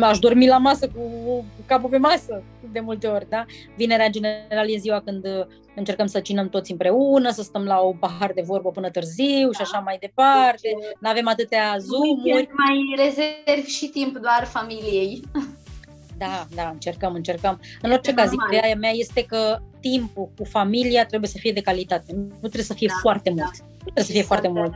aș 0.00 0.18
dormi 0.18 0.46
la 0.46 0.58
masă 0.58 0.88
cu, 0.88 1.00
cu 1.36 1.62
capul 1.66 1.90
pe 1.90 1.96
masă 1.96 2.42
de 2.72 2.80
multe 2.80 3.06
ori, 3.06 3.28
da? 3.28 3.44
Vinerea, 3.76 4.04
în 4.04 4.12
general, 4.12 4.70
e 4.70 4.78
ziua 4.78 5.00
când 5.00 5.26
încercăm 5.74 6.06
să 6.06 6.20
cinăm 6.20 6.48
toți 6.48 6.70
împreună, 6.70 7.30
să 7.30 7.42
stăm 7.42 7.64
la 7.64 7.80
o 7.80 7.92
pahar 7.92 8.32
de 8.34 8.42
vorbă 8.46 8.70
până 8.70 8.90
târziu 8.90 9.50
da. 9.50 9.52
și 9.52 9.60
așa 9.60 9.78
mai 9.78 9.96
departe. 10.00 10.58
Deci, 10.62 10.92
nu 10.98 11.08
avem 11.08 11.28
atâtea 11.28 11.76
zoom-uri. 11.78 12.48
Mai 12.52 13.04
rezervi 13.04 13.70
și 13.70 13.86
timp 13.86 14.18
doar 14.18 14.44
familiei. 14.44 15.22
Da, 16.18 16.46
da, 16.54 16.68
încercăm, 16.68 17.14
încercăm. 17.14 17.60
În 17.82 17.90
orice 17.90 18.14
caz, 18.14 18.30
ideea 18.48 18.76
mea 18.76 18.90
este 18.90 19.24
că 19.24 19.58
timpul 19.80 20.30
cu 20.36 20.44
familia 20.44 21.06
trebuie 21.06 21.30
să 21.30 21.38
fie 21.38 21.52
de 21.52 21.60
calitate. 21.60 22.12
Nu 22.14 22.36
trebuie 22.38 22.62
să 22.62 22.74
fie 22.74 22.86
da, 22.86 22.94
foarte 23.00 23.30
da. 23.30 23.42
mult. 23.42 23.56
Nu 23.60 23.90
trebuie 23.90 24.04
să 24.04 24.12
fie 24.12 24.22
foarte 24.22 24.48
mult. 24.48 24.72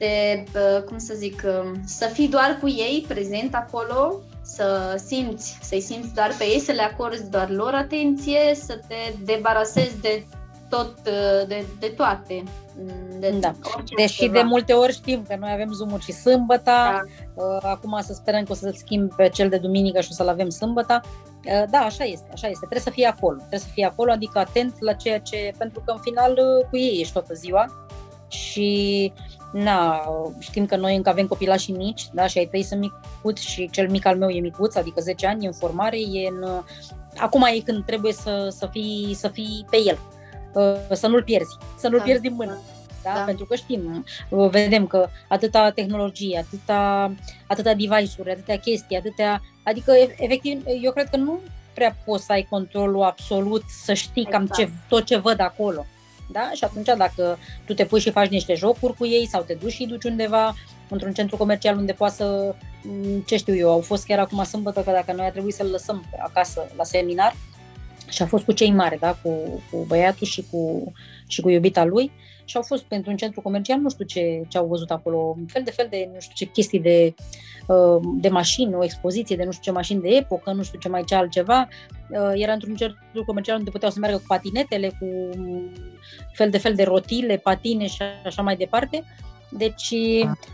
De, 0.00 0.44
cum 0.86 0.98
să 0.98 1.14
zic, 1.16 1.44
să 1.84 2.06
fii 2.06 2.28
doar 2.28 2.58
cu 2.60 2.68
ei, 2.68 3.04
prezent 3.08 3.54
acolo, 3.54 4.20
să 4.42 5.00
simți, 5.06 5.58
să-i 5.62 5.80
simți 5.80 6.14
doar 6.14 6.34
pe 6.38 6.44
ei, 6.44 6.58
să 6.58 6.72
le 6.72 6.82
acorzi 6.82 7.30
doar 7.30 7.50
lor 7.50 7.74
atenție, 7.74 8.54
să 8.54 8.80
te 8.88 8.94
debarasezi 9.24 10.00
de 10.00 10.24
tot, 10.68 11.00
de, 11.46 11.64
de 11.78 11.86
toate. 11.86 12.42
De 13.18 13.34
da. 13.40 13.52
Deși 13.96 14.18
ceva. 14.18 14.32
de 14.32 14.42
multe 14.42 14.72
ori 14.72 14.92
știm 14.92 15.24
că 15.28 15.36
noi 15.38 15.50
avem 15.52 15.72
zoom 15.72 15.98
și 15.98 16.12
sâmbăta, 16.12 17.04
da. 17.34 17.42
Uh, 17.42 17.58
acum 17.62 17.98
să 18.02 18.12
sperăm 18.12 18.42
că 18.42 18.52
o 18.52 18.54
să-l 18.54 18.74
schimb 18.74 19.14
pe 19.14 19.28
cel 19.28 19.48
de 19.48 19.58
duminică 19.58 20.00
și 20.00 20.08
o 20.10 20.14
să-l 20.14 20.28
avem 20.28 20.48
sâmbăta. 20.48 21.00
Uh, 21.04 21.64
da, 21.70 21.78
așa 21.78 22.04
este, 22.04 22.28
așa 22.32 22.46
este. 22.46 22.66
Trebuie 22.66 22.80
să 22.80 22.90
fie 22.90 23.06
acolo. 23.06 23.36
Trebuie 23.36 23.58
să 23.58 23.68
fie 23.72 23.84
acolo, 23.84 24.12
adică 24.12 24.38
atent 24.38 24.74
la 24.80 24.92
ceea 24.92 25.20
ce... 25.20 25.52
Pentru 25.58 25.82
că 25.84 25.92
în 25.92 26.00
final 26.02 26.30
uh, 26.30 26.66
cu 26.70 26.76
ei 26.76 27.00
ești 27.00 27.12
toată 27.12 27.34
ziua 27.34 27.86
și 28.28 29.12
na, 29.52 30.02
știm 30.38 30.66
că 30.66 30.76
noi 30.76 30.96
încă 30.96 31.08
avem 31.08 31.26
copilași 31.26 31.70
mici, 31.70 32.08
da, 32.12 32.26
și 32.26 32.38
ai 32.38 32.46
tăi 32.46 32.62
sunt 32.62 32.80
micuți 32.80 33.46
și 33.46 33.70
cel 33.70 33.90
mic 33.90 34.06
al 34.06 34.16
meu 34.16 34.28
e 34.28 34.40
micuț, 34.40 34.74
adică 34.74 35.00
10 35.00 35.26
ani, 35.26 35.44
e 35.44 35.46
în 35.46 35.52
formare, 35.52 35.96
e 35.96 36.28
în... 36.28 36.62
Acum 37.16 37.42
e 37.42 37.60
când 37.60 37.84
trebuie 37.84 38.12
să, 38.12 38.48
să, 38.50 38.68
fii, 38.72 39.14
să 39.14 39.28
fii 39.28 39.66
pe 39.70 39.76
el 39.86 39.98
Uh, 40.52 40.76
să 40.92 41.06
nu-l 41.06 41.22
pierzi, 41.22 41.56
să 41.78 41.88
nu-l 41.88 41.98
da. 41.98 42.04
pierzi 42.04 42.22
din 42.22 42.34
mână. 42.34 42.58
Da? 43.02 43.12
da? 43.14 43.20
Pentru 43.20 43.44
că 43.44 43.54
știm, 43.54 44.04
uh, 44.28 44.50
vedem 44.50 44.86
că 44.86 45.08
atâta 45.28 45.70
tehnologie, 45.70 46.38
atâta, 46.38 47.12
atâta 47.46 47.74
device-uri, 47.74 48.30
atâtea 48.30 48.58
chestii, 48.58 48.96
atâtea... 48.96 49.42
Adică, 49.62 49.92
efectiv, 50.16 50.62
eu 50.82 50.92
cred 50.92 51.08
că 51.08 51.16
nu 51.16 51.38
prea 51.74 51.96
poți 52.04 52.24
să 52.24 52.32
ai 52.32 52.46
controlul 52.50 53.02
absolut, 53.02 53.62
să 53.84 53.94
știi 53.94 54.22
exact. 54.22 54.46
cam 54.46 54.56
ce, 54.56 54.72
tot 54.88 55.04
ce 55.04 55.16
văd 55.16 55.40
acolo. 55.40 55.86
Da? 56.32 56.50
Și 56.54 56.64
atunci 56.64 56.86
dacă 56.96 57.38
tu 57.64 57.74
te 57.74 57.84
pui 57.84 58.00
și 58.00 58.10
faci 58.10 58.28
niște 58.28 58.54
jocuri 58.54 58.96
cu 58.96 59.06
ei 59.06 59.26
sau 59.26 59.42
te 59.42 59.54
duci 59.54 59.72
și 59.72 59.86
duci 59.86 60.04
undeva 60.04 60.54
într-un 60.88 61.12
centru 61.12 61.36
comercial 61.36 61.76
unde 61.76 61.92
poate 61.92 62.14
să, 62.14 62.54
mm, 62.82 63.20
ce 63.20 63.36
știu 63.36 63.54
eu, 63.54 63.70
au 63.70 63.80
fost 63.80 64.04
chiar 64.06 64.18
acum 64.18 64.44
sâmbătă 64.44 64.80
că 64.80 64.90
dacă 64.90 65.12
noi 65.12 65.26
a 65.26 65.30
trebuit 65.30 65.54
să-l 65.54 65.68
lăsăm 65.70 66.04
acasă 66.18 66.70
la 66.76 66.84
seminar, 66.84 67.34
și 68.08 68.22
a 68.22 68.26
fost 68.26 68.44
cu 68.44 68.52
cei 68.52 68.70
mari, 68.70 68.98
da? 68.98 69.16
cu, 69.22 69.62
cu 69.70 69.84
băiatul 69.86 70.26
și 70.26 70.44
cu, 70.50 70.92
și 71.26 71.40
cu 71.40 71.48
iubita 71.48 71.84
lui 71.84 72.10
și 72.50 72.56
au 72.56 72.62
fost 72.62 72.82
pentru 72.82 73.10
un 73.10 73.16
centru 73.16 73.40
comercial, 73.40 73.78
nu 73.78 73.90
știu 73.90 74.04
ce, 74.04 74.42
ce 74.48 74.58
au 74.58 74.66
văzut 74.66 74.90
acolo, 74.90 75.34
un 75.38 75.46
fel 75.46 75.62
de 75.64 75.70
fel 75.70 75.86
de, 75.90 76.10
nu 76.12 76.20
știu 76.20 76.34
ce 76.34 76.52
chestii 76.52 76.80
de, 76.80 77.14
uh, 77.66 78.00
de 78.20 78.28
mașini, 78.28 78.74
o 78.74 78.84
expoziție 78.84 79.36
de 79.36 79.44
nu 79.44 79.50
știu 79.50 79.62
ce 79.62 79.70
mașini 79.70 80.00
de 80.00 80.08
epocă, 80.08 80.52
nu 80.52 80.62
știu 80.62 80.78
ce 80.78 80.88
mai 80.88 81.04
ce 81.04 81.14
altceva. 81.14 81.68
Uh, 82.10 82.32
era 82.34 82.52
într-un 82.52 82.74
centru 82.74 83.24
comercial 83.26 83.58
unde 83.58 83.70
puteau 83.70 83.90
să 83.90 83.98
meargă 83.98 84.18
cu 84.18 84.24
patinetele, 84.26 84.88
cu 84.88 85.06
fel 86.32 86.50
de 86.50 86.58
fel 86.58 86.74
de 86.74 86.82
rotile, 86.82 87.36
patine 87.36 87.86
și 87.86 88.02
așa 88.24 88.42
mai 88.42 88.56
departe. 88.56 89.04
Deci, 89.50 89.94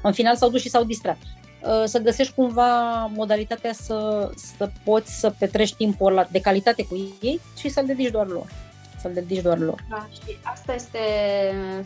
în 0.02 0.12
final 0.12 0.36
s-au 0.36 0.50
dus 0.50 0.60
și 0.60 0.68
s-au 0.68 0.84
distrat. 0.84 1.16
Uh, 1.62 1.82
să 1.84 1.98
găsești 1.98 2.34
cumva 2.34 3.04
modalitatea 3.06 3.72
să, 3.72 4.30
să 4.56 4.70
poți 4.84 5.18
să 5.18 5.34
petrești 5.38 5.76
timpul 5.76 6.12
ăla 6.12 6.26
de 6.30 6.40
calitate 6.40 6.84
cu 6.84 7.16
ei 7.22 7.40
și 7.58 7.68
să-l 7.68 7.86
dedici 7.86 8.10
doar 8.10 8.26
lor. 8.26 8.65
Să-l 9.06 9.14
dedici 9.14 9.42
doar 9.42 9.58
lor. 9.58 9.84
Da, 9.88 10.08
și 10.12 10.36
asta 10.42 10.74
este 10.74 10.98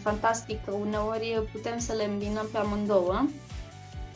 fantastic, 0.03 0.65
că 0.65 0.73
uneori 0.73 1.43
putem 1.53 1.79
să 1.79 1.95
le 1.97 2.05
îmbinăm 2.05 2.49
pe 2.53 2.59
amândouă. 2.59 3.25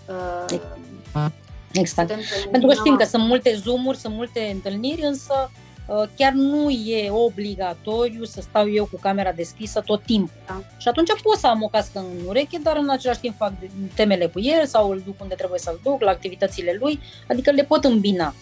Uh, 0.08 1.28
exact. 1.72 2.12
Pentru 2.50 2.68
că 2.68 2.74
știm 2.74 2.96
că 2.96 3.04
sunt 3.04 3.26
multe 3.26 3.54
zoom 3.54 3.92
sunt 3.92 4.14
multe 4.14 4.50
întâlniri, 4.52 5.02
însă 5.02 5.50
Uh, 5.86 6.02
chiar 6.16 6.32
nu 6.32 6.70
e 6.70 7.10
obligatoriu 7.10 8.24
să 8.24 8.40
stau 8.40 8.70
eu 8.70 8.84
cu 8.84 8.96
camera 9.00 9.32
deschisă 9.32 9.80
tot 9.80 10.02
timpul. 10.02 10.34
Da. 10.46 10.62
Și 10.78 10.88
atunci 10.88 11.20
pot 11.22 11.38
să 11.38 11.46
am 11.46 11.62
o 11.62 11.68
cască 11.68 11.98
în 11.98 12.26
ureche, 12.26 12.58
dar 12.58 12.76
în 12.76 12.88
același 12.88 13.20
timp 13.20 13.36
fac 13.36 13.52
temele 13.94 14.26
cu 14.26 14.40
el 14.40 14.66
sau 14.66 14.90
îl 14.90 15.02
duc 15.04 15.20
unde 15.20 15.34
trebuie 15.34 15.58
să-l 15.58 15.80
duc, 15.82 16.00
la 16.00 16.10
activitățile 16.10 16.76
lui, 16.80 17.00
adică 17.28 17.50
le 17.50 17.64
pot 17.64 17.84
îmbina. 17.84 18.34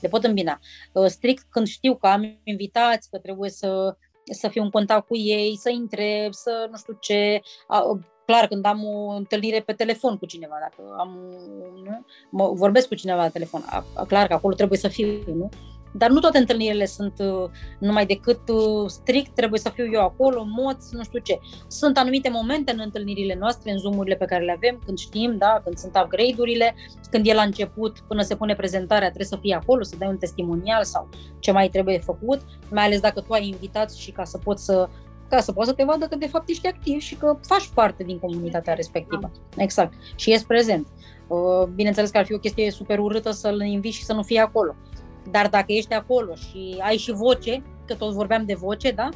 Le 0.00 0.08
pot 0.08 0.24
îmbina. 0.24 0.60
Uh, 0.92 1.06
strict 1.06 1.46
când 1.50 1.66
știu 1.66 1.94
că 1.94 2.06
am 2.06 2.38
invitați, 2.42 3.10
că 3.10 3.18
trebuie 3.18 3.50
să, 3.50 3.96
să 4.32 4.48
fiu 4.48 4.62
în 4.62 4.70
contact 4.70 5.06
cu 5.06 5.16
ei, 5.16 5.56
să 5.56 5.70
intre, 5.70 6.28
să 6.30 6.68
nu 6.70 6.76
știu 6.76 6.96
ce, 7.00 7.40
clar, 8.26 8.46
când 8.46 8.64
am 8.64 8.84
o 8.84 9.08
întâlnire 9.08 9.60
pe 9.60 9.72
telefon 9.72 10.18
cu 10.18 10.26
cineva, 10.26 10.54
dacă 10.60 10.94
am, 10.98 11.08
nu, 11.84 12.04
mă, 12.30 12.52
vorbesc 12.52 12.88
cu 12.88 12.94
cineva 12.94 13.22
la 13.22 13.28
telefon, 13.28 13.62
a, 13.66 13.84
a, 13.94 14.04
clar 14.04 14.26
că 14.26 14.32
acolo 14.32 14.54
trebuie 14.54 14.78
să 14.78 14.88
fiu, 14.88 15.06
nu? 15.26 15.48
Dar 15.96 16.10
nu 16.10 16.20
toate 16.20 16.38
întâlnirile 16.38 16.86
sunt 16.86 17.18
uh, 17.18 17.50
numai 17.78 18.06
decât 18.06 18.48
uh, 18.48 18.86
strict, 18.86 19.34
trebuie 19.34 19.60
să 19.60 19.70
fiu 19.74 19.84
eu 19.92 20.00
acolo, 20.00 20.44
moț, 20.46 20.90
nu 20.90 21.02
știu 21.02 21.18
ce. 21.18 21.38
Sunt 21.68 21.98
anumite 21.98 22.28
momente 22.28 22.72
în 22.72 22.80
întâlnirile 22.84 23.36
noastre, 23.40 23.70
în 23.70 23.78
zoom 23.78 24.04
pe 24.04 24.24
care 24.24 24.44
le 24.44 24.52
avem, 24.52 24.80
când 24.84 24.98
știm, 24.98 25.36
da, 25.38 25.60
când 25.64 25.76
sunt 25.76 25.96
upgrade-urile, 26.02 26.74
când 27.10 27.26
e 27.26 27.34
la 27.34 27.42
început, 27.42 27.98
până 28.08 28.22
se 28.22 28.36
pune 28.36 28.54
prezentarea, 28.54 29.06
trebuie 29.06 29.26
să 29.26 29.38
fii 29.40 29.52
acolo, 29.52 29.82
să 29.82 29.96
dai 29.98 30.08
un 30.08 30.18
testimonial 30.18 30.84
sau 30.84 31.08
ce 31.38 31.52
mai 31.52 31.68
trebuie 31.68 31.98
făcut, 31.98 32.40
mai 32.70 32.84
ales 32.84 33.00
dacă 33.00 33.20
tu 33.20 33.32
ai 33.32 33.46
invitați 33.46 34.00
și 34.00 34.10
ca 34.10 34.24
să 34.24 34.38
poți 34.38 34.64
să 34.64 34.88
ca 35.28 35.40
să 35.40 35.52
poți 35.52 35.68
să 35.68 35.74
te 35.74 35.84
vadă 35.84 36.06
că 36.06 36.16
de 36.16 36.26
fapt 36.26 36.48
ești 36.48 36.66
activ 36.66 37.00
și 37.00 37.16
că 37.16 37.38
faci 37.46 37.70
parte 37.74 38.04
din 38.04 38.18
comunitatea 38.18 38.74
respectivă. 38.74 39.30
Exact. 39.56 39.92
Și 40.16 40.32
ești 40.32 40.46
prezent. 40.46 40.88
Uh, 41.28 41.68
bineînțeles 41.74 42.10
că 42.10 42.18
ar 42.18 42.24
fi 42.24 42.34
o 42.34 42.38
chestie 42.38 42.70
super 42.70 42.98
urâtă 42.98 43.30
să-l 43.30 43.60
inviți 43.60 43.96
și 43.96 44.04
să 44.04 44.12
nu 44.12 44.22
fie 44.22 44.40
acolo. 44.40 44.74
Dar 45.30 45.48
dacă 45.48 45.64
ești 45.66 45.92
acolo 45.92 46.34
și 46.34 46.76
ai 46.80 46.96
și 46.96 47.12
voce, 47.12 47.62
că 47.86 47.94
tot 47.94 48.12
vorbeam 48.12 48.44
de 48.44 48.54
voce, 48.54 48.90
da? 48.90 49.08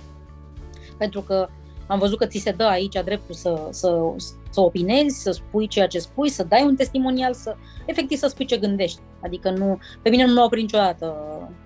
Pentru 0.99 1.21
că 1.21 1.49
am 1.87 1.99
văzut 1.99 2.19
că 2.19 2.27
ți 2.27 2.39
se 2.39 2.51
dă 2.51 2.65
aici 2.65 3.01
dreptul 3.05 3.35
să, 3.35 3.69
să, 3.71 4.15
să 4.51 4.61
opinezi, 4.61 5.23
să 5.23 5.31
spui 5.31 5.67
ceea 5.67 5.87
ce 5.87 5.99
spui, 5.99 6.29
să 6.29 6.45
dai 6.45 6.65
un 6.65 6.77
testimonial, 6.77 7.35
să 7.35 7.57
efectiv 7.87 8.19
să 8.19 8.27
spui 8.27 8.45
ce 8.45 8.57
gândești. 8.57 9.01
Adică 9.23 9.51
nu, 9.51 9.79
pe 10.03 10.09
mine 10.09 10.27
nu 10.27 10.33
m-a 10.33 10.45
oprit 10.45 10.63
niciodată, 10.63 11.15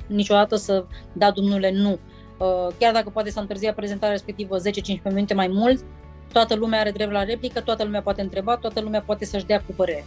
niciodată 0.07 0.57
să 0.57 0.85
da 1.13 1.31
Dumnezule 1.31 1.73
nu. 1.73 1.99
Uh, 2.39 2.75
chiar 2.79 2.93
dacă 2.93 3.11
poate 3.11 3.31
să 3.31 3.41
întârzia 3.41 3.73
prezentarea 3.73 4.13
respectivă 4.13 4.57
10-15 4.59 4.63
minute 5.05 5.35
mai 5.35 5.49
mult, 5.49 5.85
toată 6.33 6.55
lumea 6.55 6.81
are 6.81 6.91
drept 6.91 7.13
la 7.13 7.25
replică, 7.25 7.61
toată 7.61 7.85
lumea 7.85 8.03
poate 8.03 8.21
întreba, 8.21 8.57
toată 8.57 8.81
lumea 8.81 9.03
poate 9.03 9.25
să-și 9.25 9.47
dea 9.47 9.63
cu 9.67 9.73
părere 9.77 10.05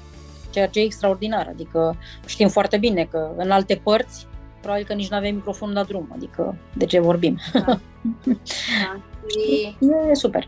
ceea 0.55 0.67
ce 0.67 0.79
e 0.79 0.83
extraordinar. 0.83 1.47
Adică 1.47 1.97
știm 2.25 2.47
foarte 2.47 2.77
bine 2.77 3.07
că 3.11 3.31
în 3.37 3.51
alte 3.51 3.81
părți 3.83 4.27
probabil 4.61 4.85
că 4.85 4.93
nici 4.93 5.09
nu 5.09 5.17
avem 5.17 5.35
microfonul 5.35 5.75
la 5.75 5.83
drum, 5.83 6.11
adică 6.15 6.55
de 6.73 6.85
ce 6.85 6.99
vorbim? 6.99 7.39
Da. 7.53 7.59
da. 8.83 9.01
Și... 9.27 9.75
E 10.09 10.13
super. 10.13 10.47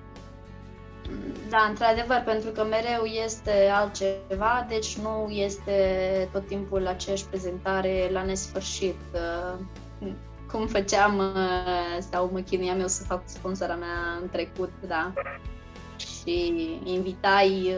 Da, 1.49 1.65
într-adevăr, 1.69 2.21
pentru 2.25 2.49
că 2.49 2.63
mereu 2.63 3.03
este 3.25 3.69
altceva, 3.71 4.65
deci 4.69 4.97
nu 4.97 5.27
este 5.29 5.73
tot 6.31 6.47
timpul 6.47 6.87
aceeași 6.87 7.25
prezentare 7.25 8.09
la 8.11 8.23
nesfârșit. 8.23 8.99
Cum 10.51 10.67
făceam 10.67 11.21
sau 12.11 12.29
mă 12.31 12.39
chinuiam 12.39 12.79
eu 12.79 12.87
să 12.87 13.03
fac 13.03 13.17
cu 13.17 13.29
sponsora 13.29 13.75
mea 13.75 14.19
în 14.21 14.29
trecut, 14.29 14.71
da. 14.87 15.13
Și 15.97 16.53
invitai 16.83 17.75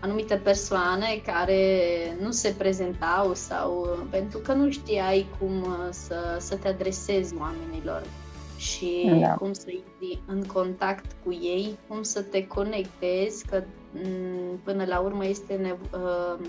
anumite 0.00 0.36
persoane 0.36 1.22
care 1.26 1.80
nu 2.20 2.30
se 2.30 2.54
prezentau 2.58 3.34
sau 3.34 3.98
pentru 4.10 4.38
că 4.38 4.52
nu 4.52 4.70
știai 4.70 5.26
cum 5.38 5.66
să, 5.90 6.36
să 6.38 6.56
te 6.56 6.68
adresezi 6.68 7.34
oamenilor 7.38 8.02
și 8.56 9.18
da. 9.20 9.34
cum 9.34 9.52
să 9.52 9.66
intri 9.70 10.22
în 10.26 10.44
contact 10.44 11.16
cu 11.24 11.32
ei, 11.32 11.78
cum 11.88 12.02
să 12.02 12.22
te 12.22 12.46
conectezi, 12.46 13.46
că 13.46 13.62
mm, 13.92 14.60
până 14.64 14.84
la 14.84 14.98
urmă 14.98 15.26
este 15.26 15.56
nevo- 15.56 15.90
uh, 15.94 16.46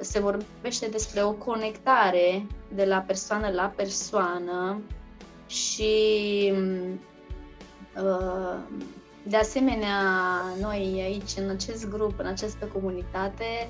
se 0.00 0.20
vorbește 0.20 0.86
despre 0.86 1.22
o 1.22 1.32
conectare 1.32 2.46
de 2.74 2.84
la 2.84 2.98
persoană 2.98 3.48
la 3.48 3.72
persoană 3.76 4.80
și 5.46 6.52
uh, 7.96 8.56
de 9.22 9.36
asemenea 9.36 9.98
noi 10.60 11.00
aici 11.04 11.30
în 11.36 11.50
acest 11.50 11.88
grup, 11.88 12.18
în 12.18 12.26
această 12.26 12.66
comunitate 12.66 13.68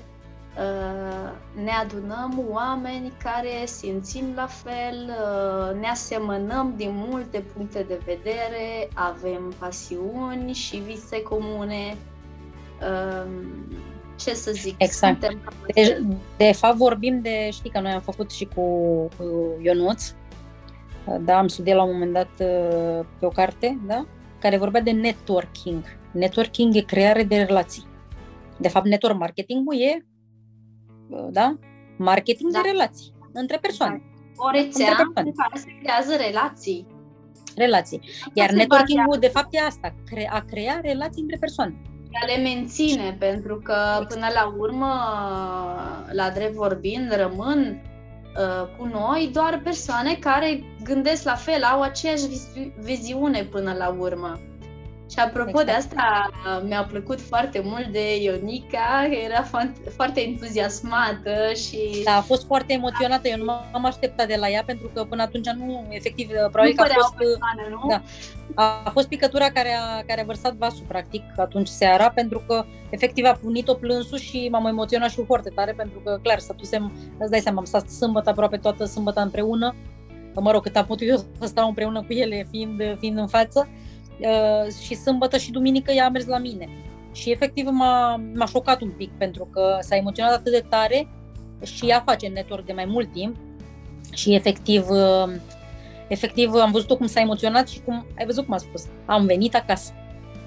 Uh, 0.57 1.31
ne 1.63 1.71
adunăm 1.71 2.43
oameni 2.51 3.11
care 3.23 3.65
simțim 3.65 4.25
la 4.35 4.45
fel, 4.45 5.09
uh, 5.09 5.79
ne 5.79 5.87
asemănăm 5.87 6.73
din 6.77 6.91
multe 6.93 7.43
puncte 7.55 7.85
de 7.87 8.01
vedere, 8.05 8.89
avem 8.93 9.53
pasiuni 9.59 10.53
și 10.53 10.77
vise 10.77 11.21
comune. 11.21 11.97
Uh, 12.81 13.31
ce 14.15 14.33
să 14.33 14.51
zic? 14.51 14.75
Exact. 14.77 15.19
De, 15.19 15.27
deci, 15.73 15.97
de 16.37 16.51
fapt 16.51 16.75
vorbim 16.75 17.21
de, 17.21 17.49
știi 17.51 17.69
că 17.69 17.79
noi 17.79 17.91
am 17.91 18.01
făcut 18.01 18.31
și 18.31 18.47
cu, 18.55 18.61
cu 19.17 19.57
Ionuț, 19.61 20.13
da, 21.19 21.37
am 21.37 21.47
studiat 21.47 21.77
la 21.77 21.83
un 21.83 21.91
moment 21.91 22.13
dat 22.13 22.29
pe 23.19 23.25
o 23.25 23.29
carte, 23.29 23.79
da, 23.87 24.05
care 24.43 24.57
vorbea 24.57 24.81
de 24.81 24.91
networking. 24.91 25.83
Networking 26.11 26.75
e 26.75 26.81
creare 26.81 27.23
de 27.23 27.35
relații. 27.43 27.83
De 28.57 28.67
fapt, 28.67 28.85
network 28.85 29.17
marketing 29.17 29.73
e 29.73 30.05
da? 31.31 31.57
Marketing 31.97 32.51
da. 32.51 32.61
de 32.61 32.69
relații 32.69 33.13
între 33.33 33.57
persoane. 33.57 34.01
O 34.35 34.49
rețea 34.49 34.97
în 34.99 35.13
care 35.13 35.57
se 35.57 35.77
creează 35.81 36.15
relații. 36.15 36.87
Relații. 37.55 38.01
Iar 38.33 38.51
networking-ul, 38.51 39.19
de 39.19 39.27
fapt, 39.27 39.47
e 39.51 39.59
asta, 39.59 39.95
a 40.29 40.45
crea 40.47 40.79
relații 40.83 41.21
între 41.21 41.37
persoane. 41.39 41.81
A 42.21 42.25
le 42.25 42.41
menține, 42.41 43.15
pentru 43.19 43.55
că, 43.63 44.05
până 44.07 44.27
la 44.33 44.53
urmă, 44.57 44.93
la 46.11 46.29
drept 46.29 46.53
vorbind, 46.53 47.15
rămân 47.15 47.81
uh, 48.37 48.67
cu 48.77 48.85
noi 48.85 49.29
doar 49.33 49.61
persoane 49.63 50.13
care 50.13 50.63
gândesc 50.83 51.23
la 51.23 51.35
fel, 51.35 51.63
au 51.63 51.81
aceeași 51.81 52.23
viziune 52.79 53.43
până 53.43 53.73
la 53.73 53.95
urmă. 53.99 54.39
Și 55.13 55.19
apropo 55.19 55.61
exact. 55.61 55.65
de 55.65 55.71
asta, 55.71 56.31
mi-a 56.67 56.83
plăcut 56.83 57.21
foarte 57.21 57.61
mult 57.63 57.87
de 57.87 58.21
Ionica, 58.21 59.07
că 59.09 59.15
era 59.15 59.43
foarte 59.95 60.21
entuziasmată 60.21 61.53
și... 61.55 62.01
Da, 62.03 62.15
a 62.15 62.21
fost 62.21 62.45
foarte 62.45 62.73
emoționată, 62.73 63.27
eu 63.27 63.37
nu 63.37 63.43
m-am 63.43 63.85
așteptat 63.85 64.27
de 64.27 64.35
la 64.39 64.49
ea, 64.49 64.63
pentru 64.65 64.89
că 64.93 65.03
până 65.03 65.21
atunci 65.21 65.49
nu, 65.49 65.85
efectiv, 65.89 66.27
probabil 66.27 66.73
nu 66.77 66.83
că 66.83 66.89
a 66.89 66.93
fost... 66.93 67.13
Persoană, 67.13 67.63
nu? 67.69 67.87
Da, 67.87 68.01
a 68.85 68.89
fost 68.89 69.07
picătura 69.07 69.49
care 69.49 69.73
a, 69.73 70.03
care 70.07 70.21
a 70.21 70.25
vărsat 70.25 70.53
vasul, 70.53 70.85
practic, 70.87 71.23
atunci 71.37 71.67
seara, 71.67 72.09
pentru 72.09 72.43
că, 72.47 72.65
efectiv, 72.89 73.25
a 73.25 73.39
punit-o 73.41 73.73
plânsul 73.73 74.17
și 74.17 74.47
m-am 74.51 74.65
emoționat 74.65 75.09
și 75.09 75.19
eu 75.19 75.25
foarte 75.25 75.49
tare, 75.49 75.71
pentru 75.71 75.99
că, 75.99 76.19
clar, 76.23 76.39
stătusem, 76.39 76.91
îți 77.19 77.31
dai 77.31 77.39
seama, 77.39 77.59
am 77.59 77.65
stat 77.65 77.89
sâmbătă, 77.89 78.29
aproape 78.29 78.57
toată 78.57 78.85
sâmbătă 78.85 79.21
împreună, 79.21 79.75
mă 80.35 80.51
rog, 80.51 80.61
cât 80.61 80.75
am 80.75 80.85
putut 80.85 81.07
eu 81.07 81.17
să 81.17 81.45
stau 81.45 81.67
împreună 81.67 82.01
cu 82.01 82.13
ele, 82.13 82.47
fiind, 82.49 82.97
fiind 82.99 83.17
în 83.17 83.27
față, 83.27 83.67
Uh, 83.69 83.92
și 84.83 84.95
sâmbătă 84.95 85.37
și 85.37 85.51
duminică 85.51 85.91
ea 85.91 86.05
a 86.05 86.09
mers 86.09 86.25
la 86.25 86.37
mine. 86.37 86.69
Și 87.11 87.31
efectiv 87.31 87.67
m-a, 87.71 88.21
m-a 88.33 88.45
șocat 88.45 88.81
un 88.81 88.89
pic 88.89 89.11
pentru 89.17 89.47
că 89.51 89.77
s-a 89.81 89.95
emoționat 89.95 90.33
atât 90.33 90.51
de 90.51 90.65
tare 90.69 91.07
și 91.63 91.87
ea 91.87 92.03
face 92.05 92.27
network 92.27 92.65
de 92.65 92.73
mai 92.73 92.85
mult 92.85 93.11
timp 93.11 93.35
și 94.11 94.33
efectiv, 94.33 94.89
uh, 94.89 95.33
efectiv 96.07 96.53
am 96.53 96.71
văzut 96.71 96.97
cum 96.97 97.07
s-a 97.07 97.19
emoționat 97.19 97.67
și 97.67 97.81
cum, 97.81 98.05
ai 98.17 98.25
văzut 98.25 98.45
cum 98.45 98.53
a 98.53 98.57
spus, 98.57 98.85
am 99.05 99.25
venit 99.25 99.55
acasă. 99.55 99.93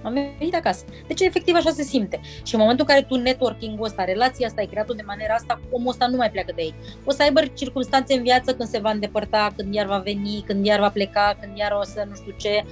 Am 0.02 0.12
venit 0.38 0.54
acasă. 0.54 0.84
Deci, 1.06 1.20
efectiv, 1.20 1.54
așa 1.54 1.70
se 1.70 1.82
simte. 1.82 2.20
Și 2.42 2.54
în 2.54 2.60
momentul 2.60 2.86
în 2.88 2.94
care 2.94 3.06
tu 3.06 3.14
networking-ul 3.14 3.84
ăsta, 3.84 4.04
relația 4.04 4.46
asta, 4.46 4.60
ai 4.60 4.66
creat-o 4.66 4.94
de 4.94 5.02
maniera 5.06 5.34
asta, 5.34 5.60
omul 5.70 5.88
ăsta 5.88 6.06
nu 6.06 6.16
mai 6.16 6.30
pleacă 6.30 6.52
de 6.54 6.62
ei. 6.62 6.74
O 7.04 7.10
să 7.10 7.22
aibă 7.22 7.40
circunstanțe 7.54 8.14
în 8.14 8.22
viață 8.22 8.54
când 8.54 8.68
se 8.68 8.78
va 8.78 8.90
îndepărta, 8.90 9.52
când 9.56 9.74
iar 9.74 9.86
va 9.86 9.98
veni, 9.98 10.42
când 10.46 10.66
iar 10.66 10.80
va 10.80 10.90
pleca, 10.90 11.36
când 11.40 11.56
iar 11.56 11.72
o 11.72 11.82
să 11.82 12.04
nu 12.08 12.14
știu 12.14 12.34
ce. 12.36 12.64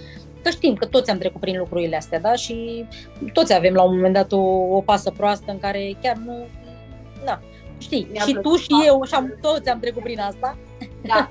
Că 0.44 0.50
știm 0.50 0.74
că 0.74 0.86
toți 0.86 1.10
am 1.10 1.18
trecut 1.18 1.40
prin 1.40 1.58
lucrurile 1.58 1.96
astea, 1.96 2.20
da? 2.20 2.34
Și 2.34 2.84
toți 3.32 3.54
avem 3.54 3.74
la 3.74 3.82
un 3.82 3.94
moment 3.94 4.14
dat 4.14 4.32
o, 4.32 4.40
o 4.76 4.80
pasă 4.80 5.10
proastă 5.10 5.50
în 5.50 5.58
care 5.58 5.96
chiar 6.02 6.16
nu... 6.16 6.46
Da, 7.24 7.40
știi, 7.78 8.08
mi-a 8.12 8.22
și 8.22 8.38
tu 8.42 8.56
și 8.56 8.68
eu 8.86 9.02
și 9.06 9.14
am, 9.14 9.38
toți 9.40 9.68
am 9.68 9.80
trecut 9.80 10.02
prin 10.02 10.20
asta. 10.20 10.56
Da, 11.02 11.26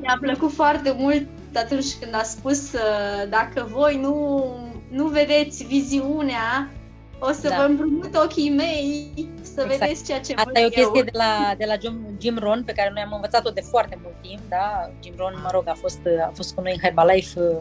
mi-a 0.00 0.18
plăcut 0.20 0.52
foarte 0.52 0.94
mult 0.98 1.26
atunci 1.54 1.94
când 2.00 2.14
a 2.14 2.22
spus 2.22 2.72
uh, 2.72 3.28
dacă 3.28 3.68
voi 3.70 3.98
nu, 4.00 4.44
nu 4.88 5.06
vedeți 5.06 5.64
viziunea, 5.64 6.70
o 7.18 7.32
să 7.32 7.48
da. 7.48 7.56
vă 7.56 7.62
împrumut 7.62 8.16
ochii 8.24 8.50
mei 8.50 9.10
să 9.42 9.60
exact. 9.62 9.78
vedeți 9.78 10.04
ceea 10.04 10.20
ce 10.20 10.34
Asta 10.34 10.60
e 10.60 10.66
o 10.66 10.68
chestie 10.68 10.90
eu. 10.94 11.04
de 11.04 11.10
la, 11.12 11.54
de 11.58 11.64
la 11.64 11.74
Jim, 11.80 12.06
Jim 12.20 12.38
Ron, 12.38 12.62
pe 12.64 12.72
care 12.72 12.90
noi 12.94 13.02
am 13.02 13.12
învățat-o 13.14 13.50
de 13.50 13.60
foarte 13.60 13.98
mult 14.02 14.14
timp, 14.20 14.40
da? 14.48 14.90
Jim 15.02 15.14
Ron, 15.16 15.40
mă 15.42 15.48
rog, 15.52 15.68
a 15.68 15.76
fost, 15.80 16.00
a 16.26 16.32
fost 16.34 16.54
cu 16.54 16.60
noi 16.60 16.72
în 16.72 16.80
Herbalife 16.82 17.40
uh, 17.40 17.56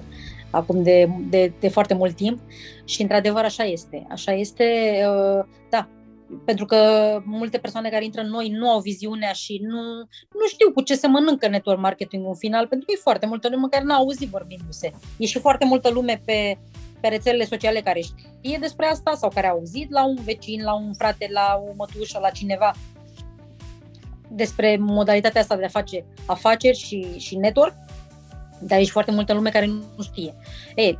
acum 0.55 0.83
de, 0.83 1.09
de, 1.29 1.53
de 1.59 1.69
foarte 1.69 1.93
mult 1.93 2.15
timp 2.15 2.39
și 2.85 3.01
într-adevăr 3.01 3.43
așa 3.43 3.63
este. 3.63 4.07
Așa 4.09 4.31
este, 4.31 4.63
uh, 5.07 5.45
da, 5.69 5.89
pentru 6.45 6.65
că 6.65 6.77
multe 7.25 7.57
persoane 7.57 7.89
care 7.89 8.03
intră 8.03 8.21
în 8.21 8.29
noi 8.29 8.49
nu 8.49 8.69
au 8.69 8.79
viziunea 8.79 9.31
și 9.31 9.59
nu, 9.63 9.81
nu 10.39 10.47
știu 10.47 10.71
cu 10.71 10.81
ce 10.81 10.95
se 10.95 11.07
mănâncă 11.07 11.47
network 11.47 11.79
marketing 11.79 12.25
în 12.27 12.35
final, 12.35 12.67
pentru 12.67 12.85
că 12.85 12.93
e 12.95 13.01
foarte 13.01 13.25
multă 13.25 13.49
lume 13.49 13.67
care 13.69 13.83
n-a 13.83 13.95
auzit 13.95 14.29
vorbindu-se. 14.29 14.91
E 15.17 15.25
și 15.25 15.39
foarte 15.39 15.65
multă 15.65 15.89
lume 15.89 16.21
pe, 16.25 16.57
pe 16.99 17.07
rețelele 17.07 17.45
sociale 17.45 17.81
care 17.81 17.99
știe 17.99 18.57
despre 18.61 18.85
asta 18.85 19.13
sau 19.15 19.29
care 19.29 19.47
a 19.47 19.49
auzit 19.49 19.91
la 19.91 20.05
un 20.05 20.17
vecin, 20.23 20.63
la 20.63 20.75
un 20.75 20.93
frate, 20.93 21.27
la 21.31 21.63
o 21.69 21.73
mătușă, 21.77 22.19
la 22.21 22.29
cineva 22.29 22.71
despre 24.29 24.77
modalitatea 24.79 25.41
asta 25.41 25.55
de 25.55 25.65
a 25.65 25.69
face 25.69 26.05
afaceri 26.25 26.77
și, 26.77 27.17
și 27.17 27.35
network 27.35 27.73
dar 28.59 28.79
ești 28.79 28.91
foarte 28.91 29.11
multă 29.11 29.33
lume 29.33 29.49
care 29.49 29.65
nu 29.65 30.03
știe. 30.03 30.35
E, 30.75 30.97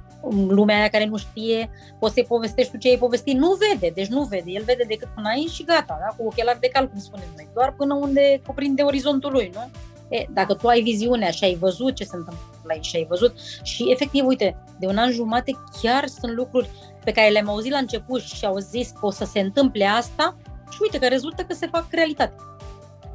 lumea 0.47 0.77
aia 0.77 0.87
care 0.87 1.05
nu 1.05 1.17
știe, 1.17 1.69
poți 1.99 2.13
să-i 2.13 2.25
povestești 2.25 2.71
tu 2.71 2.77
ce 2.77 2.89
ai 2.89 2.97
povestit, 2.97 3.37
nu 3.37 3.57
vede, 3.69 3.91
deci 3.95 4.07
nu 4.07 4.23
vede, 4.23 4.51
el 4.51 4.63
vede 4.63 4.83
decât 4.87 5.07
până 5.15 5.27
aici 5.27 5.49
și 5.49 5.63
gata, 5.63 5.97
da? 5.99 6.15
cu 6.17 6.27
ochelari 6.27 6.59
de 6.59 6.67
cal, 6.67 6.89
cum 6.89 6.99
spunem 6.99 7.27
noi, 7.35 7.47
doar 7.53 7.73
până 7.77 7.93
unde 7.93 8.41
cuprinde 8.45 8.81
orizontul 8.81 9.31
lui, 9.31 9.51
nu? 9.53 9.69
E, 10.09 10.25
dacă 10.33 10.53
tu 10.53 10.67
ai 10.67 10.81
viziunea 10.81 11.29
și 11.29 11.43
ai 11.43 11.55
văzut 11.55 11.95
ce 11.95 12.03
se 12.03 12.15
întâmplă 12.15 12.43
aici 12.67 12.85
și 12.85 12.95
ai 12.95 13.05
văzut 13.09 13.33
și 13.63 13.91
efectiv, 13.91 14.25
uite, 14.25 14.63
de 14.79 14.87
un 14.87 14.97
an 14.97 15.11
jumate 15.11 15.51
chiar 15.81 16.07
sunt 16.07 16.33
lucruri 16.33 16.69
pe 17.03 17.11
care 17.11 17.29
le-am 17.29 17.49
auzit 17.49 17.71
la 17.71 17.77
început 17.77 18.21
și 18.21 18.45
au 18.45 18.57
zis 18.57 18.89
că 18.99 19.05
o 19.05 19.11
să 19.11 19.25
se 19.25 19.39
întâmple 19.39 19.85
asta 19.85 20.37
și 20.69 20.77
uite 20.81 20.99
că 20.99 21.07
rezultă 21.07 21.43
că 21.43 21.53
se 21.53 21.67
fac 21.67 21.85
realitate. 21.91 22.35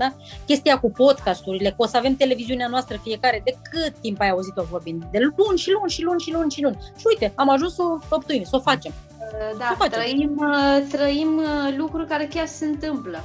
Da? 0.00 0.14
Chestia 0.46 0.78
cu 0.78 0.90
podcasturile, 0.90 1.68
că 1.68 1.74
o 1.76 1.86
să 1.86 1.96
avem 1.96 2.16
televiziunea 2.16 2.68
noastră 2.68 2.96
fiecare, 3.02 3.40
de 3.44 3.56
cât 3.70 3.94
timp 4.00 4.20
ai 4.20 4.28
auzit-o 4.30 4.62
vorbind? 4.62 5.04
De 5.10 5.18
luni 5.18 5.58
și 5.58 5.70
luni 5.70 5.90
și 5.90 6.02
luni 6.02 6.20
și 6.20 6.32
luni 6.32 6.50
și 6.50 6.62
luni. 6.62 6.78
Și 6.96 7.04
uite, 7.08 7.32
am 7.34 7.48
ajuns 7.48 7.74
să 7.74 7.82
o 7.82 7.98
făptuim, 7.98 8.42
să 8.44 8.56
o 8.56 8.60
facem. 8.60 8.92
Uh, 9.18 9.58
da, 9.58 9.70
o 9.72 9.74
facem. 9.74 10.00
Trăim, 10.00 10.36
uh, 10.36 10.86
trăim 10.90 11.36
uh, 11.36 11.74
lucruri 11.76 12.06
care 12.06 12.26
chiar 12.34 12.46
se 12.46 12.64
întâmplă. 12.64 13.24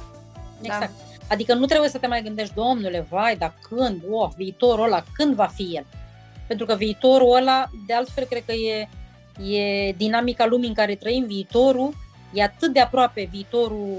Exact. 0.60 0.80
Da. 0.80 1.34
Adică 1.34 1.54
nu 1.54 1.64
trebuie 1.64 1.88
să 1.88 1.98
te 1.98 2.06
mai 2.06 2.22
gândești, 2.22 2.54
domnule, 2.54 3.06
vai, 3.10 3.36
dar 3.36 3.54
când, 3.68 4.02
oh, 4.10 4.28
viitorul 4.36 4.84
ăla, 4.84 5.04
când 5.14 5.34
va 5.34 5.46
fi 5.46 5.62
el? 5.62 5.86
Pentru 6.46 6.66
că 6.66 6.74
viitorul 6.74 7.36
ăla, 7.36 7.66
de 7.86 7.94
altfel, 7.94 8.24
cred 8.24 8.44
că 8.44 8.52
e, 8.52 8.88
e 9.56 9.92
dinamica 9.92 10.46
lumii 10.46 10.68
în 10.68 10.74
care 10.74 10.94
trăim, 10.94 11.26
viitorul 11.26 11.94
e 12.32 12.42
atât 12.42 12.72
de 12.72 12.80
aproape 12.80 13.28
viitorul 13.30 13.98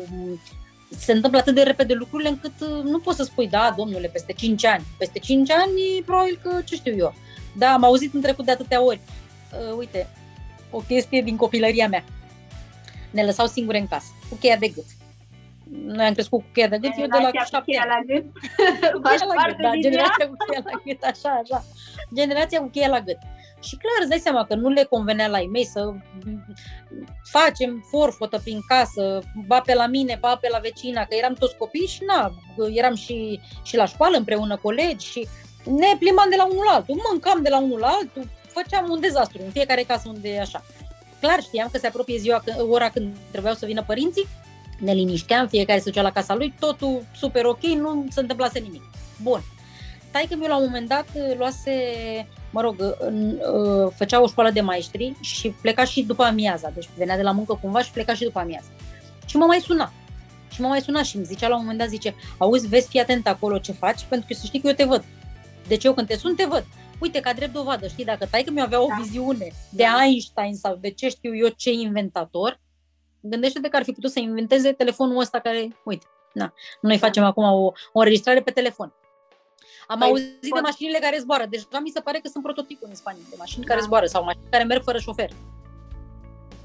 se 0.90 1.12
întâmplă 1.12 1.40
atât 1.40 1.56
de 1.56 1.62
repede 1.62 1.94
lucrurile 1.94 2.30
încât 2.30 2.54
uh, 2.62 2.84
nu 2.84 3.00
poți 3.00 3.18
să 3.18 3.24
spui, 3.24 3.48
da, 3.48 3.74
domnule, 3.78 4.08
peste 4.08 4.34
5 4.34 4.66
ani. 4.66 4.84
Peste 4.98 5.20
5 5.20 5.52
ani, 5.52 6.04
probabil 6.06 6.40
că, 6.44 6.62
ce 6.66 6.76
știu 6.76 6.96
eu. 6.98 7.14
Da, 7.56 7.74
am 7.74 7.84
auzit 7.84 8.14
în 8.14 8.22
trecut 8.22 8.46
de 8.46 8.52
atâtea 8.52 8.84
ori. 8.84 9.00
Uh, 9.52 9.78
uite, 9.78 10.08
o 10.72 10.80
chestie 10.80 11.22
din 11.22 11.36
copilăria 11.36 11.88
mea. 11.88 12.04
Ne 13.12 13.24
lăsau 13.24 13.48
singure 13.48 13.80
în 13.80 13.88
casă, 13.88 14.08
cu 14.30 14.36
cheia 14.36 14.56
de 14.56 14.68
gât. 14.68 14.86
noi 15.86 16.06
am 16.06 16.14
crescut 16.14 16.40
cu 16.40 16.46
cheia 16.54 16.68
de 16.68 16.78
gât, 16.78 16.92
eu 16.98 17.08
de 17.08 17.18
la 17.18 17.44
șapte 17.44 17.78
ani. 17.80 17.90
la 17.90 18.14
gât? 18.14 18.26
Faci 19.04 19.20
la 19.20 19.48
gât, 19.48 19.58
da, 19.62 19.72
generația 19.82 20.28
cu 20.28 20.36
cheia 20.50 20.62
la 20.64 20.82
gât, 20.86 21.04
așa, 21.04 21.42
așa. 21.44 21.64
Generația 22.14 22.60
cu 22.60 22.68
cheia 22.68 22.88
la 22.88 23.00
gât. 23.00 23.18
Și 23.62 23.76
clar 23.76 23.98
îți 24.00 24.10
dai 24.10 24.20
seama 24.20 24.46
că 24.46 24.56
nu 24.56 24.70
le 24.70 24.84
convenea 24.84 25.28
la 25.28 25.40
ei 25.40 25.48
mei 25.48 25.66
să 25.66 25.94
facem 27.24 27.86
forfotă 27.90 28.40
prin 28.44 28.60
casă, 28.68 29.22
ba 29.48 29.62
pe 29.62 29.74
la 29.74 29.88
mine, 29.88 30.18
ba 30.20 30.36
pe 30.36 30.48
la 30.52 30.60
vecina, 30.60 31.06
că 31.06 31.16
eram 31.16 31.34
toți 31.34 31.58
copii 31.58 31.88
și 31.88 32.04
na, 32.04 32.32
eram 32.74 32.96
și, 32.96 33.40
și 33.64 33.76
la 33.76 33.86
școală 33.86 34.18
împreună 34.18 34.58
colegi 34.58 35.08
și 35.08 35.28
ne 35.64 35.96
plimbam 36.00 36.30
de 36.30 36.36
la 36.36 36.46
unul 36.46 36.64
la 36.64 36.72
altul, 36.72 37.02
mâncam 37.10 37.42
de 37.42 37.50
la 37.50 37.60
unul 37.60 37.80
la 37.80 37.88
altul, 37.88 38.30
făceam 38.48 38.90
un 38.90 39.00
dezastru 39.00 39.42
în 39.44 39.52
fiecare 39.52 39.84
casă 39.84 40.10
unde 40.14 40.30
e 40.30 40.40
așa. 40.40 40.64
Clar 41.22 41.42
știam 41.42 41.70
că 41.72 41.78
se 41.78 41.88
apropie 41.88 42.18
ziua, 42.18 42.44
ora 42.70 42.90
când 42.90 43.16
trebuiau 43.32 43.56
să 43.56 43.66
vină 43.66 43.84
părinții, 43.84 44.28
ne 44.80 44.94
linișteam, 44.94 45.48
fiecare 45.48 45.80
se 45.80 45.90
ducea 45.90 46.02
la 46.02 46.12
casa 46.12 46.36
lui, 46.36 46.54
totul 46.60 47.06
super 47.16 47.46
ok, 47.46 47.62
nu 47.62 48.06
se 48.10 48.20
întâmplase 48.20 48.60
nimic. 48.60 48.82
Bun. 49.22 49.42
Taică 50.18 50.36
mi 50.36 50.48
la 50.48 50.58
un 50.58 50.64
moment 50.64 50.88
dat 50.88 51.08
luase, 51.38 51.72
mă 52.52 52.62
rog, 52.62 52.82
ă, 52.82 53.92
făcea 53.96 54.22
o 54.22 54.28
școală 54.28 54.50
de 54.50 54.62
maestri 54.62 55.16
și 55.22 55.50
pleca 55.50 55.84
și 55.84 56.04
după 56.04 56.24
amiaza, 56.24 56.70
deci 56.70 56.90
venea 56.98 57.16
de 57.16 57.22
la 57.22 57.32
muncă 57.32 57.60
cumva 57.62 57.82
și 57.82 57.92
pleca 57.92 58.14
și 58.14 58.24
după 58.24 58.40
amiaza. 58.40 58.68
Și 59.26 59.38
mă 59.38 59.46
mai 59.46 59.60
suna. 59.60 59.92
Și 60.50 60.62
mă 60.62 60.68
mai 60.68 60.82
suna 60.82 61.04
și 61.04 61.16
îmi 61.16 61.26
zicea 61.26 61.48
la 61.48 61.56
un 61.56 61.62
moment 61.62 61.80
dat, 61.80 61.88
zice, 61.88 62.16
auzi, 62.38 62.68
vezi, 62.68 62.88
fii 62.88 63.00
atent 63.00 63.28
acolo 63.28 63.58
ce 63.58 63.72
faci, 63.72 64.06
pentru 64.10 64.28
că 64.28 64.34
să 64.34 64.46
știi 64.46 64.60
că 64.60 64.68
eu 64.68 64.74
te 64.74 64.84
văd. 64.84 65.04
Deci 65.68 65.84
eu 65.84 65.94
când 65.94 66.08
te 66.08 66.18
sun, 66.18 66.36
te 66.36 66.46
văd. 66.46 66.66
Uite, 67.00 67.20
ca 67.20 67.34
drept 67.34 67.54
dovadă, 67.54 67.88
știi, 67.88 68.06
dacă 68.06 68.26
taică 68.26 68.52
mi 68.52 68.62
avea 68.62 68.82
o 68.82 68.88
da. 68.88 68.96
viziune 69.02 69.52
de 69.70 69.84
da. 69.84 70.04
Einstein 70.04 70.56
sau 70.56 70.76
de 70.76 70.90
ce 70.90 71.10
știu 71.10 71.36
eu 71.36 71.48
ce 71.48 71.72
inventator, 71.72 72.60
gândește-te 73.22 73.70
că 73.70 73.76
ar 73.76 73.84
fi 73.84 73.92
putut 73.92 74.12
să 74.12 74.20
inventeze 74.20 74.72
telefonul 74.72 75.20
ăsta 75.20 75.40
care, 75.40 75.76
uite, 75.84 76.06
na, 76.34 76.54
noi 76.82 76.98
facem 76.98 77.24
acum 77.24 77.44
o, 77.44 77.72
o 77.94 78.00
înregistrare 78.00 78.42
pe 78.42 78.52
telefon. 78.52 78.94
Am 79.88 80.00
păi, 80.00 80.08
auzit 80.08 80.50
pot... 80.50 80.60
de 80.60 80.68
mașinile 80.70 81.00
care 81.00 81.18
zboară. 81.18 81.46
Deja 81.50 81.80
mi 81.82 81.90
se 81.90 82.00
pare 82.00 82.20
că 82.24 82.28
sunt 82.28 82.44
prototipuri 82.44 82.90
în 82.90 82.96
Spania 82.96 83.22
de 83.30 83.36
mașini 83.38 83.66
da. 83.66 83.70
care 83.70 83.86
zboară 83.86 84.06
sau 84.06 84.24
mașini 84.24 84.44
care 84.50 84.64
merg 84.64 84.84
fără 84.84 84.98
șofer. 84.98 85.30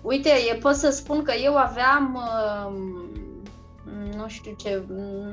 Uite, 0.02 0.30
eu 0.52 0.58
pot 0.58 0.74
să 0.74 0.90
spun 0.90 1.22
că 1.22 1.32
eu 1.42 1.56
aveam 1.56 2.14
uh, 2.14 3.12
nu 4.16 4.28
știu 4.28 4.54
ce, 4.56 4.82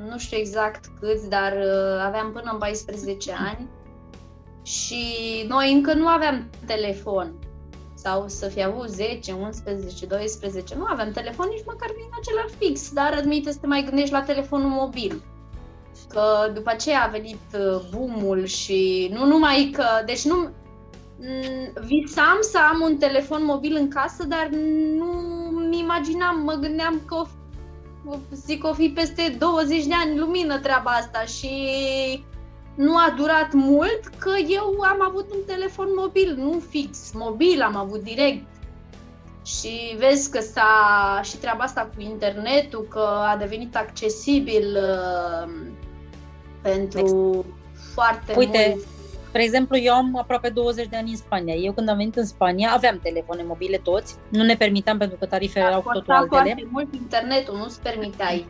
nu 0.10 0.18
știu 0.18 0.38
exact 0.38 0.86
câți, 1.00 1.30
dar 1.30 1.52
uh, 1.52 2.02
aveam 2.06 2.32
până 2.32 2.50
în 2.52 2.58
14 2.58 3.34
ani 3.38 3.68
și 4.64 5.04
noi 5.48 5.74
încă 5.74 5.94
nu 5.94 6.08
aveam 6.08 6.50
telefon 6.66 7.34
sau 7.94 8.28
să 8.28 8.48
fi 8.48 8.64
avut 8.64 8.90
10, 8.90 9.32
11, 9.32 10.06
12, 10.06 10.76
nu 10.76 10.86
aveam 10.88 11.12
telefon 11.12 11.48
nici 11.50 11.66
măcar 11.66 11.90
din 11.90 12.10
acela 12.20 12.46
fix, 12.58 12.94
dar 12.94 13.14
admite 13.14 13.52
să 13.52 13.58
te 13.60 13.68
mai 13.68 13.84
gândești 13.84 14.12
la 14.12 14.22
telefonul 14.22 14.70
mobil. 14.70 15.24
Că 16.10 16.52
după 16.54 16.70
aceea 16.70 17.04
a 17.04 17.10
venit 17.10 17.42
uh, 17.54 17.82
boomul 17.92 18.46
și 18.46 19.10
nu 19.14 19.26
numai 19.26 19.72
că, 19.74 19.86
deci 20.06 20.26
nu, 20.26 20.36
mm, 20.36 21.74
visam 21.86 22.38
să 22.42 22.58
am 22.72 22.82
un 22.82 22.98
telefon 22.98 23.46
mobil 23.46 23.76
în 23.76 23.88
casă, 23.90 24.24
dar 24.24 24.50
nu 24.98 25.06
mi 25.70 25.80
imaginam, 25.80 26.42
mă 26.44 26.54
gândeam 26.54 27.02
că 27.06 27.16
o, 27.16 28.16
zic 28.32 28.64
o 28.64 28.74
fi 28.74 28.90
peste 28.90 29.36
20 29.40 29.86
de 29.86 29.94
ani 29.94 30.20
lumină 30.20 30.60
treaba 30.60 30.92
asta 30.92 31.22
și 31.22 31.50
nu 32.76 32.96
a 32.96 33.14
durat 33.18 33.54
mult 33.54 34.00
că 34.18 34.32
eu 34.48 34.80
am 34.82 35.02
avut 35.08 35.32
un 35.32 35.40
telefon 35.46 35.88
mobil, 35.96 36.36
nu 36.38 36.62
fix, 36.70 37.12
mobil 37.14 37.62
am 37.62 37.76
avut 37.76 38.04
direct. 38.04 38.46
Și 39.46 39.96
vezi 39.98 40.32
că 40.32 40.40
s-a 40.40 41.22
și 41.24 41.38
treaba 41.38 41.64
asta 41.64 41.90
cu 41.96 42.02
internetul, 42.02 42.88
că 42.90 43.00
a 43.34 43.36
devenit 43.38 43.76
accesibil 43.76 44.78
uh, 44.78 45.52
pentru 46.62 47.00
exact. 47.00 47.48
foarte 47.94 48.34
Uite, 48.38 48.68
mulți. 48.70 48.88
Spre 49.30 49.44
exemplu, 49.44 49.78
eu 49.78 49.94
am 49.94 50.18
aproape 50.18 50.50
20 50.50 50.88
de 50.88 50.96
ani 50.96 51.10
în 51.10 51.16
Spania. 51.16 51.54
Eu 51.54 51.72
când 51.72 51.90
am 51.90 51.98
venit 51.98 52.16
în 52.16 52.26
Spania 52.26 52.72
aveam 52.72 53.00
telefoane 53.04 53.44
mobile 53.44 53.78
toți, 53.78 54.16
nu 54.30 54.44
ne 54.44 54.56
permiteam 54.56 54.98
pentru 54.98 55.18
că 55.18 55.26
tarifele 55.26 55.66
erau 55.66 55.82
cu 55.82 55.92
totul 55.92 56.14
altele. 56.14 56.42
foarte 56.42 56.68
mult 56.72 56.94
internetul, 56.94 57.58
nu-ți 57.58 57.82
permiteai. 57.82 58.46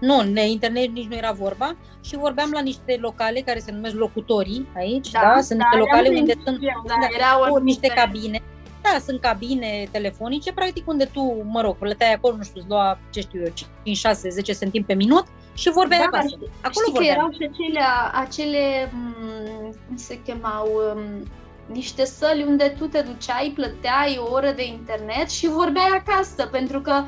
Nu, 0.00 0.20
ne 0.20 0.48
internet 0.50 0.90
nici 0.90 1.08
nu 1.08 1.16
era 1.16 1.32
vorba 1.32 1.76
și 2.00 2.16
vorbeam 2.16 2.50
la 2.52 2.60
niște 2.60 2.98
locale 3.00 3.40
care 3.40 3.58
se 3.58 3.72
numesc 3.72 3.94
locutorii 3.94 4.68
aici, 4.76 5.10
da? 5.10 5.20
da? 5.20 5.40
Sunt 5.40 5.58
da, 5.58 5.64
niște 5.64 5.78
locale 5.78 6.08
unde 6.18 6.34
sunt 6.44 6.58
da, 6.60 6.94
da, 7.00 7.06
erau 7.16 7.52
cu 7.52 7.58
niște 7.58 7.86
cabine. 7.86 8.42
Da, 8.82 8.98
sunt 9.04 9.20
cabine 9.20 9.88
telefonice, 9.90 10.52
practic 10.52 10.88
unde 10.88 11.04
tu, 11.04 11.42
mă 11.44 11.60
rog, 11.60 11.76
plăteai 11.76 12.12
acolo, 12.12 12.36
nu 12.36 12.42
știu, 12.42 12.60
îți 12.60 12.68
lua, 12.68 12.98
ce 13.10 13.20
știu 13.20 13.40
eu, 13.40 13.52
5, 13.82 13.96
6, 13.96 14.28
10 14.28 14.52
centimi 14.52 14.84
pe 14.84 14.94
minut 14.94 15.24
și 15.54 15.70
vorbeai 15.70 16.00
da, 16.00 16.04
acasă. 16.04 16.36
Acolo 16.60 16.86
știi 16.86 16.92
vorbeam. 16.92 17.14
că 17.14 17.20
erau 17.20 17.30
și 17.30 17.50
acele, 17.50 17.80
acele, 18.12 18.92
mm, 18.92 19.74
cum 19.86 19.96
se 19.96 20.20
chemau, 20.24 20.68
mm, 20.94 21.22
niște 21.66 22.04
săli 22.04 22.44
unde 22.48 22.74
tu 22.78 22.86
te 22.86 23.00
duceai, 23.00 23.52
plăteai 23.54 24.20
o 24.20 24.32
oră 24.32 24.52
de 24.56 24.64
internet 24.64 25.30
și 25.30 25.48
vorbeai 25.48 26.02
acasă, 26.04 26.48
pentru 26.52 26.80
că 26.80 27.04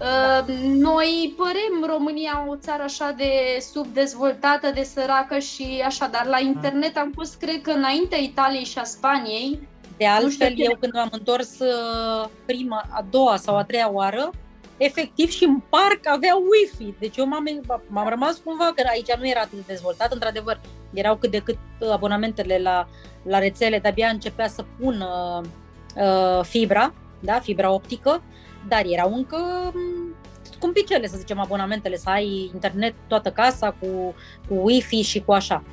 Uh, 0.00 0.54
noi 0.76 1.34
părem 1.36 1.92
România 1.92 2.46
o 2.48 2.56
țară 2.56 2.82
așa 2.82 3.14
de 3.16 3.30
subdezvoltată, 3.72 4.70
de 4.74 4.82
săracă 4.82 5.38
și 5.38 5.82
așa, 5.84 6.06
dar 6.06 6.26
la 6.26 6.38
internet 6.38 6.96
am 6.96 7.12
fost, 7.14 7.38
cred 7.38 7.60
că, 7.60 7.70
înaintea 7.70 8.18
Italiei 8.18 8.64
și 8.64 8.78
a 8.78 8.84
Spaniei. 8.84 9.68
De 9.96 10.06
altfel, 10.06 10.52
eu 10.56 10.76
când 10.80 10.92
m-am 10.92 11.08
întors 11.12 11.58
uh, 11.58 12.28
prima, 12.44 12.84
a 12.90 13.04
doua 13.10 13.36
sau 13.36 13.56
a 13.56 13.64
treia 13.64 13.90
oară, 13.92 14.30
efectiv 14.80 15.30
și 15.30 15.44
în 15.44 15.60
parc 15.68 16.00
avea 16.06 16.34
wifi. 16.50 16.94
Deci 16.98 17.16
eu 17.16 17.26
m-am, 17.26 17.44
m-am 17.86 18.08
rămas 18.08 18.40
cumva, 18.44 18.72
că 18.74 18.82
aici 18.90 19.14
nu 19.18 19.28
era 19.28 19.40
atât 19.40 19.58
de 19.58 19.64
dezvoltat, 19.66 20.12
într-adevăr, 20.12 20.60
erau 20.92 21.16
cât 21.16 21.30
de 21.30 21.38
cât 21.38 21.58
abonamentele 21.92 22.58
la, 22.58 22.88
la 23.22 23.38
rețele, 23.38 23.78
de-abia 23.78 24.08
începea 24.08 24.48
să 24.48 24.64
pună 24.78 25.40
uh, 25.96 26.44
fibra, 26.44 26.94
da, 27.20 27.40
fibra 27.40 27.70
optică, 27.70 28.22
dar 28.68 28.82
erau 28.86 29.14
încă 29.14 29.36
mm, 29.74 30.14
scumpicele, 30.42 31.06
să 31.06 31.16
zicem, 31.16 31.40
abonamentele, 31.40 31.96
să 31.96 32.10
ai 32.10 32.50
internet 32.54 32.94
toată 33.06 33.30
casa 33.30 33.76
cu, 33.80 34.14
cu 34.48 34.54
Wi-Fi 34.54 35.02
și 35.02 35.20
cu 35.20 35.32
așa. 35.32 35.64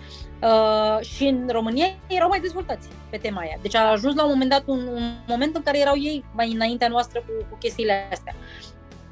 Uh, 0.42 1.06
și 1.06 1.24
în 1.24 1.48
România 1.52 1.86
erau 2.08 2.30
mai 2.30 2.40
dezvoltați 2.40 2.88
pe 3.10 3.18
tema 3.18 3.42
aia. 3.42 3.58
Deci 3.62 3.76
a 3.76 3.92
ajuns 3.92 4.16
la 4.16 4.24
un 4.24 4.30
moment 4.30 4.50
dat 4.50 4.64
un, 4.66 4.88
un 4.88 5.12
moment 5.28 5.56
în 5.56 5.62
care 5.64 5.80
erau 5.80 5.98
ei 5.98 6.26
mai 6.34 6.52
înaintea 6.52 6.88
noastră 6.88 7.20
cu, 7.20 7.46
cu 7.50 7.58
chestiile 7.58 8.08
astea. 8.12 8.36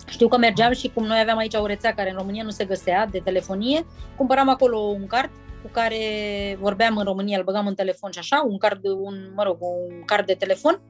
Știu 0.06 0.28
că 0.28 0.38
mergeam 0.38 0.74
și 0.74 0.92
cum 0.94 1.06
noi 1.06 1.20
aveam 1.20 1.38
aici 1.38 1.54
o 1.54 1.66
rețea 1.66 1.94
care 1.94 2.10
în 2.10 2.18
România 2.18 2.44
nu 2.44 2.50
se 2.50 2.66
găsea 2.66 3.08
de 3.12 3.22
telefonie, 3.24 3.86
cumpăram 4.18 4.50
acolo 4.50 4.78
un 4.78 5.08
card 5.08 5.30
cu 5.62 5.72
care 5.72 5.98
vorbeam 6.60 6.98
în 6.98 7.04
România, 7.04 7.38
îl 7.38 7.44
băgam 7.44 7.68
în 7.68 7.76
telefon 7.76 8.12
și 8.12 8.20
așa, 8.20 8.46
un 8.48 8.58
card, 8.58 8.86
un, 8.86 9.16
mă 9.36 9.44
rog, 9.44 9.58
un 9.62 10.06
card 10.06 10.26
de 10.26 10.34
telefon. 10.34 10.82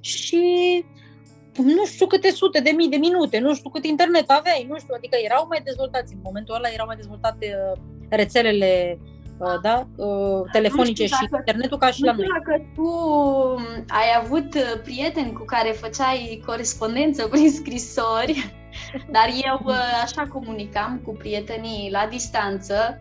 Și 0.00 0.44
nu 1.62 1.86
știu 1.86 2.06
câte 2.06 2.30
sute 2.30 2.60
de 2.60 2.70
mii 2.70 2.88
de 2.88 2.96
minute, 2.96 3.38
nu 3.38 3.54
știu 3.54 3.70
cât 3.70 3.84
internet 3.84 4.30
aveai, 4.30 4.66
nu 4.68 4.78
știu, 4.78 4.94
adică 4.96 5.16
erau 5.24 5.46
mai 5.48 5.60
dezvoltați, 5.64 6.14
în 6.14 6.20
momentul 6.22 6.54
ăla 6.54 6.68
erau 6.68 6.86
mai 6.86 6.96
dezvoltate 6.96 7.56
uh, 7.72 7.78
rețelele 8.08 8.98
uh, 9.38 9.54
da, 9.62 9.86
uh, 9.96 10.42
telefonice 10.52 11.06
și 11.06 11.28
internetul 11.36 11.78
ca 11.78 11.90
și 11.90 12.02
la 12.02 12.12
noi. 12.12 12.26
Dacă 12.38 12.70
tu 12.74 12.90
ai 13.88 14.08
avut 14.22 14.48
prieteni 14.82 15.32
cu 15.32 15.44
care 15.44 15.70
făceai 15.70 16.42
corespondență 16.46 17.26
prin 17.26 17.50
scrisori, 17.60 18.57
dar 19.10 19.28
eu 19.44 19.74
așa 20.02 20.26
comunicam 20.26 21.00
cu 21.04 21.12
prietenii 21.12 21.90
la 21.90 22.06
distanță 22.10 23.00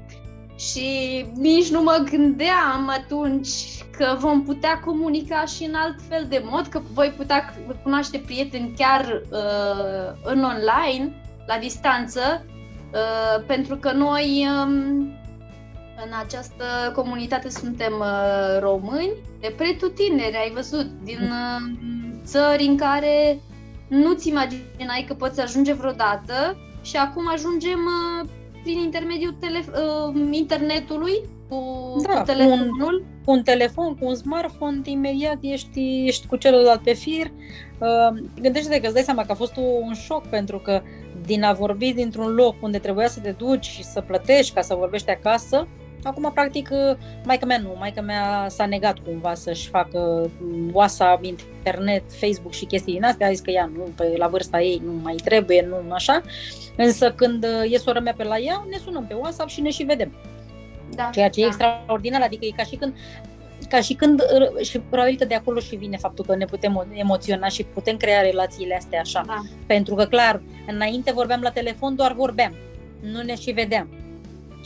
și 0.58 1.26
nici 1.36 1.70
nu 1.70 1.82
mă 1.82 2.06
gândeam 2.10 2.90
atunci 2.90 3.50
că 3.98 4.16
vom 4.20 4.44
putea 4.44 4.80
comunica 4.80 5.46
și 5.46 5.64
în 5.64 5.74
alt 5.76 5.96
fel 6.10 6.26
de 6.30 6.42
mod, 6.46 6.68
că 6.68 6.82
voi 6.94 7.14
putea 7.18 7.54
cunoaște 7.84 8.18
prieteni 8.18 8.74
chiar 8.78 9.22
uh, 9.32 10.20
în 10.24 10.44
online, 10.44 11.14
la 11.48 11.58
distanță, 11.58 12.46
uh, 12.94 13.44
pentru 13.46 13.76
că 13.76 13.92
noi 13.92 14.48
um, 14.50 14.72
în 16.06 16.12
această 16.26 16.92
comunitate 16.96 17.50
suntem 17.50 17.94
uh, 18.00 18.60
români 18.60 19.12
de 19.40 19.54
pretutineri, 19.58 20.36
ai 20.36 20.52
văzut, 20.54 20.88
din 21.04 21.20
uh, 21.22 21.88
țări 22.24 22.64
în 22.64 22.78
care 22.78 23.40
nu-ți 23.88 24.30
imaginai 24.30 25.06
că 25.08 25.14
poți 25.14 25.42
ajunge 25.42 25.74
vreodată 25.74 26.58
și 26.82 26.98
acum 26.98 27.24
ajungem 27.34 27.80
uh, 27.80 28.30
prin 28.64 28.80
intermediul 28.80 29.36
tele- 29.40 29.66
uh, 29.68 30.28
internetului, 30.32 31.22
cu, 31.50 31.58
da, 32.08 32.20
cu 32.20 32.26
telefonul. 32.26 32.80
Un, 32.80 33.04
cu 33.26 33.32
un 33.32 33.44
telefon, 33.44 33.96
cu 33.96 34.06
un 34.06 34.16
smartphone, 34.16 34.82
imediat 34.84 35.38
ești, 35.42 36.04
ești 36.06 36.28
cu 36.28 36.36
celălalt 36.36 36.82
pe 36.82 36.94
fir. 36.94 37.32
Uh, 37.80 38.24
gândește-te 38.42 38.80
că 38.80 38.86
îți 38.86 38.94
dai 38.94 39.04
seama 39.04 39.26
că 39.26 39.32
a 39.32 39.36
fost 39.36 39.56
un 39.56 39.94
șoc 39.94 40.28
pentru 40.28 40.60
că 40.60 40.82
din 41.26 41.44
a 41.44 41.54
vorbi 41.54 41.94
dintr-un 41.94 42.34
loc 42.34 42.56
unde 42.62 42.78
trebuia 42.78 43.08
să 43.08 43.20
te 43.20 43.32
duci 43.32 43.66
și 43.66 43.84
să 43.84 44.02
plătești 44.02 44.54
ca 44.54 44.62
să 44.62 44.76
vorbești 44.76 45.10
acasă, 45.10 45.68
Acum, 46.08 46.32
practic, 46.34 46.70
maica 47.24 47.46
mea 47.46 47.58
nu. 47.58 47.76
Maica 47.78 48.02
mea 48.02 48.46
s-a 48.50 48.66
negat 48.66 48.98
cumva 49.06 49.34
să-și 49.34 49.70
facă 49.70 50.30
WhatsApp, 50.74 51.24
internet, 51.24 52.04
Facebook 52.08 52.54
și 52.54 52.66
chestii 52.66 52.94
din 52.94 53.04
astea. 53.04 53.28
A 53.28 53.30
zis 53.30 53.40
că 53.40 53.52
ea 53.52 53.70
nu, 53.76 53.88
pe, 53.96 54.14
la 54.18 54.28
vârsta 54.28 54.62
ei 54.62 54.82
nu 54.86 54.92
mai 55.04 55.16
trebuie, 55.24 55.68
nu 55.70 55.94
așa. 55.94 56.22
Însă 56.76 57.12
când 57.12 57.46
e 57.70 57.78
sora 57.78 58.00
mea 58.00 58.14
pe 58.18 58.24
la 58.24 58.38
ea, 58.38 58.66
ne 58.70 58.78
sunăm 58.78 59.06
pe 59.08 59.14
WhatsApp 59.14 59.50
și 59.50 59.62
ne 59.62 59.70
și 59.70 59.84
vedem. 59.84 60.12
Da, 60.96 61.10
Ceea 61.14 61.30
ce 61.30 61.40
da. 61.40 61.46
e 61.46 61.50
extraordinar, 61.50 62.22
adică 62.22 62.46
e 62.46 62.54
ca 62.56 62.64
și 62.64 62.76
când 62.76 62.94
ca 63.70 63.82
și 63.82 63.94
când, 63.94 64.22
și 64.62 64.80
probabil 64.80 65.18
că 65.18 65.26
de 65.26 65.36
acolo 65.36 65.60
și 65.60 65.76
vine 65.76 65.98
faptul 65.98 66.26
că 66.26 66.36
ne 66.36 66.46
putem 66.46 66.88
emoționa 66.94 67.48
și 67.48 67.64
putem 67.64 67.98
crea 67.98 68.22
relațiile 68.22 68.76
astea 68.76 69.00
așa. 69.00 69.24
Da. 69.28 69.42
Pentru 69.66 69.96
că, 69.96 70.06
clar, 70.06 70.42
înainte 70.68 71.12
vorbeam 71.12 71.42
la 71.42 71.50
telefon, 71.50 71.96
doar 71.96 72.14
vorbeam, 72.14 72.54
nu 73.02 73.22
ne 73.22 73.36
și 73.36 73.52
vedeam. 73.52 73.90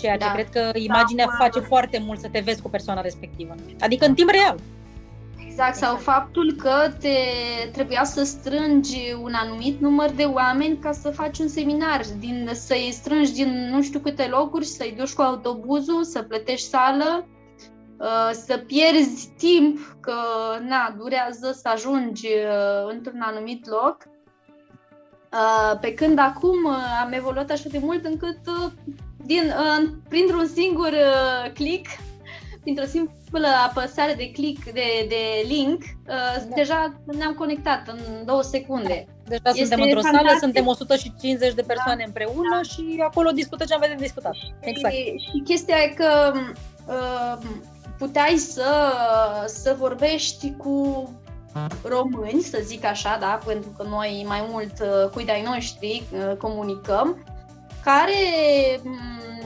Ceea 0.02 0.18
ce 0.18 0.26
da. 0.26 0.32
cred 0.32 0.50
că 0.50 0.80
imaginea 0.80 1.26
da, 1.26 1.44
face 1.44 1.60
foarte 1.60 2.02
mult 2.06 2.20
să 2.20 2.28
te 2.32 2.40
vezi 2.40 2.62
cu 2.62 2.70
persoana 2.70 3.02
respectivă. 3.02 3.56
Adică 3.80 4.06
în 4.06 4.14
timp 4.14 4.30
real. 4.30 4.58
Exact, 5.52 5.76
sau 5.76 5.96
faptul 5.96 6.54
că 6.54 6.92
te 7.00 7.16
trebuia 7.72 8.04
să 8.04 8.24
strângi 8.24 9.16
un 9.22 9.34
anumit 9.34 9.80
număr 9.80 10.10
de 10.10 10.24
oameni 10.24 10.78
ca 10.78 10.92
să 10.92 11.10
faci 11.10 11.40
un 11.40 11.48
seminar, 11.48 12.02
din, 12.20 12.50
să-i 12.54 12.90
strângi 12.92 13.34
din 13.34 13.70
nu 13.72 13.82
știu 13.82 14.00
câte 14.00 14.28
locuri, 14.28 14.66
să-i 14.66 14.94
duci 14.98 15.14
cu 15.14 15.22
autobuzul, 15.22 16.04
să 16.04 16.22
plătești 16.22 16.68
sală, 16.68 17.28
uh, 17.98 18.30
să 18.32 18.58
pierzi 18.58 19.34
timp, 19.38 19.98
că 20.00 20.14
na, 20.68 20.96
durează 20.98 21.52
să 21.52 21.70
ajungi 21.74 22.28
uh, 22.28 22.92
într-un 22.92 23.22
anumit 23.22 23.68
loc. 23.68 23.98
Uh, 25.34 25.80
pe 25.80 25.94
când 25.94 26.20
acum 26.20 26.68
am 27.04 27.12
evoluat 27.12 27.50
așa 27.50 27.70
de 27.70 27.80
mult 27.82 28.06
încât 28.06 28.40
din, 29.26 29.54
printr-un 30.10 30.48
singur 30.48 30.94
click 31.54 31.88
printr-o 32.62 32.86
simplă 32.86 33.48
apăsare 33.68 34.14
de 34.14 34.32
click, 34.32 34.64
de, 34.64 35.06
de 35.08 35.46
link, 35.48 35.82
uh, 35.82 36.44
da. 36.48 36.56
deja 36.56 36.94
ne-am 37.06 37.34
conectat 37.34 37.88
în 37.88 38.26
două 38.26 38.42
secunde. 38.42 39.08
Deja 39.28 39.42
este 39.44 39.60
suntem 39.60 39.82
într-o 39.82 40.02
fantastic. 40.02 40.28
sală, 40.28 40.40
suntem 40.40 40.68
150 40.68 41.54
de 41.54 41.62
persoane 41.62 41.98
da. 41.98 42.04
împreună 42.06 42.56
da. 42.56 42.62
și 42.62 43.04
acolo 43.04 43.32
discutăm 43.32 43.68
ce 43.68 43.74
avem 43.74 43.90
de 43.90 44.04
discutat. 44.04 44.34
Exact. 44.60 44.94
Și, 44.94 45.04
și 45.04 45.42
chestia 45.44 45.76
e 45.76 45.88
că 45.88 46.32
uh, 46.88 47.48
puteai 47.98 48.36
să, 48.38 48.92
să 49.46 49.76
vorbești 49.78 50.54
cu 50.58 51.10
români, 51.84 52.42
să 52.42 52.60
zic 52.64 52.86
așa, 52.86 53.18
da, 53.20 53.40
pentru 53.46 53.70
că 53.78 53.84
noi 53.90 54.26
mai 54.28 54.46
mult 54.50 54.74
uh, 54.82 55.10
cu 55.10 55.22
ai 55.28 55.42
noștri 55.42 56.04
uh, 56.12 56.38
comunicăm, 56.38 57.18
care 57.84 58.14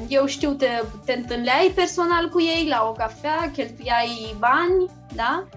eu 0.08 0.26
știu, 0.26 0.52
te, 0.52 0.68
te 1.06 1.14
întâlneai 1.14 1.72
personal 1.76 2.30
cu 2.30 2.42
ei 2.42 2.68
la 2.68 2.86
o 2.90 2.92
cafea, 2.92 3.52
cheltuiai 3.54 4.36
bani, 4.40 4.92
da? 5.16 5.48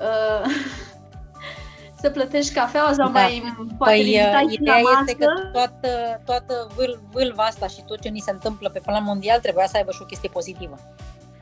Uh, 0.00 0.50
să 2.00 2.10
plătești 2.10 2.54
cafeaua 2.54 2.92
sau 2.92 3.10
da. 3.10 3.20
mai 3.20 3.54
poate 3.78 3.92
păi, 3.92 4.00
uh, 4.00 4.52
ideea 4.52 4.80
este 5.00 5.16
că 5.18 5.26
toată, 5.52 6.20
toată 6.24 6.66
vâl, 6.76 7.00
vâlva 7.12 7.42
asta 7.42 7.66
și 7.66 7.82
tot 7.86 8.00
ce 8.00 8.08
ni 8.08 8.20
se 8.20 8.30
întâmplă 8.30 8.70
pe 8.70 8.80
plan 8.84 9.04
mondial 9.04 9.40
trebuia 9.40 9.66
să 9.66 9.76
aibă 9.76 9.90
și 9.90 10.02
o 10.02 10.04
chestie 10.04 10.28
pozitivă. 10.28 10.76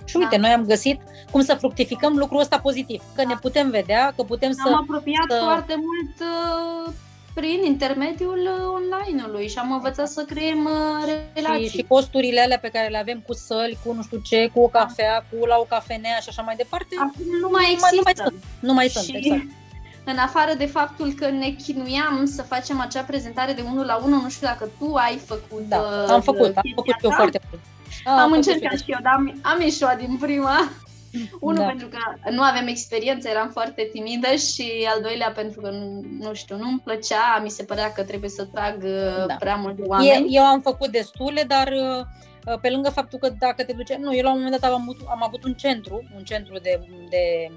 Și 0.05 0.17
uite, 0.17 0.37
da. 0.37 0.41
noi 0.41 0.51
am 0.51 0.65
găsit 0.65 1.01
cum 1.31 1.43
să 1.43 1.55
fructificăm 1.55 2.17
lucrul 2.17 2.41
ăsta 2.41 2.59
pozitiv, 2.59 3.03
că 3.15 3.23
da. 3.23 3.29
ne 3.29 3.35
putem 3.35 3.71
vedea, 3.71 4.13
că 4.17 4.23
putem 4.23 4.49
am 4.49 4.55
să... 4.55 4.75
Am 4.75 4.81
apropiat 4.83 5.31
să... 5.31 5.41
foarte 5.45 5.75
mult 5.77 6.31
uh, 6.31 6.93
prin 7.35 7.65
intermediul 7.65 8.39
uh, 8.39 8.81
online-ului 8.81 9.49
și 9.49 9.59
am 9.59 9.73
învățat 9.73 10.09
să 10.09 10.25
creăm 10.25 10.65
uh, 10.65 11.13
relații. 11.35 11.69
Și, 11.69 11.77
și 11.77 11.85
costurile 11.89 12.41
alea 12.41 12.59
pe 12.59 12.69
care 12.69 12.89
le 12.89 12.99
avem 12.99 13.23
cu 13.27 13.35
săli, 13.35 13.79
cu 13.85 13.93
nu 13.93 14.03
știu 14.03 14.19
ce, 14.19 14.51
cu 14.55 14.61
o 14.61 14.69
cafea, 14.69 15.25
cu 15.31 15.47
la 15.47 15.57
o 15.59 15.67
cafenea 15.69 16.17
și 16.19 16.29
așa 16.29 16.43
mai 16.43 16.57
departe, 16.57 16.95
Acum 16.99 17.39
nu 17.41 17.49
mai 17.51 17.67
există. 17.73 17.95
Nu 17.95 18.03
mai 18.05 18.15
sunt, 18.17 18.43
nu 18.61 18.73
mai 18.73 18.89
sunt 18.89 19.05
și... 19.05 19.17
exact. 19.17 19.43
În 20.05 20.19
afară 20.19 20.55
de 20.59 20.67
faptul 20.67 21.13
că 21.13 21.31
ne 21.31 21.51
chinuiam 21.51 22.25
să 22.25 22.43
facem 22.43 22.81
acea 22.81 23.03
prezentare 23.03 23.53
de 23.53 23.63
unul 23.71 23.85
la 23.85 23.97
unul, 24.05 24.21
nu 24.23 24.29
știu 24.29 24.47
dacă 24.47 24.71
tu 24.79 24.95
ai 24.95 25.21
făcut. 25.25 25.63
Da, 25.69 25.79
uh, 25.79 26.09
am 26.09 26.21
făcut, 26.21 26.57
am 26.57 26.73
făcut 26.75 26.95
eu 27.03 27.11
foarte 27.11 27.41
mult. 27.51 27.63
Am, 28.05 28.19
am 28.19 28.33
încercat 28.33 28.79
și 28.79 28.85
eu, 28.87 28.99
dar 29.03 29.13
am, 29.13 29.39
am 29.43 29.61
ieșuat 29.61 29.99
din 29.99 30.17
prima. 30.21 30.71
Unul 31.41 31.63
da. 31.63 31.67
pentru 31.67 31.89
că 31.89 32.31
nu 32.31 32.43
avem 32.43 32.67
experiență, 32.67 33.29
eram 33.29 33.49
foarte 33.49 33.89
timidă 33.93 34.35
și 34.35 34.89
al 34.95 35.03
doilea 35.03 35.33
pentru 35.35 35.61
că, 35.61 35.71
nu 36.19 36.35
știu, 36.35 36.57
nu-mi 36.57 36.81
plăcea, 36.85 37.41
mi 37.43 37.51
se 37.51 37.65
părea 37.65 37.93
că 37.93 38.03
trebuie 38.05 38.31
să 38.31 38.45
trag 38.45 38.83
uh, 38.83 39.27
da. 39.27 39.35
prea 39.39 39.55
mulți 39.55 39.83
oameni. 39.83 40.35
Eu 40.35 40.43
am 40.43 40.61
făcut 40.61 40.89
destule, 40.89 41.43
dar 41.43 41.69
uh, 41.69 42.59
pe 42.61 42.71
lângă 42.71 42.91
faptul 42.91 43.19
că 43.19 43.29
dacă 43.39 43.65
te 43.65 43.73
duce... 43.73 43.97
Nu, 44.01 44.15
eu 44.15 44.23
la 44.23 44.33
un 44.33 44.37
moment 44.37 44.61
dat 44.61 44.71
am 44.71 44.81
avut, 44.81 44.97
am 45.09 45.23
avut 45.23 45.45
un 45.45 45.55
centru, 45.55 46.03
un 46.17 46.25
centru 46.25 46.59
de, 46.59 46.81
de, 47.09 47.53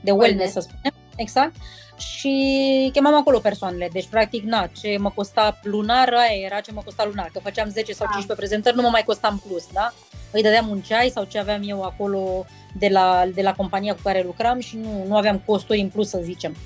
de 0.00 0.10
wellness, 0.10 0.28
wellness, 0.28 0.52
să 0.52 0.60
spunem, 0.60 1.05
exact, 1.16 1.54
și 1.96 2.90
chemam 2.92 3.14
acolo 3.14 3.38
persoanele. 3.38 3.88
Deci, 3.92 4.06
practic, 4.06 4.44
na, 4.44 4.68
ce 4.80 4.96
mă 4.98 5.10
costa 5.14 5.58
lunar, 5.62 6.12
aia 6.12 6.44
era 6.44 6.60
ce 6.60 6.72
mă 6.72 6.82
costa 6.84 7.04
lunar. 7.04 7.30
Că 7.32 7.40
făceam 7.42 7.68
10 7.68 7.92
sau 7.92 8.06
15 8.06 8.26
da. 8.26 8.34
prezentări, 8.34 8.76
nu 8.76 8.82
mă 8.82 8.88
mai 8.88 9.02
costa 9.02 9.28
în 9.28 9.36
plus, 9.36 9.66
da? 9.72 9.92
Îi 10.30 10.42
dădeam 10.42 10.68
un 10.68 10.80
ceai 10.80 11.08
sau 11.08 11.24
ce 11.24 11.38
aveam 11.38 11.62
eu 11.64 11.82
acolo 11.82 12.46
de 12.78 12.88
la, 12.88 13.24
de 13.34 13.42
la 13.42 13.52
compania 13.52 13.94
cu 13.94 14.00
care 14.02 14.22
lucram 14.22 14.58
și 14.58 14.76
nu, 14.76 15.04
nu 15.06 15.16
aveam 15.16 15.42
costuri 15.46 15.80
în 15.80 15.88
plus, 15.88 16.08
să 16.08 16.20
zicem. 16.22 16.56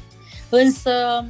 Însă 0.48 1.24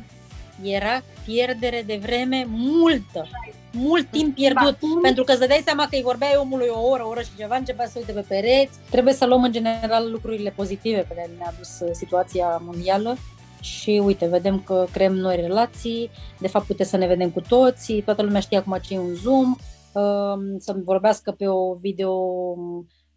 era 0.62 1.02
pierdere 1.24 1.82
de 1.86 1.98
vreme 2.02 2.44
multă, 2.48 3.28
mult 3.72 4.10
timp 4.10 4.34
pierdut, 4.34 4.76
pentru 5.02 5.24
că 5.24 5.32
îți 5.32 5.48
dai 5.48 5.62
seama 5.64 5.82
că 5.82 5.96
îi 5.96 6.02
vorbeai 6.02 6.36
omului 6.40 6.68
o 6.70 6.88
oră, 6.88 7.04
o 7.04 7.08
oră 7.08 7.20
și 7.20 7.36
ceva, 7.38 7.56
începea 7.56 7.86
să 7.86 7.92
uite 7.96 8.12
pe 8.12 8.24
pereți. 8.28 8.78
Trebuie 8.90 9.14
să 9.14 9.26
luăm 9.26 9.42
în 9.42 9.52
general 9.52 10.10
lucrurile 10.10 10.52
pozitive 10.56 11.04
pe 11.08 11.14
care 11.14 11.30
ne-a 11.38 11.52
adus 11.54 11.80
uh, 11.80 11.88
situația 11.92 12.62
mondială 12.64 13.16
și 13.60 14.02
uite, 14.04 14.26
vedem 14.26 14.62
că 14.66 14.86
creăm 14.92 15.14
noi 15.14 15.36
relații, 15.36 16.10
de 16.38 16.48
fapt 16.48 16.66
putem 16.66 16.86
să 16.86 16.96
ne 16.96 17.06
vedem 17.06 17.30
cu 17.30 17.40
toții, 17.48 18.02
toată 18.02 18.22
lumea 18.22 18.40
știe 18.40 18.58
acum 18.58 18.78
ce 18.82 18.94
e 18.94 18.98
un 18.98 19.14
Zoom, 19.14 19.56
uh, 19.92 20.56
să 20.58 20.74
vorbească 20.84 21.30
pe 21.30 21.48
o 21.48 21.74
video 21.74 22.12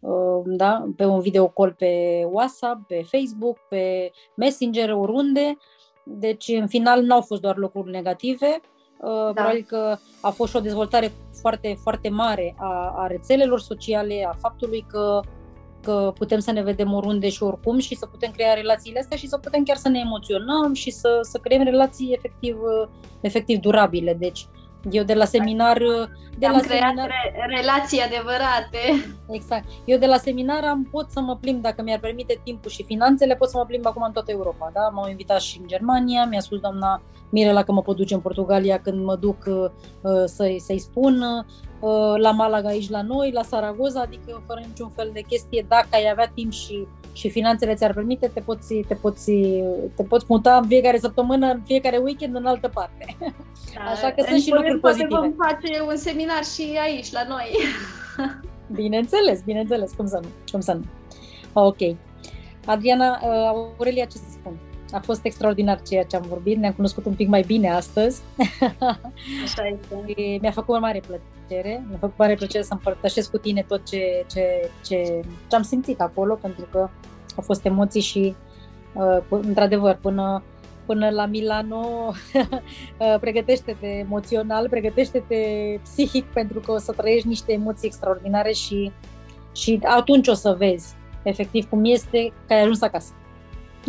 Um, 0.04 0.56
da? 0.56 0.84
pe 0.96 1.04
un 1.04 1.20
video 1.20 1.48
call 1.48 1.72
pe 1.72 2.24
WhatsApp, 2.30 2.86
pe 2.86 3.02
Facebook, 3.10 3.58
pe 3.68 4.10
Messenger, 4.36 4.90
oriunde. 4.90 5.56
Deci, 6.04 6.48
în 6.48 6.66
final, 6.66 7.02
nu 7.02 7.14
au 7.14 7.20
fost 7.20 7.40
doar 7.40 7.56
lucruri 7.56 7.90
negative. 7.90 8.60
Uh, 9.04 9.10
da. 9.10 9.32
Probabil 9.32 9.64
că 9.68 9.96
a 10.20 10.30
fost 10.30 10.50
și 10.50 10.56
o 10.56 10.60
dezvoltare 10.60 11.12
foarte, 11.40 11.78
foarte 11.82 12.08
mare 12.08 12.54
a, 12.58 12.94
a 12.96 13.06
rețelelor 13.06 13.60
sociale, 13.60 14.26
a 14.28 14.36
faptului 14.40 14.86
că, 14.88 15.20
că 15.82 16.12
putem 16.18 16.38
să 16.38 16.50
ne 16.50 16.62
vedem 16.62 16.92
oriunde 16.92 17.28
și 17.28 17.42
oricum 17.42 17.78
și 17.78 17.94
să 17.94 18.06
putem 18.06 18.30
crea 18.30 18.54
relațiile 18.54 18.98
astea 18.98 19.16
și 19.16 19.28
să 19.28 19.38
putem 19.38 19.62
chiar 19.62 19.76
să 19.76 19.88
ne 19.88 19.98
emoționăm 19.98 20.72
și 20.72 20.90
să, 20.90 21.18
să 21.22 21.38
creăm 21.38 21.62
relații 21.62 22.12
efectiv, 22.12 22.56
efectiv 23.20 23.58
durabile. 23.58 24.14
Deci, 24.14 24.46
eu 24.90 25.04
de 25.04 25.14
la 25.14 25.24
seminar... 25.24 25.78
De 26.38 26.46
am 26.46 26.52
la 26.52 26.60
creat 26.60 26.80
seminar, 26.80 27.06
re- 27.06 27.56
relații 27.56 28.00
adevărate. 28.00 28.78
Exact. 29.28 29.64
Eu 29.84 29.98
de 29.98 30.06
la 30.06 30.16
seminar 30.16 30.64
am 30.64 30.88
pot 30.90 31.10
să 31.10 31.20
mă 31.20 31.36
plimb, 31.36 31.62
dacă 31.62 31.82
mi-ar 31.82 31.98
permite 31.98 32.40
timpul 32.44 32.70
și 32.70 32.84
finanțele, 32.84 33.34
pot 33.34 33.48
să 33.48 33.56
mă 33.56 33.64
plimb 33.64 33.86
acum 33.86 34.02
în 34.02 34.12
toată 34.12 34.30
Europa. 34.30 34.70
Da? 34.72 34.80
M-au 34.92 35.08
invitat 35.08 35.40
și 35.40 35.58
în 35.60 35.66
Germania, 35.66 36.26
mi-a 36.26 36.40
spus 36.40 36.58
doamna 36.60 37.02
Mirela 37.30 37.62
că 37.62 37.72
mă 37.72 37.82
pot 37.82 37.96
duce 37.96 38.14
în 38.14 38.20
Portugalia 38.20 38.78
când 38.80 39.04
mă 39.04 39.16
duc 39.16 39.36
uh, 39.46 39.70
să-i, 40.24 40.58
să-i 40.58 40.78
spun, 40.78 41.20
uh, 41.20 41.44
la 42.16 42.30
Malaga 42.30 42.68
aici 42.68 42.90
la 42.90 43.02
noi, 43.02 43.30
la 43.32 43.42
Saragoza, 43.42 44.00
adică 44.00 44.42
fără 44.46 44.60
niciun 44.66 44.88
fel 44.88 45.10
de 45.12 45.20
chestie, 45.20 45.64
dacă 45.68 45.88
ai 45.90 46.08
avea 46.10 46.30
timp 46.34 46.52
și 46.52 46.86
și 47.14 47.30
finanțele 47.30 47.74
ți-ar 47.74 47.94
permite, 47.94 48.30
te 48.34 48.40
poți, 48.40 48.74
te 48.74 48.94
poți, 48.94 49.32
te 49.96 50.02
poți 50.02 50.24
muta 50.28 50.56
în 50.56 50.66
fiecare 50.66 50.98
săptămână, 50.98 51.46
în 51.46 51.60
fiecare 51.64 51.96
weekend 51.96 52.34
în 52.36 52.46
altă 52.46 52.68
parte. 52.68 53.16
Da, 53.74 53.80
Așa 53.92 54.10
că 54.10 54.24
sunt 54.28 54.40
și 54.40 54.50
lucruri 54.50 54.80
pozitive. 54.80 55.14
vom 55.14 55.34
face 55.36 55.82
un 55.88 55.96
seminar 55.96 56.44
și 56.44 56.78
aici, 56.82 57.12
la 57.12 57.24
noi. 57.28 57.50
Bineînțeles, 58.82 59.42
bineînțeles, 59.42 59.92
cum 59.92 60.06
să 60.06 60.20
nu, 60.22 60.28
cum 60.50 60.60
să 60.60 60.72
nu. 60.72 60.82
Ok. 61.52 61.96
Adriana, 62.66 63.20
uh, 63.22 63.74
Aurelia, 63.78 64.04
ce 64.04 64.16
să 64.16 64.30
spun? 64.30 64.58
A 64.94 65.00
fost 65.00 65.24
extraordinar 65.24 65.82
ceea 65.82 66.02
ce 66.02 66.16
am 66.16 66.24
vorbit, 66.28 66.56
ne-am 66.56 66.72
cunoscut 66.72 67.04
un 67.04 67.14
pic 67.14 67.28
mai 67.28 67.42
bine 67.46 67.70
astăzi. 67.70 68.22
Așa 69.44 69.66
este. 69.66 70.38
Mi-a 70.40 70.50
făcut 70.50 70.76
o 70.76 70.78
mare 70.78 71.02
plăcere, 71.06 71.84
mi-a 71.88 71.98
făcut 72.00 72.18
mare 72.18 72.34
plăcere 72.34 72.62
să 72.62 72.72
împărtășesc 72.72 73.30
cu 73.30 73.38
tine 73.38 73.64
tot 73.68 73.86
ce, 73.86 74.24
ce, 74.32 74.70
ce, 74.84 75.20
ce 75.48 75.56
am 75.56 75.62
simțit 75.62 76.00
acolo, 76.00 76.34
pentru 76.34 76.66
că 76.70 76.78
au 77.36 77.42
fost 77.42 77.64
emoții 77.64 78.00
și, 78.00 78.34
uh, 78.94 79.18
într-adevăr, 79.28 79.98
până, 80.00 80.42
până 80.86 81.10
la 81.10 81.26
Milano, 81.26 81.86
uh, 82.98 83.16
pregătește-te 83.20 83.86
emoțional, 83.86 84.68
pregătește-te 84.68 85.36
psihic, 85.82 86.24
pentru 86.24 86.60
că 86.60 86.72
o 86.72 86.78
să 86.78 86.92
trăiești 86.92 87.28
niște 87.28 87.52
emoții 87.52 87.86
extraordinare 87.86 88.52
și, 88.52 88.92
și 89.52 89.80
atunci 89.82 90.28
o 90.28 90.34
să 90.34 90.54
vezi 90.58 90.94
efectiv 91.22 91.68
cum 91.68 91.84
este 91.84 92.32
că 92.46 92.52
ai 92.52 92.60
ajuns 92.60 92.82
acasă. 92.82 93.12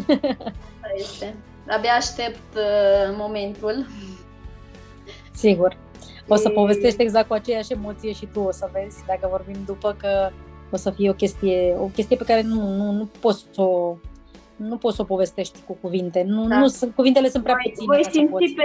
Asta 0.96 1.26
este. 1.26 1.36
Abia 1.68 1.92
aștept 1.92 2.56
uh, 2.56 3.16
momentul. 3.18 3.86
Sigur. 5.34 5.78
O 6.28 6.36
să 6.36 6.50
povestești 6.50 7.02
exact 7.02 7.28
cu 7.28 7.34
aceeași 7.34 7.74
emoție 7.74 8.12
și 8.12 8.26
tu 8.26 8.40
o 8.40 8.52
să 8.52 8.70
vezi, 8.74 9.06
dacă 9.08 9.28
vorbim 9.32 9.64
după 9.66 9.96
că 10.00 10.30
O 10.72 10.78
să 10.78 10.92
fie 10.92 11.10
o 11.10 11.14
chestie, 11.14 11.76
o 11.80 11.86
chestie 11.86 12.16
pe 12.16 12.24
care 12.24 12.42
nu, 12.42 12.70
nu, 12.70 12.92
nu 12.92 13.10
poți 13.20 13.46
să 13.54 13.62
o 13.62 13.96
nu 14.56 14.78
poți 14.78 14.96
să 14.96 15.02
o 15.02 15.06
povestești 15.06 15.60
cu 15.68 15.78
cuvinte. 15.82 16.24
Nu, 16.28 16.48
da. 16.48 16.60
nu 16.60 16.68
sunt, 16.68 16.96
cuvintele 16.96 17.30
sunt 17.30 17.44
prea 17.44 17.56
puține. 17.64 17.86
Voi 17.86 18.06
simți 18.12 18.54
pe, 18.54 18.64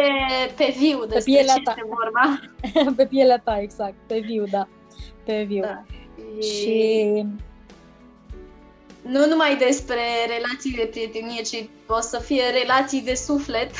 pe 0.56 0.74
viu 0.78 0.98
despre 0.98 1.16
pe 1.16 1.22
pielea 1.24 1.54
ce 1.54 1.62
ta. 1.62 1.74
vorba. 1.86 2.40
pe 2.96 3.06
pielea 3.06 3.40
ta, 3.44 3.58
exact. 3.60 3.94
Pe 4.06 4.18
viu, 4.18 4.44
da. 4.50 4.68
Pe 5.24 5.44
viu. 5.48 5.60
Da. 5.60 5.84
Și... 6.40 7.26
Nu 9.02 9.26
numai 9.26 9.56
despre 9.56 10.00
relații 10.28 10.72
de 10.72 10.88
prietenie, 10.90 11.42
ci 11.42 11.68
o 11.86 12.00
să 12.00 12.18
fie 12.18 12.42
relații 12.60 13.02
de 13.02 13.14
suflet. 13.14 13.70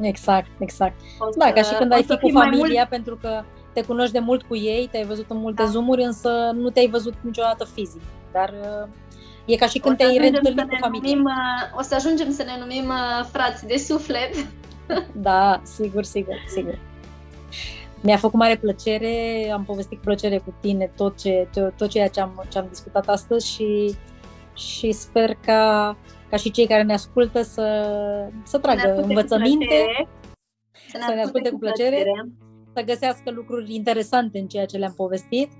Exact, 0.00 0.48
exact. 0.58 0.94
O 1.18 1.30
să, 1.30 1.38
da, 1.38 1.52
ca 1.52 1.62
și 1.62 1.74
când 1.74 1.92
ai 1.92 2.02
fi 2.02 2.18
cu 2.18 2.28
familia, 2.28 2.74
mult... 2.74 2.88
pentru 2.88 3.16
că 3.16 3.42
te 3.72 3.82
cunoști 3.82 4.12
de 4.12 4.18
mult 4.18 4.42
cu 4.42 4.56
ei, 4.56 4.88
te-ai 4.90 5.04
văzut 5.04 5.30
în 5.30 5.36
multe 5.36 5.62
da. 5.62 5.68
zoomuri, 5.68 6.02
însă 6.02 6.50
nu 6.54 6.70
te-ai 6.70 6.88
văzut 6.88 7.14
niciodată 7.22 7.64
fizic. 7.74 8.02
Dar 8.32 8.54
E 9.44 9.56
ca 9.56 9.66
și 9.66 9.78
când 9.78 9.96
te-ai 9.96 10.16
reîntâlnit 10.16 10.68
cu 10.68 10.76
familia. 10.80 11.10
Numim, 11.10 11.24
uh, 11.24 11.78
o 11.78 11.82
să 11.82 11.94
ajungem 11.94 12.30
să 12.32 12.42
ne 12.42 12.56
numim 12.58 12.84
uh, 12.84 13.26
frați 13.32 13.66
de 13.66 13.76
suflet. 13.76 14.34
Da, 15.12 15.60
sigur, 15.62 16.02
sigur, 16.02 16.34
sigur. 16.48 16.78
Mi-a 18.00 18.16
făcut 18.16 18.38
mare 18.38 18.56
plăcere, 18.56 19.50
am 19.52 19.64
povestit 19.64 19.98
cu 19.98 20.04
plăcere 20.04 20.38
cu 20.38 20.54
tine 20.60 20.90
tot, 20.96 21.18
ce, 21.18 21.48
tot 21.76 21.88
ceea 21.88 22.08
ce 22.08 22.20
am, 22.20 22.44
ce 22.48 22.58
am 22.58 22.66
discutat 22.68 23.08
astăzi 23.08 23.52
și, 23.52 23.94
și 24.54 24.92
sper 24.92 25.34
ca, 25.34 25.96
ca 26.30 26.36
și 26.36 26.50
cei 26.50 26.66
care 26.66 26.82
ne 26.82 26.92
ascultă 26.92 27.42
să, 27.42 27.88
să 28.44 28.58
tragă 28.58 28.94
învățăminte, 29.02 29.84
să 30.90 30.98
ne, 30.98 31.04
să 31.06 31.12
ne 31.14 31.22
asculte 31.22 31.50
cu 31.50 31.58
plăcere, 31.58 31.88
plăcere, 31.88 32.28
să 32.74 32.82
găsească 32.82 33.30
lucruri 33.30 33.74
interesante 33.74 34.38
în 34.38 34.46
ceea 34.46 34.66
ce 34.66 34.76
le-am 34.76 34.94
povestit. 34.96 35.50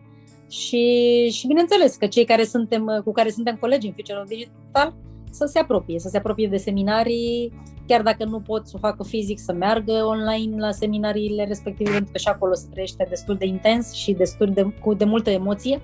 Și, 0.48 1.28
și 1.32 1.46
bineînțeles 1.46 1.96
că 1.96 2.06
cei 2.06 2.24
care 2.24 2.44
suntem, 2.44 3.02
cu 3.04 3.12
care 3.12 3.30
suntem 3.30 3.56
colegi 3.56 3.86
în 3.86 3.92
Future 3.92 4.24
Digital 4.28 4.94
să 5.34 5.44
se 5.44 5.58
apropie, 5.58 5.98
să 5.98 6.08
se 6.08 6.16
apropie 6.16 6.48
de 6.48 6.56
seminarii, 6.56 7.52
chiar 7.86 8.02
dacă 8.02 8.24
nu 8.24 8.40
pot 8.40 8.66
să 8.66 8.72
o 8.76 8.78
facă 8.78 9.04
fizic, 9.04 9.38
să 9.38 9.52
meargă 9.52 9.92
online 9.92 10.60
la 10.60 10.70
seminariile 10.70 11.44
respective, 11.44 11.90
pentru 11.90 12.12
că 12.12 12.18
și 12.18 12.28
acolo 12.28 12.54
se 12.54 12.66
trăiește 12.70 13.06
destul 13.08 13.36
de 13.36 13.46
intens 13.46 13.92
și 13.92 14.12
destul 14.12 14.50
de, 14.52 14.62
cu 14.62 14.94
de 14.94 15.04
multă 15.04 15.30
emoție. 15.30 15.80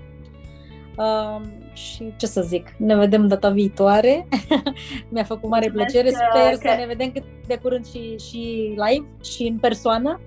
Uh, 0.97 1.41
și 1.73 2.13
ce 2.17 2.25
să 2.25 2.41
zic, 2.41 2.67
ne 2.77 2.95
vedem 2.95 3.27
data 3.27 3.49
viitoare. 3.49 4.27
Mi-a 5.11 5.23
făcut 5.23 5.49
mare 5.49 5.71
Mulțumesc 5.73 5.91
plăcere, 5.91 6.15
sper 6.15 6.51
că... 6.51 6.69
să 6.69 6.75
ne 6.79 6.85
vedem 6.85 7.11
cât 7.11 7.23
de 7.47 7.55
curând 7.55 7.87
și, 7.87 8.17
și 8.17 8.73
live 8.75 9.07
și 9.23 9.43
în 9.43 9.57
persoană. 9.57 10.19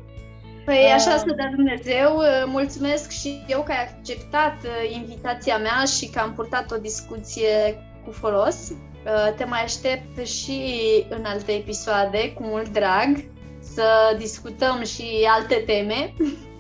Păi 0.65 0.91
așa 0.95 1.17
să 1.17 1.25
dea 1.37 1.51
Dumnezeu, 1.55 2.21
mulțumesc 2.47 3.11
și 3.11 3.45
eu 3.47 3.63
că 3.63 3.73
ai 3.73 3.95
acceptat 3.97 4.57
uh, 4.63 4.95
invitația 4.95 5.59
mea 5.59 5.85
și 5.99 6.11
că 6.11 6.19
am 6.19 6.33
purtat 6.33 6.71
o 6.71 6.77
discuție 6.77 7.83
cu 8.05 8.11
folos. 8.11 8.71
Uh, 8.71 9.35
te 9.37 9.45
mai 9.45 9.63
aștept 9.63 10.27
și 10.27 10.61
în 11.09 11.25
alte 11.25 11.53
episoade, 11.53 12.33
cu 12.33 12.43
mult 12.43 12.69
drag, 12.69 13.25
să 13.61 14.17
discutăm 14.19 14.85
și 14.85 15.29
alte 15.37 15.63
teme. 15.67 16.15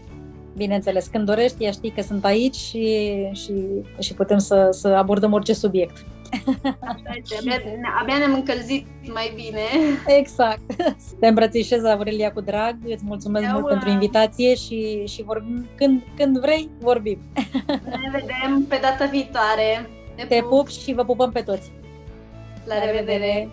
Bineînțeles, 0.57 1.07
când 1.07 1.27
dorești, 1.27 1.65
ea 1.65 1.71
știi 1.71 1.91
că 1.91 2.03
sunt 2.03 2.25
aici 2.25 2.55
și, 2.55 3.15
și, 3.33 3.53
și 3.99 4.15
putem 4.15 4.39
să, 4.39 4.69
să 4.71 4.89
abordăm 4.89 5.33
orice 5.33 5.53
subiect. 5.53 6.05
abia, 7.39 7.61
abia 8.01 8.19
ne-am 8.19 8.33
încălzit 8.35 8.87
mai 9.13 9.33
bine. 9.35 9.61
Exact. 10.19 10.61
Te 11.21 11.27
îmbrățișez, 11.27 11.85
Aurelia, 11.85 12.33
cu 12.33 12.41
drag. 12.41 12.77
Îți 12.87 13.05
mulțumesc 13.07 13.47
Eu, 13.47 13.53
mult 13.53 13.69
pentru 13.69 13.89
invitație 13.89 14.55
și, 14.55 15.07
și 15.07 15.23
vorbim, 15.23 15.67
când, 15.75 16.03
când 16.17 16.39
vrei, 16.39 16.69
vorbim. 16.81 17.19
Ne 17.67 18.11
vedem 18.13 18.65
pe 18.69 18.79
data 18.83 19.07
viitoare. 19.07 19.89
Ne 20.17 20.25
Te 20.25 20.39
pup. 20.41 20.49
pup 20.49 20.69
și 20.69 20.93
vă 20.95 21.05
pupăm 21.05 21.31
pe 21.31 21.41
toți. 21.41 21.73
La, 22.65 22.75
La 22.75 22.85
revedere! 22.85 23.13
revedere. 23.13 23.49